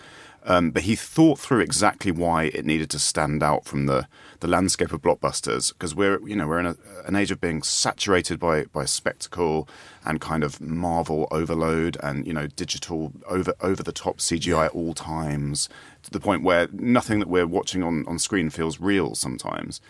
Um, 0.46 0.72
but 0.72 0.82
he 0.82 0.94
thought 0.94 1.38
through 1.38 1.60
exactly 1.60 2.12
why 2.12 2.44
it 2.44 2.66
needed 2.66 2.90
to 2.90 2.98
stand 2.98 3.42
out 3.42 3.64
from 3.64 3.86
the, 3.86 4.06
the 4.40 4.46
landscape 4.46 4.92
of 4.92 5.00
blockbusters 5.00 5.72
because 5.72 5.94
we're 5.94 6.20
you 6.28 6.36
know 6.36 6.46
we're 6.46 6.60
in 6.60 6.66
a, 6.66 6.76
an 7.06 7.16
age 7.16 7.30
of 7.30 7.40
being 7.40 7.62
saturated 7.62 8.38
by 8.38 8.64
by 8.66 8.84
spectacle 8.84 9.66
and 10.04 10.20
kind 10.20 10.44
of 10.44 10.60
Marvel 10.60 11.26
overload 11.30 11.96
and 12.02 12.26
you 12.26 12.34
know 12.34 12.46
digital 12.46 13.12
over 13.26 13.54
over 13.60 13.82
the 13.82 13.92
top 13.92 14.18
CGI 14.18 14.66
at 14.66 14.72
all 14.72 14.92
times 14.92 15.70
to 16.02 16.10
the 16.10 16.20
point 16.20 16.42
where 16.42 16.68
nothing 16.72 17.20
that 17.20 17.28
we're 17.28 17.46
watching 17.46 17.82
on 17.82 18.06
on 18.06 18.18
screen 18.18 18.50
feels 18.50 18.78
real 18.78 19.14
sometimes. 19.14 19.80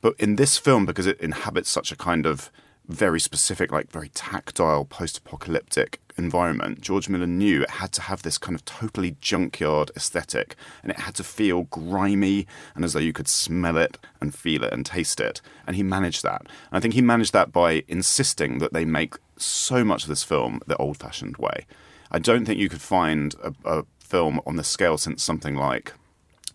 But 0.00 0.14
in 0.18 0.36
this 0.36 0.56
film, 0.56 0.86
because 0.86 1.06
it 1.06 1.20
inhabits 1.20 1.68
such 1.68 1.92
a 1.92 1.96
kind 1.96 2.24
of 2.24 2.50
very 2.90 3.20
specific, 3.20 3.72
like 3.72 3.90
very 3.90 4.08
tactile, 4.10 4.84
post 4.84 5.18
apocalyptic 5.18 6.00
environment, 6.18 6.80
George 6.80 7.08
Miller 7.08 7.26
knew 7.26 7.62
it 7.62 7.70
had 7.70 7.92
to 7.92 8.02
have 8.02 8.22
this 8.22 8.38
kind 8.38 8.54
of 8.54 8.64
totally 8.64 9.16
junkyard 9.20 9.90
aesthetic 9.96 10.54
and 10.82 10.92
it 10.92 11.00
had 11.00 11.14
to 11.16 11.24
feel 11.24 11.64
grimy 11.64 12.46
and 12.74 12.84
as 12.84 12.92
though 12.92 13.00
you 13.00 13.12
could 13.12 13.28
smell 13.28 13.76
it 13.76 13.98
and 14.20 14.34
feel 14.34 14.64
it 14.64 14.72
and 14.72 14.84
taste 14.84 15.20
it. 15.20 15.40
And 15.66 15.76
he 15.76 15.82
managed 15.82 16.22
that. 16.22 16.42
And 16.42 16.50
I 16.72 16.80
think 16.80 16.94
he 16.94 17.02
managed 17.02 17.32
that 17.32 17.52
by 17.52 17.84
insisting 17.88 18.58
that 18.58 18.72
they 18.72 18.84
make 18.84 19.14
so 19.36 19.84
much 19.84 20.02
of 20.02 20.08
this 20.08 20.24
film 20.24 20.60
the 20.66 20.76
old 20.76 20.98
fashioned 20.98 21.36
way. 21.36 21.66
I 22.10 22.18
don't 22.18 22.44
think 22.44 22.58
you 22.58 22.68
could 22.68 22.82
find 22.82 23.34
a, 23.42 23.54
a 23.64 23.84
film 24.00 24.40
on 24.46 24.56
the 24.56 24.64
scale 24.64 24.98
since 24.98 25.22
something 25.22 25.54
like 25.54 25.92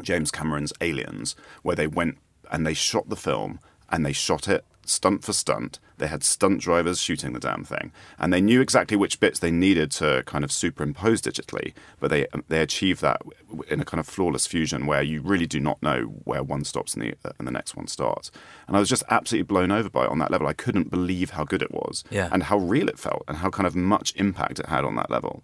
James 0.01 0.29
Cameron's 0.31 0.73
Aliens, 0.81 1.35
where 1.63 1.75
they 1.75 1.87
went 1.87 2.17
and 2.51 2.67
they 2.67 2.73
shot 2.73 3.09
the 3.09 3.15
film 3.15 3.59
and 3.89 4.05
they 4.05 4.13
shot 4.13 4.47
it 4.47 4.65
stunt 4.89 5.23
for 5.23 5.33
stunt. 5.33 5.79
They 5.97 6.07
had 6.07 6.23
stunt 6.23 6.59
drivers 6.59 6.99
shooting 6.99 7.31
the 7.33 7.39
damn 7.39 7.63
thing, 7.63 7.91
and 8.19 8.33
they 8.33 8.41
knew 8.41 8.59
exactly 8.61 8.97
which 8.97 9.19
bits 9.19 9.39
they 9.39 9.51
needed 9.51 9.91
to 9.91 10.23
kind 10.25 10.43
of 10.43 10.51
superimpose 10.51 11.21
digitally. 11.21 11.73
But 11.99 12.09
they 12.09 12.27
they 12.49 12.61
achieved 12.61 13.01
that 13.01 13.21
in 13.69 13.79
a 13.79 13.85
kind 13.85 13.99
of 13.99 14.07
flawless 14.07 14.45
fusion 14.45 14.85
where 14.85 15.01
you 15.01 15.21
really 15.21 15.47
do 15.47 15.59
not 15.59 15.81
know 15.81 16.01
where 16.25 16.43
one 16.43 16.63
stops 16.65 16.93
and 16.95 17.03
the 17.03 17.15
and 17.39 17.47
the 17.47 17.51
next 17.51 17.75
one 17.75 17.87
starts. 17.87 18.31
And 18.67 18.75
I 18.75 18.79
was 18.79 18.89
just 18.89 19.03
absolutely 19.09 19.43
blown 19.47 19.71
over 19.71 19.89
by 19.89 20.03
it 20.05 20.09
on 20.11 20.19
that 20.19 20.31
level. 20.31 20.47
I 20.47 20.53
couldn't 20.53 20.89
believe 20.89 21.31
how 21.31 21.43
good 21.45 21.61
it 21.61 21.71
was, 21.71 22.03
Yeah. 22.11 22.29
and 22.31 22.43
how 22.43 22.57
real 22.57 22.89
it 22.89 22.99
felt, 22.99 23.23
and 23.27 23.37
how 23.37 23.49
kind 23.49 23.67
of 23.67 23.75
much 23.75 24.13
impact 24.17 24.59
it 24.59 24.65
had 24.67 24.83
on 24.83 24.95
that 24.95 25.09
level. 25.09 25.43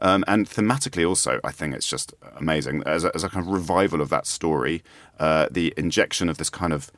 Um, 0.00 0.22
and 0.28 0.48
thematically, 0.48 1.04
also, 1.08 1.40
I 1.42 1.50
think 1.50 1.74
it's 1.74 1.88
just 1.88 2.14
amazing 2.36 2.84
as 2.86 3.02
a, 3.02 3.10
as 3.16 3.24
a 3.24 3.28
kind 3.28 3.44
of 3.44 3.52
revival 3.52 4.00
of 4.00 4.10
that 4.10 4.28
story. 4.28 4.84
Uh, 5.18 5.48
the 5.50 5.74
injection 5.76 6.28
of 6.28 6.38
this 6.38 6.48
kind 6.50 6.72
of 6.72 6.92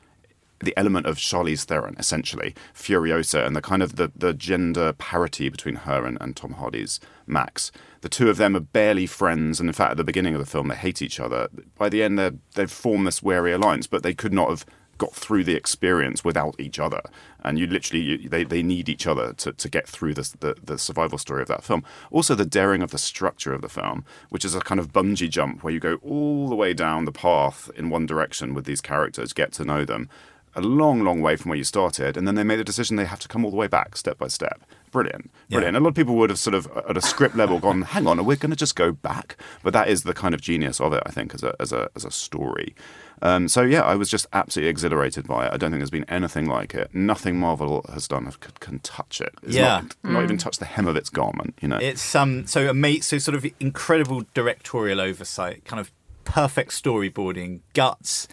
the 0.63 0.77
element 0.77 1.05
of 1.05 1.17
Charlize 1.17 1.63
Theron, 1.63 1.95
essentially 1.97 2.55
Furiosa, 2.73 3.45
and 3.45 3.55
the 3.55 3.61
kind 3.61 3.83
of 3.83 3.95
the, 3.95 4.11
the 4.15 4.33
gender 4.33 4.93
parity 4.93 5.49
between 5.49 5.75
her 5.75 6.05
and, 6.05 6.17
and 6.21 6.35
Tom 6.35 6.53
Hardy's 6.53 6.99
Max. 7.27 7.71
The 8.01 8.09
two 8.09 8.29
of 8.29 8.37
them 8.37 8.55
are 8.55 8.61
barely 8.61 9.05
friends, 9.05 9.59
and 9.59 9.69
in 9.69 9.73
fact, 9.73 9.91
at 9.91 9.97
the 9.97 10.03
beginning 10.03 10.33
of 10.33 10.39
the 10.39 10.45
film, 10.45 10.67
they 10.67 10.75
hate 10.75 11.01
each 11.01 11.19
other. 11.19 11.49
By 11.77 11.89
the 11.89 12.03
end, 12.03 12.39
they've 12.55 12.71
formed 12.71 13.07
this 13.07 13.23
wary 13.23 13.51
alliance, 13.53 13.87
but 13.87 14.03
they 14.03 14.13
could 14.13 14.33
not 14.33 14.49
have 14.49 14.65
got 15.01 15.15
through 15.15 15.43
the 15.43 15.55
experience 15.55 16.23
without 16.23 16.55
each 16.59 16.77
other. 16.77 17.01
And 17.43 17.57
you 17.57 17.65
literally, 17.65 18.03
you, 18.03 18.29
they, 18.29 18.43
they 18.43 18.61
need 18.61 18.87
each 18.87 19.07
other 19.07 19.33
to, 19.33 19.51
to 19.51 19.67
get 19.67 19.87
through 19.87 20.13
the, 20.13 20.55
the 20.63 20.77
survival 20.77 21.17
story 21.17 21.41
of 21.41 21.47
that 21.47 21.63
film. 21.63 21.83
Also, 22.11 22.35
the 22.35 22.45
daring 22.45 22.83
of 22.83 22.91
the 22.91 22.99
structure 22.99 23.51
of 23.51 23.63
the 23.63 23.67
film, 23.69 24.05
which 24.29 24.45
is 24.45 24.53
a 24.53 24.59
kind 24.59 24.79
of 24.79 24.93
bungee 24.93 25.27
jump 25.27 25.63
where 25.63 25.73
you 25.73 25.79
go 25.79 25.95
all 26.03 26.49
the 26.49 26.55
way 26.55 26.75
down 26.75 27.05
the 27.05 27.11
path 27.11 27.71
in 27.75 27.89
one 27.89 28.05
direction 28.05 28.53
with 28.53 28.65
these 28.65 28.79
characters, 28.79 29.33
get 29.33 29.51
to 29.53 29.65
know 29.65 29.85
them. 29.85 30.07
A 30.55 30.61
long, 30.61 31.01
long 31.03 31.21
way 31.21 31.35
from 31.37 31.49
where 31.49 31.57
you 31.57 31.63
started, 31.63 32.17
and 32.17 32.27
then 32.27 32.35
they 32.35 32.43
made 32.43 32.59
a 32.59 32.63
decision 32.63 32.97
they 32.97 33.05
have 33.05 33.19
to 33.21 33.27
come 33.29 33.45
all 33.45 33.51
the 33.51 33.57
way 33.57 33.67
back, 33.67 33.95
step 33.95 34.17
by 34.17 34.27
step. 34.27 34.61
Brilliant, 34.91 35.31
brilliant. 35.49 35.77
A 35.77 35.79
lot 35.79 35.89
of 35.89 35.95
people 35.95 36.15
would 36.15 36.29
have 36.29 36.39
sort 36.39 36.53
of, 36.53 36.69
at 36.89 36.97
a 36.97 37.01
script 37.01 37.35
level, 37.37 37.59
gone, 37.59 37.83
"Hang 37.83 38.05
on, 38.07 38.17
we're 38.17 38.23
we 38.23 38.35
going 38.35 38.49
to 38.49 38.57
just 38.57 38.75
go 38.75 38.91
back?" 38.91 39.37
But 39.63 39.71
that 39.71 39.87
is 39.87 40.03
the 40.03 40.13
kind 40.13 40.33
of 40.33 40.41
genius 40.41 40.81
of 40.81 40.91
it, 40.91 41.01
I 41.05 41.11
think, 41.11 41.33
as 41.33 41.43
a 41.43 41.55
as 41.61 41.71
a 41.71 41.89
as 41.95 42.03
a 42.03 42.11
story. 42.11 42.75
Um, 43.21 43.47
so 43.47 43.61
yeah, 43.61 43.81
I 43.83 43.95
was 43.95 44.09
just 44.09 44.25
absolutely 44.33 44.69
exhilarated 44.69 45.25
by 45.27 45.45
it. 45.45 45.53
I 45.53 45.57
don't 45.57 45.71
think 45.71 45.79
there's 45.79 45.89
been 45.89 46.09
anything 46.09 46.47
like 46.47 46.73
it. 46.73 46.93
Nothing 46.93 47.39
Marvel 47.39 47.85
has 47.93 48.07
done 48.07 48.29
can, 48.39 48.51
can 48.59 48.79
touch 48.79 49.21
it. 49.21 49.33
It's 49.43 49.55
Yeah. 49.55 49.81
not, 49.81 49.95
not 50.03 50.23
even 50.23 50.37
touch 50.37 50.57
the 50.57 50.65
hem 50.65 50.87
of 50.87 50.95
its 50.97 51.09
garment. 51.09 51.57
You 51.61 51.69
know, 51.69 51.77
It's 51.77 52.13
um 52.15 52.45
so 52.47 52.67
ama- 52.67 53.01
so 53.01 53.17
sort 53.19 53.35
of 53.35 53.45
incredible 53.61 54.25
directorial 54.33 54.99
oversight, 54.99 55.63
kind 55.63 55.79
of 55.79 55.91
perfect 56.25 56.71
storyboarding, 56.71 57.59
guts, 57.73 58.27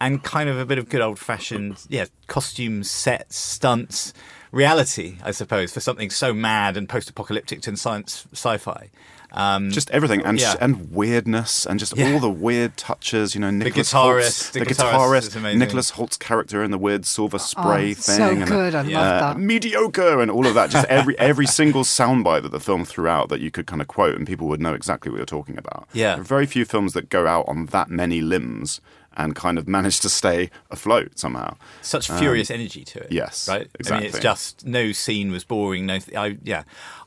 and 0.00 0.22
kind 0.22 0.48
of 0.48 0.58
a 0.58 0.64
bit 0.64 0.78
of 0.78 0.88
good 0.88 1.00
old 1.00 1.18
fashioned 1.18 1.76
yeah 1.88 2.06
costumes, 2.26 2.90
sets, 2.90 3.36
stunts, 3.36 4.12
reality, 4.52 5.16
I 5.22 5.30
suppose, 5.30 5.72
for 5.72 5.80
something 5.80 6.10
so 6.10 6.32
mad 6.32 6.76
and 6.76 6.88
post 6.88 7.10
apocalyptic 7.10 7.66
and 7.66 7.78
science 7.78 8.26
sci-fi. 8.32 8.90
Um, 9.32 9.70
just 9.70 9.92
everything 9.92 10.22
and 10.24 10.40
Yeah. 10.40 10.56
and 10.60 10.90
weirdness 10.90 11.64
and 11.64 11.78
just 11.78 11.96
Yeah. 11.96 12.12
all 12.12 12.18
the 12.18 12.28
weird 12.28 12.76
touches. 12.76 13.32
You 13.36 13.40
know, 13.40 13.50
Nicholas 13.52 13.92
guitarist- 13.92 13.92
Hoult's, 13.92 14.50
the 14.50 14.58
the 14.58 14.66
guitarist 14.66 15.30
guitarist. 15.38 15.56
Nicholas 15.56 15.90
Hoult's 15.92 16.16
character 16.16 16.64
and 16.64 16.72
the 16.72 16.78
weird 16.78 17.06
silver 17.06 17.38
spray 17.38 17.92
Oh, 17.92 17.94
thing. 17.94 18.16
so 18.16 18.28
and 18.30 18.42
the- 18.42 18.46
good. 18.46 18.74
I 18.74 18.82
Yeah. 18.82 18.98
love 19.00 19.22
uh, 19.22 19.28
that. 19.34 19.38
mediocre 19.38 20.20
and 20.20 20.32
all 20.32 20.48
of 20.48 20.54
that. 20.54 20.70
Just 20.70 20.86
every 20.88 21.16
every 21.30 21.46
single 21.46 21.84
soundbite 21.84 22.42
that 22.42 22.50
the 22.50 22.58
film 22.58 22.84
threw 22.84 23.06
out 23.06 23.28
that 23.28 23.40
you 23.40 23.52
could 23.52 23.68
kind 23.68 23.80
of 23.80 23.86
quote 23.86 24.16
and 24.16 24.26
people 24.26 24.48
would 24.48 24.60
know 24.60 24.74
exactly 24.74 25.12
what 25.12 25.18
you're 25.18 25.26
talking 25.26 25.56
about. 25.56 25.88
Yeah. 25.92 26.14
There 26.14 26.22
are 26.22 26.24
very 26.24 26.46
few 26.46 26.64
films 26.64 26.92
that 26.94 27.08
go 27.08 27.28
out 27.28 27.44
on 27.46 27.66
that 27.66 27.88
many 27.88 28.20
limbs 28.20 28.80
and 29.24 29.34
kind 29.34 29.58
of 29.58 29.68
managed 29.68 30.02
to 30.02 30.08
stay 30.08 30.50
afloat 30.70 31.18
somehow. 31.18 31.56
such 31.82 32.10
furious 32.10 32.50
energy 32.50 32.84
to 32.84 33.00
it. 33.00 33.06
Um, 33.06 33.12
yes, 33.12 33.48
right. 33.48 33.68
Exactly. 33.78 33.96
I 33.96 34.00
mean, 34.00 34.08
it's 34.08 34.18
just 34.18 34.66
no 34.66 34.92
scene 34.92 35.30
was 35.32 35.44
boring. 35.44 35.86
No, 35.86 35.98
th- 35.98 36.16
I 36.16 36.38
yeah, 36.42 36.64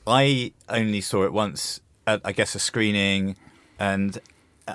I 0.07 0.53
only 0.69 1.01
saw 1.01 1.23
it 1.23 1.33
once 1.33 1.79
at 2.07 2.21
I 2.23 2.31
guess 2.31 2.55
a 2.55 2.59
screening, 2.59 3.35
and 3.79 4.19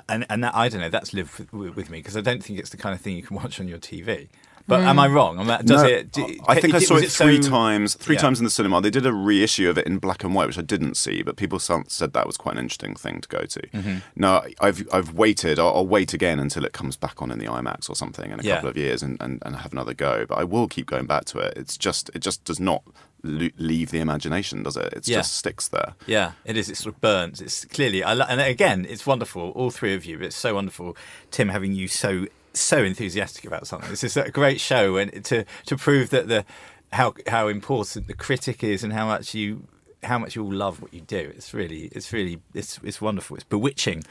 and 0.07 0.25
and 0.29 0.43
that, 0.43 0.55
I 0.55 0.69
don't 0.69 0.81
know. 0.81 0.89
That's 0.89 1.13
lived 1.13 1.51
with, 1.53 1.75
with 1.75 1.89
me 1.89 1.99
because 1.99 2.15
I 2.17 2.21
don't 2.21 2.43
think 2.43 2.59
it's 2.59 2.69
the 2.69 2.77
kind 2.77 2.93
of 2.95 3.01
thing 3.01 3.15
you 3.15 3.23
can 3.23 3.35
watch 3.35 3.59
on 3.59 3.67
your 3.67 3.79
TV. 3.79 4.27
But 4.67 4.81
am 4.81 4.99
I 4.99 5.07
wrong? 5.07 5.39
Am 5.39 5.49
I- 5.49 5.63
Does 5.63 5.81
No, 5.81 5.87
it? 5.89 6.11
do- 6.11 6.37
I 6.47 6.59
think 6.61 6.75
I 6.75 6.79
saw 6.79 6.97
it 6.97 7.09
three 7.11 7.41
so- 7.41 7.49
times. 7.49 7.95
Three 7.95 8.13
Yeah. 8.17 8.21
times 8.21 8.37
in 8.37 8.43
the 8.45 8.51
cinema. 8.51 8.79
They 8.81 8.91
did 8.91 9.03
a 9.03 9.11
reissue 9.11 9.67
of 9.67 9.79
it 9.79 9.87
in 9.87 9.97
black 9.97 10.23
and 10.23 10.35
white, 10.35 10.45
which 10.45 10.59
I 10.59 10.61
didn't 10.61 10.95
see, 10.95 11.23
but 11.23 11.37
people 11.37 11.57
said 11.57 12.13
that 12.13 12.27
was 12.27 12.37
quite 12.37 12.53
an 12.53 12.59
interesting 12.59 12.93
thing 12.93 13.19
to 13.21 13.27
go 13.29 13.45
to. 13.45 13.61
Mm-hmm. 13.61 13.97
No, 14.15 14.43
I've 14.61 14.87
I've 14.93 15.13
waited. 15.13 15.57
I'll, 15.57 15.69
I'll 15.77 15.87
wait 15.87 16.13
again 16.13 16.39
until 16.39 16.65
it 16.65 16.73
comes 16.73 16.97
back 16.97 17.19
on 17.19 17.31
in 17.31 17.39
the 17.39 17.47
IMAX 17.47 17.89
or 17.89 17.95
something 17.95 18.29
in 18.29 18.39
a 18.39 18.43
Yeah. 18.43 18.55
couple 18.57 18.69
of 18.69 18.77
years 18.77 19.01
and, 19.01 19.17
and, 19.19 19.41
and 19.43 19.55
have 19.55 19.71
another 19.71 19.95
go. 19.95 20.27
But 20.29 20.37
I 20.37 20.43
will 20.43 20.67
keep 20.67 20.85
going 20.85 21.07
back 21.07 21.25
to 21.25 21.39
it. 21.39 21.53
It's 21.57 21.75
just 21.75 22.11
it 22.13 22.19
just 22.19 22.43
does 22.43 22.59
not 22.59 22.83
lo- 22.85 22.93
leave 23.23 23.91
the 23.91 23.99
imagination, 23.99 24.63
does 24.63 24.77
it? 24.77 24.93
It 24.93 25.07
Yeah. 25.07 25.17
just 25.17 25.33
sticks 25.35 25.67
there. 25.67 25.95
Yeah, 26.07 26.31
it 26.45 26.55
is. 26.57 26.69
It 26.69 26.77
sort 26.77 26.95
of 26.95 27.01
burns. 27.01 27.41
It's 27.41 27.65
clearly, 27.65 28.03
I, 28.03 28.13
lo- 28.13 28.25
and 28.29 28.39
again, 28.39 28.85
it's 28.89 29.05
wonderful. 29.05 29.51
All 29.51 29.71
three 29.71 29.93
of 29.93 30.05
you. 30.05 30.19
It's 30.19 30.35
so 30.35 30.55
wonderful, 30.55 30.95
Tim, 31.31 31.49
having 31.49 31.73
you 31.73 31.87
so 31.87 32.27
so 32.53 32.83
enthusiastic 32.83 33.45
about 33.45 33.67
something. 33.67 33.89
This 33.89 34.03
is 34.03 34.17
a 34.17 34.31
great 34.31 34.59
show, 34.59 34.97
and 34.97 35.23
to 35.25 35.45
to 35.65 35.77
prove 35.77 36.09
that 36.11 36.27
the 36.27 36.45
how 36.93 37.13
how 37.27 37.47
important 37.47 38.07
the 38.07 38.13
critic 38.15 38.63
is, 38.63 38.83
and 38.83 38.91
how 38.93 39.05
much 39.05 39.33
you 39.35 39.67
how 40.01 40.17
much 40.17 40.35
you 40.35 40.43
all 40.43 40.53
love 40.53 40.81
what 40.81 40.93
you 40.93 41.01
do. 41.01 41.31
It's 41.35 41.53
really, 41.53 41.89
it's 41.91 42.13
really, 42.13 42.39
it's 42.53 42.79
it's 42.83 43.01
wonderful. 43.01 43.35
It's 43.35 43.43
bewitching. 43.43 44.03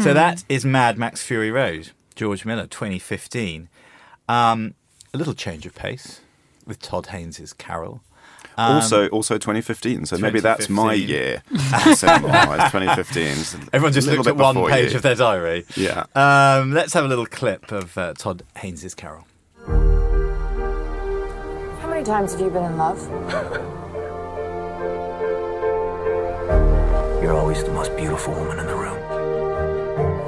So 0.00 0.12
that 0.12 0.44
is 0.48 0.64
Mad 0.64 0.98
Max 0.98 1.22
Fury 1.22 1.52
Road, 1.52 1.92
George 2.16 2.44
Miller, 2.44 2.66
2015. 2.66 3.68
Um, 4.28 4.74
a 5.14 5.18
little 5.18 5.34
change 5.34 5.64
of 5.66 5.74
pace 5.74 6.20
with 6.66 6.80
Todd 6.80 7.06
Haynes' 7.06 7.52
Carol. 7.52 8.02
Also, 8.58 9.08
also 9.08 9.34
2015. 9.38 10.06
So 10.06 10.18
maybe 10.18 10.40
that's 10.40 10.68
my 10.68 10.96
2015. 10.96 11.08
year. 11.08 11.42
cinema, 11.94 12.56
it's 12.56 12.64
2015. 12.72 13.26
It's 13.26 13.54
a 13.54 13.58
Everyone 13.72 13.92
just 13.92 14.08
little 14.08 14.24
looked 14.24 14.38
bit 14.38 14.46
at 14.46 14.54
one 14.54 14.70
page 14.70 14.90
you. 14.92 14.96
of 14.96 15.02
their 15.02 15.14
diary. 15.14 15.64
Yeah. 15.76 16.04
Um, 16.14 16.72
let's 16.72 16.92
have 16.94 17.04
a 17.04 17.08
little 17.08 17.26
clip 17.26 17.70
of 17.72 17.96
uh, 17.98 18.14
Todd 18.14 18.42
Haynes' 18.56 18.94
Carol. 18.94 19.26
How 21.80 21.88
many 21.88 22.04
times 22.04 22.32
have 22.32 22.40
you 22.40 22.50
been 22.50 22.64
in 22.64 22.76
love? 22.76 23.00
You're 27.22 27.34
always 27.34 27.64
the 27.64 27.72
most 27.72 27.96
beautiful 27.96 28.34
woman 28.34 28.58
in 28.60 28.66
the 28.66 28.76
room. 28.76 28.96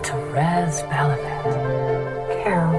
Therese 0.02 0.80
Belivet. 0.82 2.42
Carol. 2.42 2.77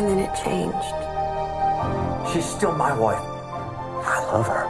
And 0.00 0.08
then 0.08 0.18
it 0.20 0.34
changed. 0.34 0.96
She's 2.32 2.46
still 2.46 2.72
my 2.72 2.96
wife. 2.96 3.20
I 3.20 4.24
love 4.32 4.46
her. 4.46 4.64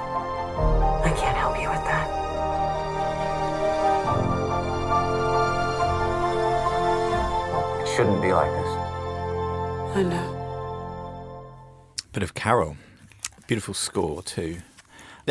I 1.07 1.13
can't 1.17 1.37
help 1.37 1.57
you 1.57 1.69
with 1.69 1.85
that. 1.85 2.11
It 7.81 7.89
shouldn't 7.95 8.21
be 8.21 8.33
like 8.33 8.51
this. 8.51 8.77
I 9.95 10.03
know. 10.03 10.29
Bit 12.13 12.25
of 12.25 12.35
Carol, 12.35 12.77
beautiful 13.47 13.73
score 13.75 14.25
too. 14.25 14.57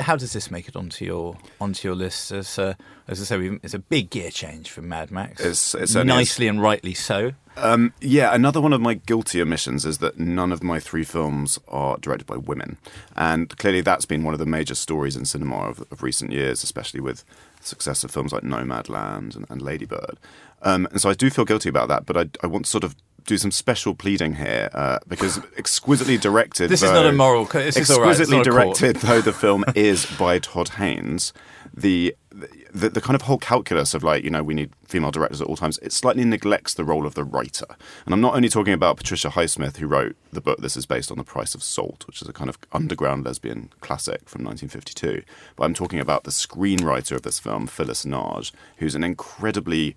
How 0.02 0.16
does 0.16 0.34
this 0.34 0.50
make 0.52 0.68
it 0.68 0.76
onto 0.76 1.06
your 1.06 1.38
onto 1.62 1.88
your 1.88 1.96
list? 1.96 2.32
As, 2.32 2.58
uh, 2.60 2.74
as 3.08 3.22
I 3.22 3.24
say, 3.26 3.38
we- 3.38 3.60
it's 3.64 3.74
a 3.74 3.80
big 3.80 4.10
gear 4.10 4.32
change 4.32 4.70
from 4.72 4.88
Mad 4.90 5.12
Max. 5.12 5.40
It's- 5.42 5.76
it 5.76 5.88
certainly 5.90 6.14
is. 6.14 6.18
nicely 6.18 6.48
and 6.48 6.62
rightly 6.62 6.94
so. 6.94 7.32
Um, 7.58 7.94
yeah, 8.00 8.34
another 8.34 8.62
one 8.62 8.72
of 8.72 8.80
my 8.80 8.94
guilty 8.94 9.42
omissions 9.42 9.86
is 9.86 9.98
that 9.98 10.18
none 10.18 10.52
of 10.54 10.64
my 10.64 10.80
three 10.80 11.04
films 11.04 11.60
are 11.68 11.98
directed 11.98 12.26
by 12.26 12.38
women. 12.38 12.78
And 13.18 13.50
clearly 13.58 13.82
that's 13.82 14.06
been 14.06 14.24
one 14.24 14.34
of 14.34 14.40
the 14.40 14.46
major 14.46 14.76
stories 14.76 15.16
in 15.18 15.26
cinema 15.26 15.58
of, 15.68 15.84
of 15.92 16.02
recent 16.02 16.32
years, 16.32 16.64
especially 16.64 17.02
with 17.02 17.26
success 17.60 18.06
of 18.06 18.12
films 18.12 18.32
like 18.32 18.44
Nomadland 18.44 19.36
and, 19.36 19.46
and 19.50 19.62
Ladybird. 19.62 20.18
Um, 20.62 20.88
and 20.92 21.02
so 21.02 21.10
I 21.10 21.14
do 21.14 21.30
feel 21.30 21.44
guilty 21.46 21.68
about 21.70 21.90
that, 21.90 22.06
but 22.06 22.16
I, 22.16 22.30
I 22.44 22.48
want 22.48 22.64
to 22.66 22.72
sort 22.72 22.84
of 22.86 22.96
do 23.30 23.38
some 23.38 23.52
special 23.52 23.94
pleading 23.94 24.36
here 24.36 24.70
uh, 24.74 24.98
because 25.08 25.40
exquisitely 25.56 26.18
directed. 26.18 26.70
This 26.70 26.82
is 26.82 26.92
not 26.92 27.06
a 27.06 27.12
moral 27.12 27.46
co- 27.46 27.60
this 27.60 27.78
is 27.78 27.90
all 27.92 28.02
right, 28.02 28.10
it's 28.10 28.20
Exquisitely 28.20 28.44
directed 28.44 28.96
though 28.98 29.22
the 29.22 29.32
film 29.32 29.64
is 29.76 30.08
by 30.18 30.40
Todd 30.40 30.70
Haynes, 30.70 31.32
the, 31.72 32.16
the 32.74 32.90
the 32.90 33.00
kind 33.00 33.16
of 33.16 33.22
whole 33.24 33.38
calculus 33.38 33.94
of 33.94 34.04
like 34.04 34.24
you 34.24 34.32
know 34.32 34.42
we 34.42 34.56
need 34.56 34.72
female 34.84 35.12
directors 35.12 35.42
at 35.42 35.48
all 35.48 35.56
times 35.56 35.78
it 35.84 35.94
slightly 35.94 36.26
neglects 36.26 36.74
the 36.74 36.84
role 36.84 37.06
of 37.06 37.14
the 37.14 37.24
writer. 37.24 37.68
And 38.06 38.14
I'm 38.16 38.22
not 38.22 38.34
only 38.34 38.50
talking 38.50 38.74
about 38.74 38.98
Patricia 38.98 39.30
Highsmith 39.30 39.78
who 39.78 39.86
wrote 39.86 40.16
the 40.34 40.42
book. 40.42 40.60
This 40.60 40.76
is 40.76 40.88
based 40.88 41.12
on 41.12 41.18
The 41.18 41.24
Price 41.24 41.54
of 41.54 41.62
Salt, 41.62 42.06
which 42.08 42.22
is 42.22 42.28
a 42.28 42.34
kind 42.34 42.50
of 42.50 42.58
underground 42.74 43.26
lesbian 43.26 43.70
classic 43.80 44.28
from 44.28 44.44
1952. 44.44 45.22
But 45.56 45.66
I'm 45.66 45.76
talking 45.76 46.00
about 46.00 46.24
the 46.24 46.32
screenwriter 46.32 47.12
of 47.12 47.22
this 47.22 47.38
film, 47.38 47.68
Phyllis 47.68 48.06
Nagy, 48.06 48.52
who's 48.78 48.96
an 48.96 49.04
incredibly 49.04 49.96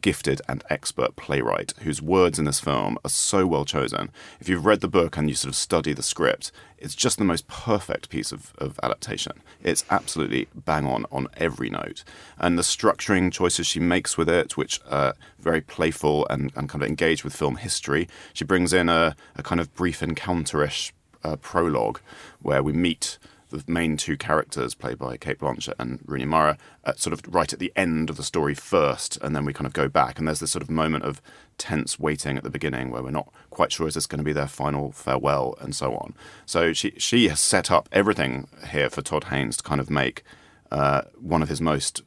gifted 0.00 0.40
and 0.48 0.64
expert 0.70 1.16
playwright 1.16 1.74
whose 1.82 2.02
words 2.02 2.38
in 2.38 2.44
this 2.44 2.60
film 2.60 2.98
are 3.04 3.10
so 3.10 3.46
well 3.46 3.64
chosen. 3.64 4.10
If 4.40 4.48
you've 4.48 4.66
read 4.66 4.80
the 4.80 4.88
book 4.88 5.16
and 5.16 5.28
you 5.28 5.34
sort 5.34 5.50
of 5.50 5.56
study 5.56 5.92
the 5.92 6.02
script, 6.02 6.52
it's 6.78 6.94
just 6.94 7.18
the 7.18 7.24
most 7.24 7.48
perfect 7.48 8.08
piece 8.08 8.30
of, 8.30 8.54
of 8.58 8.78
adaptation. 8.82 9.32
It's 9.62 9.84
absolutely 9.90 10.48
bang 10.54 10.86
on 10.86 11.06
on 11.10 11.28
every 11.36 11.70
note. 11.70 12.04
And 12.38 12.56
the 12.56 12.62
structuring 12.62 13.32
choices 13.32 13.66
she 13.66 13.80
makes 13.80 14.16
with 14.16 14.28
it, 14.28 14.56
which 14.56 14.80
are 14.88 15.14
very 15.38 15.60
playful 15.60 16.26
and, 16.28 16.52
and 16.54 16.68
kind 16.68 16.82
of 16.82 16.88
engaged 16.88 17.24
with 17.24 17.34
film 17.34 17.56
history. 17.56 18.08
She 18.32 18.44
brings 18.44 18.72
in 18.72 18.88
a, 18.88 19.16
a 19.36 19.42
kind 19.42 19.60
of 19.60 19.74
brief 19.74 20.00
encounterish 20.00 20.92
uh, 21.24 21.36
prologue 21.36 22.00
where 22.40 22.62
we 22.62 22.72
meet 22.72 23.18
the 23.50 23.62
main 23.66 23.96
two 23.96 24.16
characters, 24.16 24.74
played 24.74 24.98
by 24.98 25.16
Cate 25.16 25.38
Blanchett 25.38 25.74
and 25.78 26.00
Rooney 26.04 26.24
Mara, 26.24 26.58
at 26.84 26.98
sort 26.98 27.12
of 27.12 27.22
right 27.32 27.52
at 27.52 27.58
the 27.58 27.72
end 27.76 28.10
of 28.10 28.16
the 28.16 28.22
story 28.22 28.54
first, 28.54 29.18
and 29.22 29.34
then 29.34 29.44
we 29.44 29.52
kind 29.52 29.66
of 29.66 29.72
go 29.72 29.88
back. 29.88 30.18
And 30.18 30.26
there's 30.26 30.40
this 30.40 30.50
sort 30.50 30.62
of 30.62 30.70
moment 30.70 31.04
of 31.04 31.20
tense 31.56 31.98
waiting 31.98 32.36
at 32.36 32.44
the 32.44 32.50
beginning 32.50 32.90
where 32.90 33.02
we're 33.02 33.10
not 33.10 33.32
quite 33.50 33.72
sure 33.72 33.88
is 33.88 33.94
this 33.94 34.06
going 34.06 34.18
to 34.18 34.24
be 34.24 34.32
their 34.32 34.46
final 34.46 34.92
farewell 34.92 35.56
and 35.60 35.74
so 35.74 35.94
on. 35.94 36.14
So 36.46 36.72
she 36.72 36.92
she 36.98 37.28
has 37.28 37.40
set 37.40 37.70
up 37.70 37.88
everything 37.92 38.48
here 38.70 38.90
for 38.90 39.02
Todd 39.02 39.24
Haynes 39.24 39.56
to 39.58 39.62
kind 39.62 39.80
of 39.80 39.90
make 39.90 40.22
uh, 40.70 41.02
one 41.20 41.42
of 41.42 41.48
his 41.48 41.60
most 41.60 42.02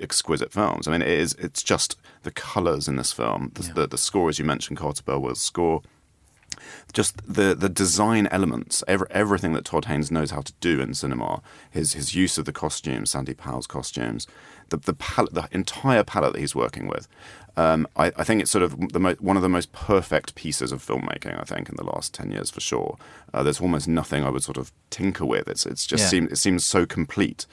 exquisite 0.00 0.52
films. 0.52 0.88
I 0.88 0.92
mean, 0.92 1.02
it 1.02 1.08
is 1.08 1.34
it's 1.34 1.62
just 1.62 1.96
the 2.22 2.30
colours 2.30 2.88
in 2.88 2.96
this 2.96 3.12
film, 3.12 3.52
the, 3.54 3.72
the, 3.72 3.86
the 3.86 3.98
score 3.98 4.28
as 4.28 4.38
you 4.38 4.44
mentioned, 4.44 4.78
Carter 4.78 5.02
Burwell's 5.02 5.40
score 5.40 5.82
just 6.92 7.16
the 7.32 7.54
the 7.54 7.68
design 7.68 8.26
elements, 8.28 8.82
every, 8.88 9.06
everything 9.10 9.52
that 9.52 9.64
Todd 9.64 9.86
Haynes 9.86 10.10
knows 10.10 10.30
how 10.30 10.40
to 10.40 10.52
do 10.60 10.80
in 10.80 10.94
cinema, 10.94 11.42
his 11.70 11.92
his 11.92 12.14
use 12.14 12.38
of 12.38 12.44
the 12.44 12.52
costumes, 12.52 13.10
Sandy 13.10 13.34
Powell's 13.34 13.66
costumes, 13.66 14.26
the 14.70 14.76
the 14.76 14.94
palette, 14.94 15.34
the 15.34 15.48
entire 15.52 16.04
palette 16.04 16.32
that 16.34 16.40
he's 16.40 16.54
working 16.54 16.86
with. 16.86 17.08
Um, 17.56 17.88
I, 17.96 18.12
I, 18.16 18.22
think 18.22 18.40
it's 18.40 18.52
sort 18.52 18.62
of 18.62 18.92
the 18.92 19.00
mo- 19.00 19.16
one 19.18 19.34
of 19.36 19.42
the 19.42 19.48
most 19.48 19.72
perfect 19.72 20.36
pieces 20.36 20.70
of 20.70 20.80
filmmaking. 20.84 21.40
I 21.40 21.42
think 21.42 21.68
in 21.68 21.74
the 21.74 21.84
last 21.84 22.14
ten 22.14 22.30
years 22.30 22.50
for 22.50 22.60
sure. 22.60 22.96
Uh, 23.34 23.42
there's 23.42 23.60
almost 23.60 23.88
nothing 23.88 24.22
I 24.22 24.30
would 24.30 24.44
sort 24.44 24.56
of 24.56 24.72
tinker 24.90 25.24
with. 25.24 25.48
It's 25.48 25.66
it's 25.66 25.84
just 25.84 26.04
Yeah. 26.04 26.08
seems 26.08 26.32
it 26.32 26.36
seems 26.36 26.64
so 26.64 26.86
complete, 26.86 27.46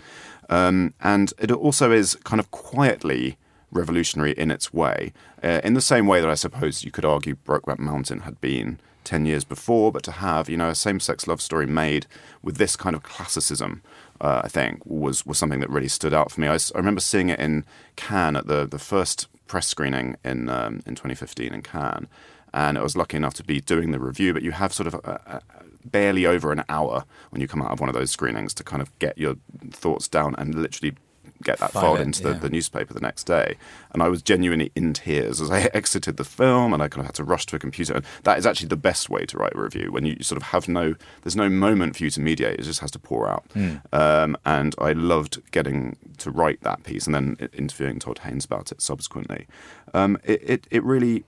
um, 0.49 0.93
and 1.01 1.33
it 1.39 1.51
also 1.51 1.91
is 1.91 2.15
kind 2.23 2.39
of 2.39 2.51
quietly 2.51 3.37
revolutionary 3.75 4.31
in 4.31 4.49
its 4.49 4.73
way, 4.73 5.13
uh, 5.43 5.61
in 5.63 5.73
the 5.73 5.81
same 5.81 6.07
way 6.07 6.21
that 6.21 6.29
I 6.29 6.35
suppose 6.35 6.83
you 6.83 6.91
could 6.91 7.05
argue 7.05 7.35
Brokeback 7.35 7.79
Mountain 7.79 8.21
had 8.21 8.39
been 8.41 8.79
10 9.03 9.25
years 9.25 9.43
before, 9.43 9.91
but 9.91 10.03
to 10.03 10.11
have, 10.11 10.49
you 10.49 10.57
know, 10.57 10.69
a 10.69 10.75
same 10.75 10.99
sex 10.99 11.27
love 11.27 11.41
story 11.41 11.67
made 11.67 12.07
with 12.41 12.57
this 12.57 12.75
kind 12.75 12.95
of 12.95 13.03
classicism, 13.03 13.81
uh, 14.19 14.41
I 14.43 14.47
think, 14.47 14.83
was, 14.85 15.25
was 15.25 15.37
something 15.37 15.59
that 15.59 15.69
really 15.69 15.87
stood 15.87 16.13
out 16.13 16.31
for 16.31 16.41
me. 16.41 16.47
I 16.47 16.57
remember 16.73 17.01
seeing 17.01 17.29
it 17.29 17.39
in 17.39 17.65
Cannes 17.95 18.37
at 18.37 18.47
the, 18.47 18.65
the 18.65 18.79
first 18.79 19.27
press 19.47 19.67
screening 19.67 20.15
in, 20.25 20.49
um, 20.49 20.81
in 20.85 20.95
2015 20.95 21.53
in 21.53 21.61
Cannes. 21.61 22.07
And 22.53 22.77
I 22.77 22.81
was 22.81 22.95
lucky 22.95 23.17
enough 23.17 23.33
to 23.35 23.43
be 23.43 23.61
doing 23.61 23.91
the 23.91 23.99
review, 23.99 24.33
but 24.33 24.41
you 24.41 24.51
have 24.51 24.73
sort 24.73 24.87
of 24.87 24.93
a, 24.95 25.19
a, 25.27 25.41
barely 25.83 26.25
over 26.25 26.51
an 26.51 26.63
hour 26.67 27.05
when 27.29 27.41
you 27.41 27.47
come 27.47 27.61
out 27.61 27.71
of 27.71 27.79
one 27.79 27.89
of 27.89 27.95
those 27.95 28.09
screenings 28.09 28.53
to 28.55 28.63
kind 28.63 28.81
of 28.81 28.97
get 28.99 29.17
your 29.17 29.35
thoughts 29.71 30.07
down 30.07 30.35
and 30.37 30.55
literally 30.55 30.95
get 31.43 31.59
that 31.59 31.71
File 31.71 31.81
filed 31.81 31.99
it, 31.99 32.01
into 32.03 32.23
the, 32.23 32.31
yeah. 32.31 32.39
the 32.39 32.49
newspaper 32.49 32.93
the 32.93 32.99
next 32.99 33.25
day. 33.25 33.57
And 33.91 34.01
I 34.01 34.07
was 34.07 34.21
genuinely 34.21 34.71
in 34.75 34.93
tears 34.93 35.41
as 35.41 35.51
I 35.51 35.61
exited 35.73 36.17
the 36.17 36.23
film 36.23 36.73
and 36.73 36.81
I 36.81 36.87
kind 36.87 37.01
of 37.01 37.05
had 37.05 37.15
to 37.15 37.23
rush 37.23 37.45
to 37.47 37.55
a 37.55 37.59
computer. 37.59 37.93
And 37.95 38.05
that 38.23 38.37
is 38.37 38.45
actually 38.45 38.69
the 38.69 38.77
best 38.77 39.09
way 39.09 39.25
to 39.25 39.37
write 39.37 39.55
a 39.55 39.61
review 39.61 39.91
when 39.91 40.05
you 40.05 40.17
sort 40.21 40.37
of 40.37 40.43
have 40.49 40.67
no, 40.67 40.95
there's 41.23 41.35
no 41.35 41.49
moment 41.49 41.97
for 41.97 42.03
you 42.03 42.09
to 42.11 42.21
mediate. 42.21 42.59
It 42.59 42.63
just 42.63 42.79
has 42.79 42.91
to 42.91 42.99
pour 42.99 43.29
out. 43.29 43.45
Um, 43.93 44.37
and 44.45 44.75
I 44.79 44.93
loved 44.93 45.41
getting 45.51 45.97
to 46.19 46.31
write 46.31 46.61
that 46.61 46.83
piece 46.83 47.05
and 47.05 47.15
then 47.15 47.49
interviewing 47.53 47.99
Todd 47.99 48.19
Haynes 48.19 48.45
about 48.45 48.71
it 48.71 48.81
subsequently. 48.81 49.47
Um, 49.93 50.17
it, 50.23 50.41
it, 50.43 50.67
it 50.71 50.83
really, 50.83 51.23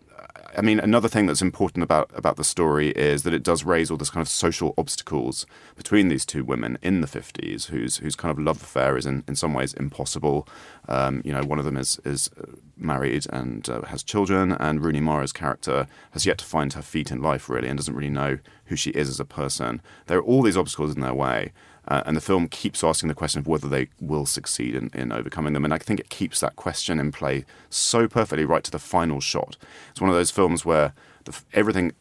I 0.58 0.62
mean, 0.62 0.80
another 0.80 1.08
thing 1.08 1.28
that's 1.28 1.42
important 1.42 1.84
about 1.84 2.10
about 2.16 2.38
the 2.38 2.44
story 2.44 2.90
is 2.90 3.22
that 3.24 3.34
it 3.34 3.44
does 3.44 3.64
raise 3.64 3.92
all 3.92 3.98
this 3.98 4.10
kind 4.10 4.22
of 4.22 4.30
social 4.30 4.74
obstacles 4.76 5.46
between 5.76 6.08
these 6.08 6.26
two 6.26 6.44
women 6.44 6.80
in 6.82 7.02
the 7.02 7.08
fifties, 7.08 7.66
whose 7.66 7.98
whose 7.98 8.16
kind 8.16 8.32
of 8.32 8.40
love 8.40 8.62
affair 8.62 8.98
is 8.98 9.06
in, 9.06 9.24
in 9.28 9.36
some 9.36 9.54
ways 9.54 9.74
impossible. 9.74 10.48
Um, 10.88 11.22
you 11.24 11.32
know, 11.32 11.44
one 11.44 11.60
of 11.60 11.66
them 11.66 11.78
is 11.78 12.00
is 12.06 12.32
uh, 12.42 12.46
married 12.76 13.28
and 13.32 13.70
uh, 13.70 13.84
has 13.84 14.04
children, 14.04 14.54
and 14.54 14.84
Rooney 14.84 15.02
Mara's 15.02 15.34
character 15.34 15.88
has 16.12 16.26
yet 16.26 16.40
to 16.40 16.46
find 16.46 16.74
her 16.74 16.82
feet 16.82 17.12
in 17.12 17.22
life 17.22 17.50
really, 17.50 17.68
and 17.68 17.78
doesn't 17.78 17.96
really 17.96 18.10
know 18.10 18.40
who 18.66 18.76
she 18.76 18.90
is 18.92 19.10
as 19.10 19.20
a 19.20 19.26
person. 19.26 19.82
There 20.08 20.18
are 20.18 20.24
all 20.24 20.42
these 20.42 20.58
obstacles 20.58 20.96
in 20.96 21.02
their 21.02 21.14
way. 21.14 21.52
Uh, 21.88 22.04
and 22.06 22.18
the 22.18 22.22
film 22.22 22.48
keeps 22.50 22.84
asking 22.84 23.08
the 23.08 23.16
question 23.16 23.40
of 23.40 23.48
whether 23.48 23.70
they 23.70 23.88
will 24.02 24.26
succeed 24.26 24.76
in, 24.76 24.90
in 24.94 25.12
overcoming 25.12 25.54
them. 25.54 25.64
And 25.64 25.74
I 25.74 25.78
think 25.78 26.00
it 26.00 26.10
keeps 26.10 26.40
that 26.42 26.56
question 26.56 27.00
in 27.00 27.12
play 27.12 27.46
so 27.70 28.08
perfectly 28.08 28.46
right 28.46 28.64
to 28.64 28.72
the 28.72 28.80
final 28.80 29.22
shot. 29.22 29.58
It's 29.92 30.02
one 30.02 30.10
of 30.10 30.16
those 30.16 30.32
films 30.32 30.66
where 30.66 30.94
the, 31.24 31.40
everything, 31.54 31.94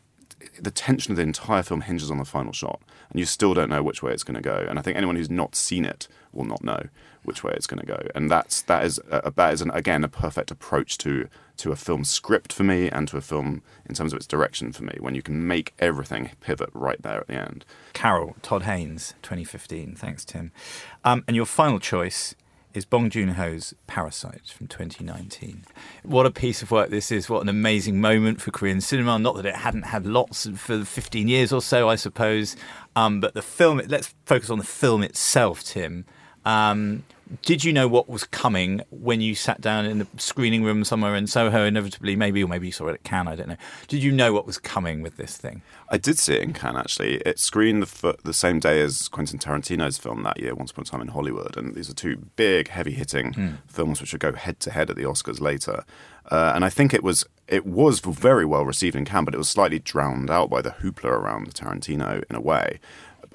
the 0.61 0.71
tension 0.71 1.13
of 1.13 1.17
the 1.17 1.23
entire 1.23 1.63
film 1.63 1.83
hinges 1.83 2.11
on 2.11 2.19
the 2.19 2.25
final 2.25 2.53
shot. 2.53 2.81
And 3.11 3.19
you 3.19 3.27
still 3.27 3.55
don't 3.55 3.71
know 3.71 3.83
which 3.83 4.03
way 4.03 4.13
it's 4.13 4.25
going 4.25 4.35
to 4.35 4.41
go. 4.41 4.67
And 4.69 4.79
I 4.79 4.83
think 4.83 4.97
anyone 4.97 5.17
who's 5.17 5.31
not 5.31 5.55
seen 5.55 5.85
it 5.85 6.09
will 6.33 6.45
not 6.45 6.63
know 6.63 6.89
which 7.23 7.43
way 7.43 7.53
it's 7.57 7.67
going 7.67 7.81
to 7.81 7.87
go. 7.87 8.01
And 8.15 8.31
that's, 8.31 8.63
that 8.63 8.85
is, 8.85 9.01
a, 9.11 9.31
that 9.31 9.53
is 9.53 9.61
an, 9.63 9.71
again, 9.73 10.05
a 10.05 10.09
perfect 10.09 10.51
approach 10.51 10.99
to, 10.99 11.29
to 11.59 11.73
a 11.73 11.77
film 11.77 12.05
script 12.05 12.53
for 12.53 12.63
me 12.63 12.89
and 12.89 13.09
to 13.09 13.17
a 13.17 13.21
film 13.21 13.63
in 13.89 13.95
terms 13.95 14.13
of 14.13 14.19
its 14.19 14.27
direction 14.27 14.73
for 14.73 14.85
me, 14.85 14.97
when 15.01 15.15
you 15.15 15.23
can 15.23 15.47
make 15.47 15.75
everything 15.79 16.31
pivot 16.41 16.71
right 16.73 17.03
there 17.03 17.21
at 17.21 17.27
the 17.27 17.35
end. 17.35 17.65
Carol, 17.93 18.37
Todd 18.43 18.63
Haynes, 18.63 19.15
2015. 19.23 19.95
Thanks, 19.97 20.25
Tim. 20.25 20.53
Um, 21.05 21.25
and 21.27 21.37
your 21.37 21.47
final 21.47 21.81
choice 21.81 22.35
is 22.77 22.85
Bong 22.85 23.09
Joon 23.09 23.31
Ho's 23.31 23.73
Parasite 23.87 24.49
from 24.49 24.67
2019. 24.67 25.65
What 26.03 26.27
a 26.27 26.31
piece 26.31 26.61
of 26.61 26.71
work 26.71 26.91
this 26.91 27.11
is. 27.11 27.31
What 27.31 27.41
an 27.41 27.49
amazing 27.49 28.03
moment 28.03 28.43
for 28.43 28.51
Korean 28.51 28.83
cinema. 28.83 29.19
Not 29.19 29.37
that 29.37 29.47
it 29.47 29.57
hadn't 29.57 29.85
had 29.85 30.05
lots 30.05 30.47
for 30.57 30.85
15 30.85 31.27
years 31.27 31.55
or 31.55 31.63
so, 31.63 31.89
I 31.89 31.97
suppose. 31.97 32.55
Um, 32.95 33.19
but 33.19 33.33
the 33.33 33.41
film, 33.41 33.81
let's 33.89 34.15
focus 34.27 34.51
on 34.51 34.59
the 34.59 34.65
film 34.65 35.03
itself, 35.03 35.65
Tim. 35.65 36.05
Um, 36.45 37.05
did 37.43 37.65
you 37.65 37.73
know 37.73 37.89
what 37.89 38.09
was 38.09 38.25
coming 38.25 38.83
when 38.91 39.21
you 39.21 39.35
sat 39.35 39.61
down 39.61 39.85
in 39.85 39.99
the 39.99 40.07
screening 40.17 40.63
room 40.63 40.85
somewhere 40.85 41.15
in 41.17 41.27
Soho, 41.27 41.65
inevitably, 41.65 42.15
maybe, 42.15 42.43
or 42.43 42.47
maybe 42.49 42.67
you 42.67 42.73
saw 42.73 42.87
it 42.87 42.95
at 42.95 43.03
Cannes, 43.03 43.29
I 43.29 43.35
don't 43.37 43.49
know. 43.49 43.57
Did 43.89 44.03
you 44.03 44.13
know 44.13 44.33
what 44.33 44.47
was 44.47 44.59
coming 44.59 45.03
with 45.03 45.17
this 45.17 45.37
thing? 45.37 45.63
I 45.89 45.99
did 45.99 46.19
see 46.19 46.35
it 46.35 46.43
in 46.43 46.53
Cannes 46.53 46.77
actually. 46.77 47.17
It 47.17 47.39
screened 47.39 47.83
the, 47.83 48.09
f- 48.09 48.23
the 48.23 48.33
same 48.33 48.61
day 48.61 48.81
as 48.81 49.09
Quentin 49.09 49.39
Tarantino's 49.39 49.99
film 49.99 50.23
that 50.23 50.41
year, 50.41 50.55
Once 50.55 50.71
Upon 50.71 50.83
a 50.83 50.87
Time 50.87 51.01
in 51.01 51.09
Hollywood, 51.09 51.57
and 51.57 51.75
these 51.75 51.91
are 51.91 51.95
two 51.95 52.17
big, 52.37 52.69
heavy-hitting 52.69 53.59
films 53.67 54.01
which 54.01 54.13
would 54.13 54.21
go 54.21 54.33
head-to-head 54.33 54.91
at 54.91 54.97
the 54.97 55.03
Oscars 55.05 55.41
later. 55.41 55.85
Uh, 56.31 56.53
and 56.55 56.65
I 56.65 56.69
think 56.71 56.93
it 56.95 57.03
was 57.05 57.25
it 57.49 57.65
was 57.65 58.01
very 58.01 58.45
well 58.45 58.65
received 58.65 58.97
in 58.97 59.05
Cannes, 59.05 59.25
but 59.27 59.35
it 59.35 59.39
was 59.39 59.49
slightly 59.49 59.79
drowned 59.79 60.31
out 60.31 60.51
by 60.51 60.61
the 60.61 60.71
hoopla 60.71 61.05
around 61.05 61.55
Tarantino 61.55 62.25
in 62.29 62.35
a 62.35 62.41
way. 62.41 62.81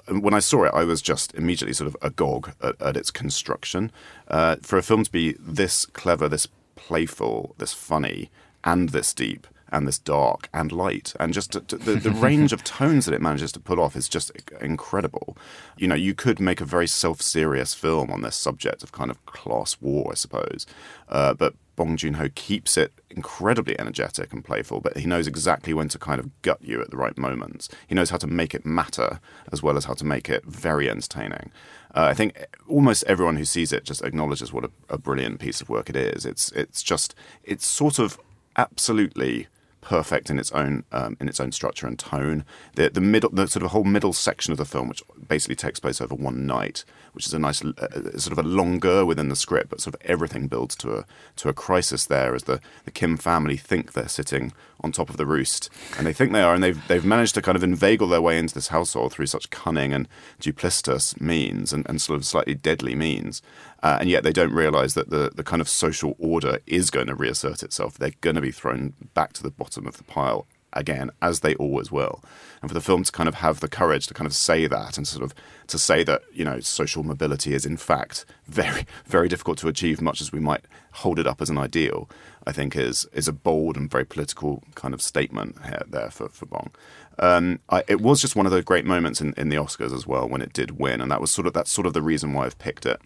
When 0.08 0.34
I 0.34 0.40
saw 0.40 0.64
it, 0.64 0.72
I 0.74 0.84
was 0.84 1.00
just 1.00 1.34
immediately 1.34 1.74
sort 1.74 1.88
of 1.88 1.96
agog 2.02 2.52
at, 2.62 2.80
at 2.80 2.96
its 2.96 3.10
construction. 3.10 3.92
Uh, 4.28 4.56
for 4.62 4.78
a 4.78 4.82
film 4.82 5.04
to 5.04 5.12
be 5.12 5.36
this 5.38 5.86
clever, 5.86 6.28
this 6.28 6.48
playful, 6.74 7.54
this 7.58 7.72
funny, 7.72 8.30
and 8.64 8.88
this 8.90 9.12
deep, 9.14 9.46
and 9.70 9.88
this 9.88 9.98
dark 9.98 10.48
and 10.52 10.70
light, 10.70 11.14
and 11.18 11.32
just 11.32 11.52
to, 11.52 11.60
to- 11.62 11.78
the, 11.78 11.94
the 11.94 12.10
range 12.28 12.52
of 12.52 12.62
tones 12.62 13.06
that 13.06 13.14
it 13.14 13.22
manages 13.22 13.52
to 13.52 13.60
pull 13.60 13.80
off 13.80 13.96
is 13.96 14.08
just 14.08 14.30
incredible. 14.60 15.36
You 15.78 15.88
know, 15.88 15.94
you 15.94 16.14
could 16.14 16.38
make 16.38 16.60
a 16.60 16.66
very 16.66 16.86
self-serious 16.86 17.72
film 17.72 18.10
on 18.10 18.20
this 18.20 18.36
subject 18.36 18.82
of 18.82 18.92
kind 18.92 19.10
of 19.10 19.24
class 19.24 19.78
war, 19.80 20.08
I 20.12 20.14
suppose, 20.14 20.66
uh, 21.08 21.32
but 21.34 21.54
Bong 21.76 21.96
Joon-ho 21.96 22.28
keeps 22.34 22.76
it 22.76 22.92
incredibly 23.10 23.78
energetic 23.78 24.32
and 24.32 24.44
playful, 24.44 24.80
but 24.80 24.96
he 24.96 25.06
knows 25.06 25.26
exactly 25.26 25.72
when 25.72 25.88
to 25.88 25.98
kind 25.98 26.20
of 26.20 26.42
gut 26.42 26.58
you 26.62 26.80
at 26.80 26.90
the 26.90 26.96
right 26.96 27.16
moments. 27.16 27.68
He 27.86 27.94
knows 27.94 28.10
how 28.10 28.18
to 28.18 28.26
make 28.26 28.54
it 28.54 28.66
matter 28.66 29.20
as 29.50 29.62
well 29.62 29.76
as 29.76 29.86
how 29.86 29.94
to 29.94 30.04
make 30.04 30.28
it 30.28 30.44
very 30.44 30.88
entertaining. 30.88 31.50
Uh, 31.94 32.04
I 32.04 32.14
think 32.14 32.46
almost 32.68 33.04
everyone 33.04 33.36
who 33.36 33.44
sees 33.44 33.72
it 33.72 33.84
just 33.84 34.02
acknowledges 34.02 34.52
what 34.52 34.64
a, 34.64 34.70
a 34.88 34.98
brilliant 34.98 35.40
piece 35.40 35.60
of 35.60 35.68
work 35.68 35.90
it 35.90 35.96
is. 35.96 36.24
It's 36.24 36.50
it's 36.52 36.82
just 36.82 37.14
it's 37.42 37.66
sort 37.66 37.98
of 37.98 38.18
absolutely 38.56 39.48
perfect 39.82 40.30
in 40.30 40.38
its 40.38 40.50
own 40.52 40.84
um, 40.92 41.16
in 41.20 41.28
its 41.28 41.40
own 41.40 41.52
structure 41.52 41.86
and 41.86 41.98
tone. 41.98 42.44
The 42.76 42.88
the 42.88 43.02
middle, 43.02 43.28
the 43.30 43.46
sort 43.46 43.64
of 43.64 43.72
whole 43.72 43.84
middle 43.84 44.14
section 44.14 44.52
of 44.52 44.58
the 44.58 44.64
film, 44.64 44.88
which 44.88 45.02
basically 45.28 45.56
takes 45.56 45.78
place 45.78 46.00
over 46.00 46.14
one 46.14 46.46
night, 46.46 46.84
which 47.12 47.26
is 47.26 47.34
a 47.34 47.38
nice 47.38 47.62
uh, 47.62 47.72
uh, 47.78 48.18
sort 48.18 48.38
of 48.38 48.38
a 48.38 48.48
longer 48.48 49.04
within 49.04 49.28
the 49.28 49.36
script, 49.36 49.68
but 49.68 49.80
sort 49.80 49.94
of 49.94 50.00
everything 50.04 50.46
builds 50.46 50.74
to 50.76 50.96
a 50.96 51.06
to 51.36 51.50
a 51.50 51.52
crisis 51.52 52.06
there 52.06 52.34
as 52.34 52.44
the 52.44 52.60
the 52.84 52.90
Kim 52.90 53.18
family 53.18 53.58
think 53.58 53.92
they're 53.92 54.08
sitting 54.08 54.52
on 54.82 54.92
top 54.92 55.10
of 55.10 55.16
the 55.16 55.26
roost, 55.26 55.70
and 55.96 56.06
they 56.06 56.12
think 56.12 56.32
they 56.32 56.42
are, 56.42 56.54
and 56.54 56.62
they've 56.62 56.88
they've 56.88 57.04
managed 57.04 57.34
to 57.34 57.42
kind 57.42 57.56
of 57.56 57.62
inveigle 57.62 58.08
their 58.08 58.22
way 58.22 58.38
into 58.38 58.54
this 58.54 58.68
household 58.68 59.12
through 59.12 59.26
such 59.26 59.50
cunning 59.50 59.92
and 59.92 60.08
duplicitous 60.40 61.20
means 61.20 61.72
and, 61.72 61.88
and 61.88 62.00
sort 62.00 62.16
of 62.16 62.24
slightly 62.24 62.54
deadly 62.54 62.94
means. 62.94 63.42
Uh, 63.82 63.98
and 64.00 64.08
yet 64.08 64.22
they 64.22 64.32
don't 64.32 64.52
realize 64.52 64.94
that 64.94 65.10
the, 65.10 65.30
the 65.34 65.42
kind 65.42 65.60
of 65.60 65.68
social 65.68 66.14
order 66.18 66.58
is 66.66 66.88
going 66.90 67.08
to 67.08 67.14
reassert 67.14 67.62
itself. 67.64 67.98
They're 67.98 68.12
going 68.20 68.36
to 68.36 68.42
be 68.42 68.52
thrown 68.52 68.92
back 69.12 69.32
to 69.34 69.42
the 69.42 69.50
bottom 69.50 69.86
of 69.88 69.96
the 69.96 70.04
pile 70.04 70.46
again, 70.72 71.10
as 71.20 71.40
they 71.40 71.54
always 71.56 71.90
will. 71.90 72.22
And 72.60 72.70
for 72.70 72.74
the 72.74 72.80
film 72.80 73.04
to 73.04 73.12
kind 73.12 73.28
of 73.28 73.36
have 73.36 73.60
the 73.60 73.68
courage 73.68 74.06
to 74.06 74.14
kind 74.14 74.26
of 74.26 74.34
say 74.34 74.66
that 74.66 74.96
and 74.96 75.06
sort 75.06 75.24
of 75.24 75.34
to 75.66 75.78
say 75.78 76.04
that, 76.04 76.22
you 76.32 76.44
know, 76.44 76.60
social 76.60 77.02
mobility 77.02 77.54
is 77.54 77.66
in 77.66 77.76
fact 77.76 78.24
very, 78.46 78.86
very 79.06 79.28
difficult 79.28 79.58
to 79.58 79.68
achieve, 79.68 80.00
much 80.00 80.20
as 80.20 80.32
we 80.32 80.40
might 80.40 80.64
hold 80.92 81.18
it 81.18 81.26
up 81.26 81.40
as 81.40 81.50
an 81.50 81.58
ideal, 81.58 82.08
I 82.46 82.52
think 82.52 82.76
is 82.76 83.06
is 83.12 83.28
a 83.28 83.32
bold 83.32 83.76
and 83.76 83.90
very 83.90 84.04
political 84.04 84.62
kind 84.74 84.94
of 84.94 85.02
statement 85.02 85.56
here, 85.64 85.82
there 85.88 86.10
for, 86.10 86.28
for 86.28 86.46
Bong. 86.46 86.70
Um, 87.18 87.60
I, 87.68 87.84
it 87.88 88.00
was 88.00 88.20
just 88.20 88.36
one 88.36 88.46
of 88.46 88.52
those 88.52 88.64
great 88.64 88.84
moments 88.86 89.20
in, 89.20 89.34
in 89.36 89.48
the 89.48 89.56
Oscars 89.56 89.94
as 89.94 90.06
well 90.06 90.28
when 90.28 90.40
it 90.42 90.52
did 90.52 90.78
win, 90.78 91.00
and 91.00 91.10
that 91.10 91.20
was 91.20 91.30
sort 91.30 91.46
of 91.46 91.52
that's 91.52 91.70
sort 91.70 91.86
of 91.86 91.92
the 91.92 92.02
reason 92.02 92.32
why 92.32 92.46
I've 92.46 92.58
picked 92.58 92.86
it 92.86 93.00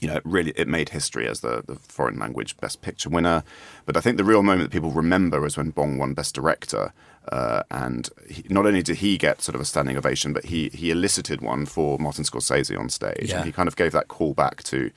you 0.00 0.08
know, 0.08 0.16
it 0.16 0.22
really 0.24 0.52
it 0.56 0.66
made 0.68 0.88
history 0.88 1.26
as 1.28 1.40
the, 1.40 1.62
the 1.66 1.76
foreign 1.76 2.18
language 2.18 2.56
best 2.58 2.82
picture 2.82 3.08
winner. 3.08 3.44
But 3.86 3.96
I 3.96 4.00
think 4.00 4.16
the 4.16 4.24
real 4.24 4.42
moment 4.42 4.68
that 4.70 4.72
people 4.76 4.90
remember 4.90 5.46
is 5.46 5.56
when 5.56 5.70
Bong 5.70 5.98
won 5.98 6.14
best 6.14 6.34
director. 6.34 6.92
Uh, 7.28 7.62
and 7.70 8.10
he, 8.28 8.44
not 8.50 8.66
only 8.66 8.82
did 8.82 8.96
he 8.96 9.16
get 9.16 9.40
sort 9.40 9.54
of 9.54 9.60
a 9.60 9.64
standing 9.64 9.96
ovation, 9.96 10.32
but 10.32 10.46
he 10.46 10.68
he 10.70 10.90
elicited 10.90 11.40
one 11.40 11.64
for 11.64 11.96
Martin 11.98 12.24
Scorsese 12.24 12.78
on 12.78 12.88
stage, 12.90 13.30
Yeah. 13.30 13.36
and 13.36 13.46
he 13.46 13.52
kind 13.52 13.68
of 13.68 13.76
gave 13.76 13.92
that 13.92 14.08
call 14.08 14.34
back 14.34 14.62
to 14.64 14.90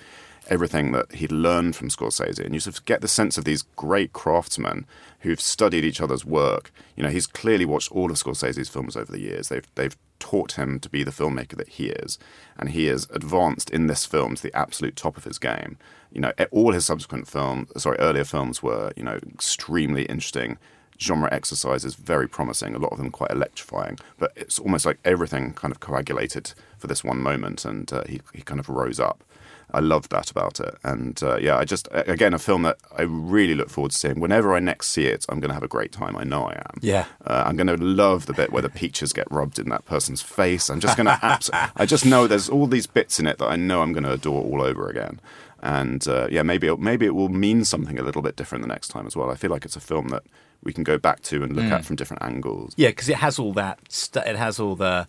everything 0.47 0.91
that 0.91 1.13
he'd 1.13 1.31
learned 1.31 1.75
from 1.75 1.89
Scorsese. 1.89 2.43
And 2.43 2.53
you 2.53 2.59
sort 2.59 2.77
of 2.77 2.85
get 2.85 3.01
the 3.01 3.07
sense 3.07 3.37
of 3.37 3.45
these 3.45 3.63
great 3.75 4.13
craftsmen 4.13 4.85
who've 5.19 5.41
studied 5.41 5.83
each 5.83 6.01
other's 6.01 6.25
work. 6.25 6.71
You 6.95 7.03
know, 7.03 7.09
he's 7.09 7.27
clearly 7.27 7.65
watched 7.65 7.91
all 7.91 8.11
of 8.11 8.17
Scorsese's 8.17 8.69
films 8.69 8.95
over 8.95 9.11
the 9.11 9.19
years. 9.19 9.49
They've 9.49 9.67
they've 9.75 9.95
taught 10.19 10.53
him 10.53 10.79
to 10.79 10.89
be 10.89 11.03
the 11.03 11.11
filmmaker 11.11 11.55
that 11.57 11.69
he 11.69 11.87
is, 11.87 12.17
and 12.57 12.69
he 12.69 12.85
has 12.85 13.07
advanced 13.11 13.69
in 13.69 13.87
this 13.87 14.05
film 14.05 14.35
to 14.35 14.43
the 14.43 14.55
absolute 14.55 14.95
top 14.95 15.17
of 15.17 15.23
his 15.23 15.37
game. 15.37 15.77
You 16.11 16.21
know, 16.21 16.31
all 16.51 16.71
his 16.71 16.85
subsequent 16.85 17.27
films, 17.27 17.69
sorry, 17.77 17.97
earlier 17.99 18.23
films 18.23 18.63
were 18.63 18.91
you 18.95 19.03
know 19.03 19.19
extremely 19.33 20.03
interesting. 20.03 20.57
Genre 20.99 21.31
exercises 21.31 21.93
very 21.93 22.27
promising. 22.27 22.73
A 22.73 22.79
lot 22.79 22.91
of 22.91 22.97
them 22.97 23.11
quite 23.11 23.29
electrifying, 23.29 23.99
but 24.17 24.31
it's 24.35 24.57
almost 24.57 24.83
like 24.83 24.97
everything 25.05 25.53
kind 25.53 25.71
of 25.71 25.79
coagulated 25.79 26.53
for 26.79 26.87
this 26.87 27.03
one 27.03 27.19
moment, 27.19 27.65
and 27.65 27.91
uh, 27.93 28.03
he 28.09 28.21
he 28.33 28.41
kind 28.41 28.59
of 28.59 28.67
rose 28.67 28.99
up. 28.99 29.23
I 29.71 29.79
love 29.81 30.07
that 30.09 30.31
about 30.31 30.59
it, 30.61 30.75
and 30.83 31.21
uh, 31.21 31.37
yeah, 31.37 31.57
I 31.57 31.65
just 31.65 31.89
again 31.91 32.33
a 32.33 32.39
film 32.39 32.61
that 32.63 32.77
I 32.97 33.01
really 33.01 33.53
look 33.53 33.69
forward 33.69 33.91
to 33.91 33.97
seeing. 33.97 34.19
Whenever 34.21 34.55
I 34.55 34.59
next 34.59 34.87
see 34.87 35.05
it, 35.05 35.25
I'm 35.27 35.41
going 35.41 35.49
to 35.49 35.53
have 35.53 35.63
a 35.63 35.67
great 35.67 35.91
time. 35.91 36.15
I 36.15 36.23
know 36.23 36.45
I 36.45 36.53
am. 36.53 36.79
Yeah. 36.81 37.05
uh, 37.25 37.43
I'm 37.45 37.57
going 37.57 37.67
to 37.67 37.75
love 37.75 38.27
the 38.27 38.33
bit 38.33 38.51
where 38.51 38.61
the 38.61 38.69
peaches 38.69 39.11
get 39.11 39.29
rubbed 39.29 39.59
in 39.59 39.67
that 39.69 39.83
person's 39.85 40.21
face. 40.21 40.69
I'm 40.69 40.79
just 40.79 40.95
going 40.95 41.07
to. 41.13 41.19
Abs- 41.25 41.49
I 41.75 41.85
just 41.85 42.05
know 42.05 42.27
there's 42.27 42.47
all 42.47 42.65
these 42.67 42.87
bits 42.87 43.19
in 43.19 43.27
it 43.27 43.39
that 43.39 43.47
I 43.47 43.57
know 43.57 43.81
I'm 43.81 43.91
going 43.91 44.05
to 44.05 44.13
adore 44.13 44.41
all 44.41 44.61
over 44.61 44.87
again. 44.89 45.19
And 45.61 46.07
uh, 46.07 46.27
yeah, 46.31 46.43
maybe 46.43 46.67
it, 46.67 46.79
maybe 46.79 47.05
it 47.05 47.15
will 47.15 47.29
mean 47.29 47.65
something 47.65 47.99
a 47.99 48.03
little 48.03 48.21
bit 48.21 48.35
different 48.35 48.61
the 48.61 48.67
next 48.69 48.87
time 48.89 49.05
as 49.05 49.15
well. 49.17 49.29
I 49.29 49.35
feel 49.35 49.51
like 49.51 49.65
it's 49.65 49.75
a 49.75 49.81
film 49.81 50.09
that 50.09 50.23
we 50.63 50.71
can 50.71 50.83
go 50.85 50.97
back 50.97 51.21
to 51.23 51.43
and 51.43 51.55
look 51.55 51.65
at 51.65 51.83
from 51.83 51.95
different 51.97 52.23
angles. 52.23 52.73
Yeah, 52.77 52.89
because 52.89 53.09
it 53.09 53.17
has 53.17 53.37
all 53.37 53.53
that. 53.53 53.79
St- 53.89 54.25
it 54.27 54.35
has 54.37 54.59
all 54.61 54.75
the. 54.75 55.07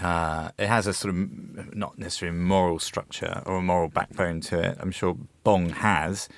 Uh, 0.00 0.50
it 0.58 0.68
has 0.68 0.86
a 0.86 0.92
sort 0.92 1.14
of 1.14 1.74
not 1.74 1.98
necessarily 1.98 2.36
moral 2.36 2.78
structure 2.78 3.42
or 3.46 3.56
a 3.56 3.62
moral 3.62 3.88
backbone 3.88 4.40
to 4.40 4.60
it. 4.60 4.76
I'm 4.80 4.92
sure 4.92 5.16
Bong 5.44 5.70
has, 5.70 6.28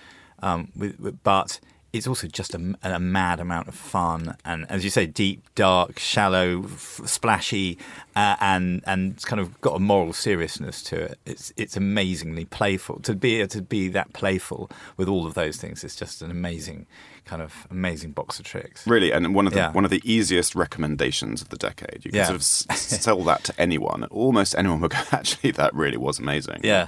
um, 0.42 0.70
with, 0.74 0.98
with, 0.98 1.22
but 1.22 1.60
it's 1.92 2.06
also 2.06 2.26
just 2.28 2.54
a, 2.54 2.74
a 2.82 3.00
mad 3.00 3.40
amount 3.40 3.66
of 3.68 3.74
fun 3.74 4.36
and, 4.44 4.64
as 4.70 4.84
you 4.84 4.90
say, 4.90 5.06
deep, 5.06 5.42
dark, 5.56 5.98
shallow, 5.98 6.62
f- 6.64 7.00
splashy, 7.04 7.78
uh, 8.14 8.36
and 8.40 8.82
and 8.86 9.14
it's 9.14 9.24
kind 9.24 9.40
of 9.40 9.60
got 9.60 9.74
a 9.76 9.80
moral 9.80 10.12
seriousness 10.12 10.82
to 10.84 10.96
it. 10.96 11.18
It's 11.26 11.52
it's 11.56 11.76
amazingly 11.76 12.44
playful 12.44 13.00
to 13.00 13.14
be 13.14 13.46
to 13.46 13.60
be 13.62 13.88
that 13.88 14.12
playful 14.12 14.70
with 14.96 15.08
all 15.08 15.26
of 15.26 15.34
those 15.34 15.56
things. 15.56 15.82
It's 15.82 15.96
just 15.96 16.22
an 16.22 16.30
amazing 16.30 16.86
kind 17.26 17.42
of 17.42 17.66
amazing 17.70 18.12
box 18.12 18.38
of 18.38 18.44
tricks. 18.44 18.86
Really, 18.86 19.10
and 19.12 19.34
one 19.34 19.46
of 19.46 19.52
the 19.52 19.58
Yeah. 19.60 19.72
one 19.72 19.84
of 19.84 19.90
the 19.90 20.02
easiest 20.04 20.54
recommendations 20.54 21.42
of 21.42 21.48
the 21.48 21.56
decade. 21.56 22.04
You 22.04 22.10
can 22.12 22.18
Yeah. 22.18 22.24
sort 22.26 22.36
of 22.36 22.42
s- 22.42 22.66
sell 23.02 23.22
that 23.24 23.44
to 23.44 23.54
anyone. 23.60 24.04
Almost 24.04 24.54
anyone 24.56 24.80
would 24.80 24.92
go, 24.92 24.98
actually, 25.12 25.50
that 25.52 25.74
really 25.74 25.96
was 25.98 26.18
amazing. 26.20 26.60
Yeah. 26.62 26.86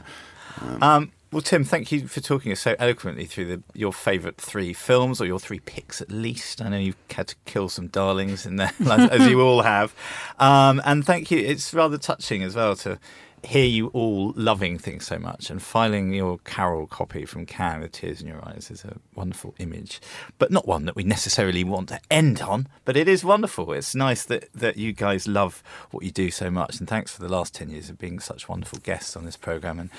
Um, 0.81 1.13
well, 1.33 1.41
Tim, 1.41 1.65
thank 1.65 1.91
you 1.91 2.07
for 2.07 2.21
talking 2.21 2.53
us 2.53 2.61
so 2.61 2.77
eloquently 2.79 3.25
through 3.25 3.47
the, 3.47 3.63
your 3.73 3.93
favourite 3.93 4.39
three 4.39 4.75
films, 4.75 5.19
or 5.19 5.25
your 5.25 5.39
three 5.39 5.61
picks 5.61 6.03
at 6.03 6.11
least. 6.11 6.61
I 6.61 6.69
know 6.69 6.77
you've 6.77 6.97
had 7.11 7.29
to 7.29 7.37
kill 7.47 7.71
some 7.71 7.89
darlings 7.89 8.45
in 8.45 8.57
there, 8.57 8.73
as 8.81 9.27
you 9.27 9.41
all 9.41 9.63
have. 9.63 9.95
Um, 10.39 10.83
and 10.85 11.05
thank 11.05 11.31
you. 11.31 11.39
It's 11.39 11.73
rather 11.73 11.97
touching 11.97 12.43
as 12.43 12.55
well 12.55 12.77
to 12.77 12.99
hear 13.45 13.65
you 13.65 13.89
all 13.89 14.33
loving 14.37 14.79
things 14.79 15.07
so 15.07 15.19
much 15.19 15.51
and 15.51 15.61
filing 15.61 16.13
your 16.13 16.39
Carol 16.39 16.87
copy 16.87 17.25
from 17.25 17.45
Cannes 17.45 17.81
with 17.81 17.93
tears 17.93 18.21
in 18.21 18.29
your 18.29 18.45
eyes 18.47 18.71
is 18.71 18.85
a 18.85 18.97
wonderful 19.15 19.55
image, 19.59 20.01
but 20.39 20.51
not 20.51 20.67
one 20.67 20.85
that 20.85 20.95
we 20.95 21.03
necessarily 21.03 21.65
want 21.65 21.89
to 21.89 22.01
end 22.11 22.41
on. 22.41 22.69
But 22.85 22.97
it 22.97 23.09
is 23.09 23.25
wonderful. 23.25 23.73
It's 23.73 23.95
nice 23.95 24.25
that, 24.27 24.53
that 24.55 24.77
you 24.77 24.93
guys 24.93 25.27
love 25.27 25.63
what 25.91 26.05
you 26.05 26.11
do 26.11 26.31
so 26.31 26.51
much. 26.51 26.79
And 26.79 26.89
thanks 26.89 27.13
for 27.13 27.21
the 27.21 27.29
last 27.29 27.55
10 27.55 27.71
years 27.71 27.91
of 27.91 27.99
being 27.99 28.21
such 28.21 28.49
wonderful 28.49 28.79
guests 28.83 29.17
on 29.17 29.25
this 29.25 29.37
programme 29.37 29.79
and 29.79 29.91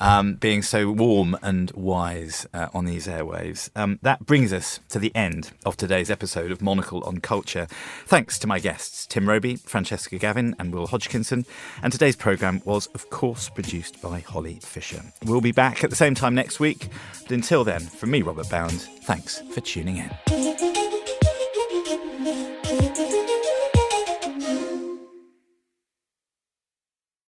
um, 0.00 0.34
being 0.34 0.62
so 0.62 0.90
warm 0.90 1.36
and 1.42 1.70
wise 1.72 2.46
uh, 2.54 2.68
on 2.72 2.84
these 2.84 3.06
airwaves. 3.06 3.70
Um, 3.74 3.98
that 4.02 4.24
brings 4.24 4.52
us 4.52 4.80
to 4.90 4.98
the 4.98 5.14
end 5.14 5.50
of 5.66 5.76
today's 5.76 6.10
episode 6.10 6.50
of 6.50 6.62
Monocle 6.62 7.02
on 7.04 7.18
Culture. 7.18 7.66
Thanks 8.06 8.38
to 8.38 8.46
my 8.46 8.60
guests, 8.60 9.06
Tim 9.06 9.28
Robey, 9.28 9.56
Francesca 9.56 10.18
Gavin, 10.18 10.54
and 10.58 10.72
Will 10.72 10.86
Hodgkinson. 10.86 11.44
And 11.82 11.92
today's 11.92 12.16
programme 12.16 12.62
was, 12.84 12.94
of 12.94 13.10
course, 13.10 13.48
produced 13.48 14.00
by 14.02 14.20
Holly 14.20 14.58
Fisher. 14.62 15.02
We'll 15.24 15.40
be 15.40 15.52
back 15.52 15.84
at 15.84 15.90
the 15.90 15.96
same 15.96 16.14
time 16.14 16.34
next 16.34 16.60
week. 16.60 16.88
But 17.22 17.32
until 17.32 17.64
then, 17.64 17.80
from 17.80 18.10
me, 18.10 18.22
Robert 18.22 18.48
Bound, 18.50 18.80
thanks 19.04 19.40
for 19.52 19.60
tuning 19.60 19.98
in. 19.98 20.63